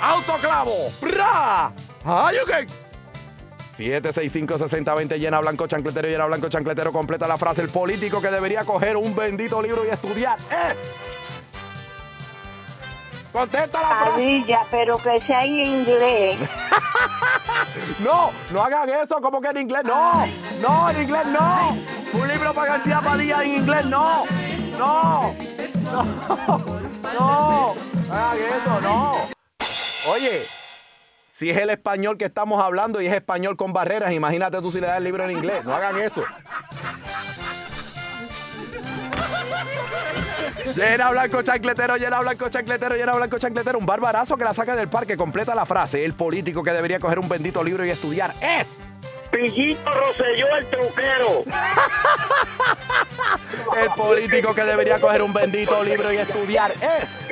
Autoclavo. 0.00 0.92
¡Bra! 1.00 1.72
¡Ay, 2.04 2.36
ok! 2.38 2.50
765-6020 3.76 5.18
llena 5.18 5.40
blanco 5.40 5.66
chancletero, 5.66 6.06
llena 6.06 6.26
blanco 6.26 6.48
chancletero, 6.48 6.92
completa 6.92 7.26
la 7.26 7.36
frase. 7.36 7.62
El 7.62 7.70
político 7.70 8.20
que 8.20 8.30
debería 8.30 8.64
coger 8.64 8.96
un 8.96 9.14
bendito 9.14 9.60
libro 9.60 9.84
y 9.84 9.88
estudiar 9.88 10.38
es. 10.38 11.19
Contesta 13.32 13.80
la 13.80 13.88
frase. 13.88 14.10
Padilla, 14.10 14.60
pero 14.70 14.98
que 14.98 15.20
sea 15.20 15.44
en 15.44 15.54
inglés. 15.54 16.38
No, 18.00 18.30
no 18.50 18.62
hagan 18.62 18.88
eso, 18.88 19.20
como 19.20 19.40
que 19.40 19.48
en 19.48 19.58
inglés 19.58 19.82
no. 19.84 20.26
No, 20.60 20.90
en 20.90 21.02
inglés 21.02 21.26
no. 21.26 21.76
Un 22.14 22.28
libro 22.28 22.54
para 22.54 22.72
García 22.72 23.00
Padilla 23.00 23.42
en 23.42 23.56
inglés 23.56 23.84
no. 23.86 24.24
No. 24.78 25.34
No. 25.82 26.04
No. 27.18 27.74
No 28.10 28.14
hagan 28.16 28.36
eso, 28.38 28.80
no. 28.82 29.12
Oye, 30.10 30.42
si 31.30 31.50
es 31.50 31.56
el 31.58 31.70
español 31.70 32.16
que 32.18 32.24
estamos 32.24 32.62
hablando 32.62 33.00
y 33.00 33.06
es 33.06 33.12
español 33.12 33.56
con 33.56 33.72
barreras, 33.72 34.12
imagínate 34.12 34.60
tú 34.60 34.72
si 34.72 34.80
le 34.80 34.86
das 34.86 34.98
el 34.98 35.04
libro 35.04 35.24
en 35.24 35.32
inglés. 35.32 35.64
No 35.64 35.74
hagan 35.74 35.98
eso. 35.98 36.24
Llena 40.74 41.10
blanco 41.10 41.42
chancletero, 41.42 41.96
llena 41.96 42.20
blanco 42.20 42.48
chancletero, 42.48 42.96
llena 42.96 43.12
blanco 43.12 43.38
chancletero. 43.38 43.78
Un 43.78 43.86
barbarazo 43.86 44.36
que 44.36 44.44
la 44.44 44.54
saca 44.54 44.76
del 44.76 44.88
parque. 44.88 45.16
Completa 45.16 45.54
la 45.54 45.66
frase. 45.66 46.04
El 46.04 46.14
político 46.14 46.62
que 46.62 46.72
debería 46.72 46.98
coger 46.98 47.18
un 47.18 47.28
bendito 47.28 47.62
libro 47.62 47.84
y 47.84 47.90
estudiar 47.90 48.34
es. 48.40 48.78
Pillito 49.30 49.90
Rosselló, 49.90 50.56
el 50.56 50.66
truquero. 50.66 51.44
El 53.76 53.90
político 53.90 54.54
que 54.54 54.64
debería 54.64 54.98
coger 54.98 55.22
un 55.22 55.32
bendito 55.32 55.82
libro 55.84 56.12
y 56.12 56.16
estudiar 56.16 56.72
es. 56.72 57.28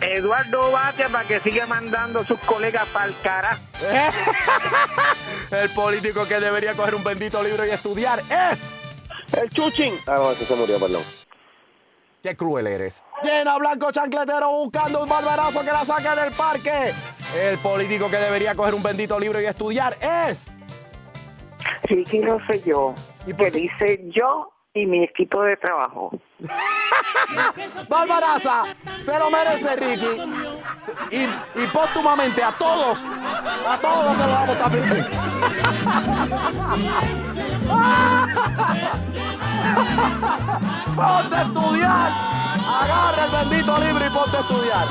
Eduardo 0.00 0.70
Batia 0.70 1.08
para 1.08 1.26
que 1.26 1.40
siga 1.40 1.66
mandando 1.66 2.20
a 2.20 2.24
sus 2.24 2.38
colegas 2.40 2.86
para 2.88 3.06
el 3.06 3.14
carajo. 3.22 3.62
El 5.50 5.70
político 5.70 6.26
que 6.26 6.38
debería 6.38 6.74
coger 6.74 6.94
un 6.94 7.04
bendito 7.04 7.42
libro 7.42 7.66
y 7.66 7.70
estudiar 7.70 8.20
es. 8.20 8.58
El 9.32 9.48
chuchín. 9.50 9.98
Ah, 10.06 10.16
no, 10.16 10.32
ese 10.32 10.44
se 10.44 10.54
murió, 10.54 10.78
perdón. 10.78 11.02
Qué 12.22 12.36
cruel 12.36 12.66
eres. 12.66 13.02
Llena 13.22 13.58
blanco 13.58 13.92
chancletero 13.92 14.50
buscando 14.50 15.04
un 15.04 15.08
barbarazo 15.08 15.60
que 15.60 15.66
la 15.72 15.84
saque 15.84 16.20
del 16.20 16.32
parque. 16.32 16.92
El 17.36 17.58
político 17.58 18.10
que 18.10 18.16
debería 18.16 18.54
coger 18.54 18.74
un 18.74 18.82
bendito 18.82 19.18
libro 19.20 19.40
y 19.40 19.46
estudiar 19.46 19.96
es. 20.00 20.46
Ricky 21.84 22.22
Rosselló, 22.22 22.94
que 23.36 23.50
dice 23.50 24.00
yo 24.08 24.52
y 24.82 24.86
mi 24.86 25.04
equipo 25.04 25.42
de 25.42 25.56
trabajo. 25.56 26.10
Barbaraza, 27.88 28.64
se 29.04 29.18
lo 29.18 29.30
merece 29.30 29.76
Ricky. 29.76 30.06
Y, 31.10 31.24
y 31.24 31.66
póstumamente 31.72 32.42
a 32.42 32.52
todos, 32.52 32.98
a 33.66 33.78
todos 33.80 34.16
se 34.16 34.22
lo 34.22 34.28
damos 34.32 34.58
también. 34.58 34.88
¡Ponte 40.96 41.36
a 41.36 41.42
estudiar! 41.42 42.12
Agarra 42.68 43.24
el 43.24 43.30
bendito 43.48 43.78
libro 43.78 44.06
y 44.06 44.10
ponte 44.10 44.36
a 44.36 44.40
estudiar. 44.40 44.86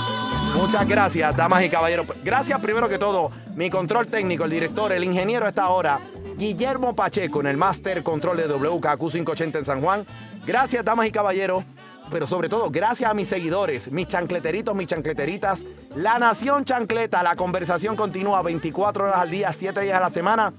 Muchas 0.56 0.88
gracias, 0.88 1.36
damas 1.36 1.64
y 1.64 1.70
caballeros. 1.70 2.08
Gracias 2.24 2.60
primero 2.60 2.90
que 2.90 2.98
todo, 2.98 3.32
mi 3.56 3.70
control 3.70 4.08
técnico, 4.08 4.46
el 4.46 4.52
director, 4.52 4.92
el 4.92 5.04
ingeniero 5.04 5.46
a 5.46 5.50
esta 5.50 5.70
hora, 5.70 6.00
Guillermo 6.38 6.96
Pacheco, 6.96 7.40
en 7.40 7.48
el 7.48 7.58
Master 7.58 8.04
Control 8.04 8.38
de 8.38 8.48
WKQ 8.48 9.12
580 9.12 9.60
en 9.60 9.66
San 9.66 9.82
Juan. 9.82 10.06
Gracias, 10.46 10.86
damas 10.86 11.08
y 11.08 11.12
caballeros. 11.12 11.64
Pero 12.12 12.28
sobre 12.28 12.48
todo, 12.48 12.70
gracias 12.70 13.10
a 13.10 13.14
mis 13.14 13.28
seguidores, 13.28 13.92
mis 13.92 14.08
chancleteritos, 14.08 14.76
mis 14.76 14.88
chancleteritas. 14.88 15.66
La 15.96 16.20
Nación 16.20 16.64
Chancleta, 16.64 17.24
la 17.24 17.36
conversación 17.36 17.96
continúa 17.96 18.44
24 18.44 19.06
horas 19.06 19.18
al 19.18 19.32
día, 19.32 19.52
7 19.52 19.82
días 19.82 19.98
a 19.98 20.00
la 20.00 20.10
semana. 20.12 20.54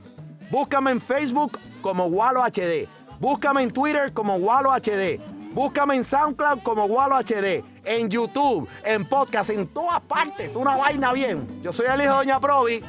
Búscame 0.51 0.91
en 0.91 1.01
Facebook 1.01 1.59
como 1.81 2.07
Walo 2.07 2.43
HD. 2.43 2.89
Búscame 3.20 3.62
en 3.62 3.70
Twitter 3.70 4.12
como 4.12 4.35
Walo 4.35 4.72
HD. 4.72 5.20
Búscame 5.55 5.95
en 5.95 6.05
SoundCloud 6.05 6.62
como 6.62 6.85
Walo 6.87 7.16
HD. 7.16 7.64
En 7.85 8.11
YouTube, 8.11 8.68
en 8.85 9.09
podcast, 9.09 9.51
en 9.51 9.68
todas 9.68 10.01
partes. 10.03 10.51
Una 10.55 10.76
vaina 10.76 11.12
bien. 11.12 11.62
Yo 11.62 11.72
soy 11.72 11.87
el 11.87 12.01
hijo 12.01 12.11
de 12.11 12.16
Doña 12.18 12.41
Provi. 12.41 12.83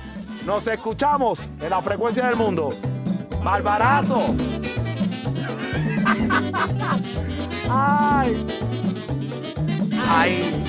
Nos 0.46 0.68
escuchamos 0.68 1.40
en 1.62 1.70
la 1.70 1.82
frecuencia 1.82 2.26
del 2.26 2.36
mundo. 2.36 2.74
¡Barbarazo! 3.44 4.36
¡Ay! 7.70 8.46
¡Ay! 10.08 10.64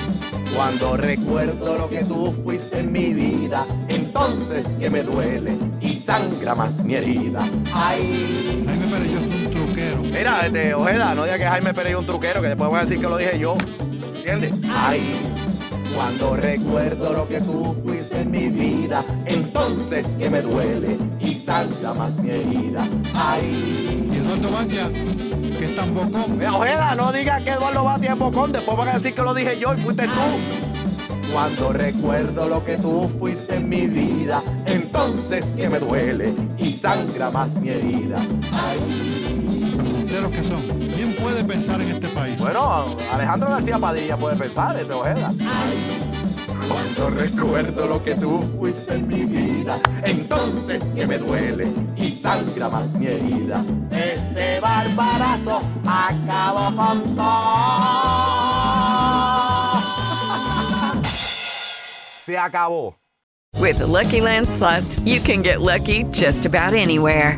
Cuando 0.55 0.97
recuerdo 0.97 1.77
lo 1.77 1.89
que 1.89 2.03
tú 2.03 2.35
fuiste 2.43 2.79
en 2.79 2.91
mi 2.91 3.13
vida, 3.13 3.65
entonces 3.87 4.67
que 4.79 4.89
me 4.89 5.01
duele 5.01 5.57
y 5.79 5.93
sangra 5.93 6.53
más 6.53 6.83
mi 6.83 6.95
herida. 6.95 7.41
¡Ay! 7.73 8.63
Jaime 8.67 8.85
Pérez 8.87 9.11
es 9.13 9.45
un 9.45 9.51
truquero. 9.51 10.01
Mira, 10.03 10.45
este, 10.45 10.73
Ojeda, 10.73 11.15
no 11.15 11.23
diga 11.23 11.37
que 11.37 11.45
Jaime 11.45 11.73
Pérez 11.73 11.93
es 11.93 11.97
un 11.97 12.05
truquero, 12.05 12.41
que 12.41 12.49
después 12.49 12.69
voy 12.69 12.79
a 12.79 12.81
decir 12.81 12.99
que 12.99 13.07
lo 13.09 13.17
dije 13.17 13.39
yo. 13.39 13.55
¿Entiendes? 14.15 14.53
¡Ay! 14.69 15.30
Cuando 15.95 16.35
recuerdo 16.35 17.13
lo 17.13 17.27
que 17.27 17.41
tú 17.41 17.75
fuiste 17.85 18.21
en 18.21 18.31
mi 18.31 18.49
vida, 18.49 19.03
entonces 19.25 20.07
que 20.17 20.29
me 20.29 20.41
duele 20.41 20.97
y 21.19 21.33
sangra 21.33 21.93
más 21.93 22.15
mi 22.17 22.31
herida. 22.31 22.87
¡Ay! 23.13 24.09
Y 24.11 24.15
Eduardo 24.15 24.51
Batia, 24.51 24.89
que 25.57 25.65
es 25.65 25.75
tan 25.75 25.93
bocón. 25.93 26.37
Mira, 26.37 26.55
Ojeda, 26.55 26.95
no 26.95 27.11
digas 27.11 27.43
que 27.43 27.51
Eduardo 27.51 27.83
Batia 27.83 28.13
es 28.13 28.19
bocón, 28.19 28.51
después 28.51 28.77
van 28.77 28.89
a 28.89 28.93
decir 28.93 29.13
que 29.13 29.21
lo 29.21 29.33
dije 29.33 29.59
yo 29.59 29.73
y 29.73 29.81
fuiste 29.81 30.07
tú. 30.07 31.31
Cuando 31.31 31.71
recuerdo 31.71 32.47
lo 32.47 32.63
que 32.65 32.77
tú 32.77 33.09
fuiste 33.19 33.55
en 33.55 33.69
mi 33.69 33.87
vida, 33.87 34.41
entonces 34.65 35.45
que 35.55 35.69
me 35.69 35.79
duele 35.79 36.33
y 36.57 36.73
sangra 36.73 37.31
más 37.31 37.53
mi 37.53 37.69
herida. 37.69 38.19
De 38.19 39.20
los 40.19 40.31
que 40.31 40.43
son. 40.43 40.61
¿Quién 40.95 41.13
puede 41.15 41.43
pensar 41.43 41.79
en 41.81 41.91
este 41.91 42.07
país? 42.09 42.37
Bueno, 42.37 42.97
Alejandro 43.13 43.49
García 43.51 43.79
Padilla 43.79 44.17
puede 44.17 44.35
pensar, 44.35 44.77
este 44.77 44.93
Ojeda. 44.93 45.31
Cuando 46.67 47.09
recuerdo 47.11 47.87
lo 47.87 48.03
que 48.03 48.15
tú 48.15 48.41
fuiste 48.57 48.95
en 48.95 49.07
mi 49.07 49.23
vida, 49.25 49.79
entonces 50.03 50.83
que 50.95 51.07
me 51.07 51.17
duele 51.17 51.67
y 51.95 52.11
sangra 52.11 52.69
más 52.69 52.91
mi 52.93 53.07
herida. 53.07 53.63
Ese 53.91 54.59
barbarazo 54.59 55.61
acabó 55.85 56.75
con 56.75 57.15
todo. 57.15 58.51
Se 62.25 62.37
acabó. 62.37 62.95
With 63.59 63.77
the 63.77 63.87
Lucky 63.87 64.21
Land 64.21 64.47
slots, 64.47 64.99
you 65.05 65.19
can 65.19 65.43
get 65.43 65.61
lucky 65.61 66.05
just 66.11 66.45
about 66.45 66.73
anywhere. 66.73 67.37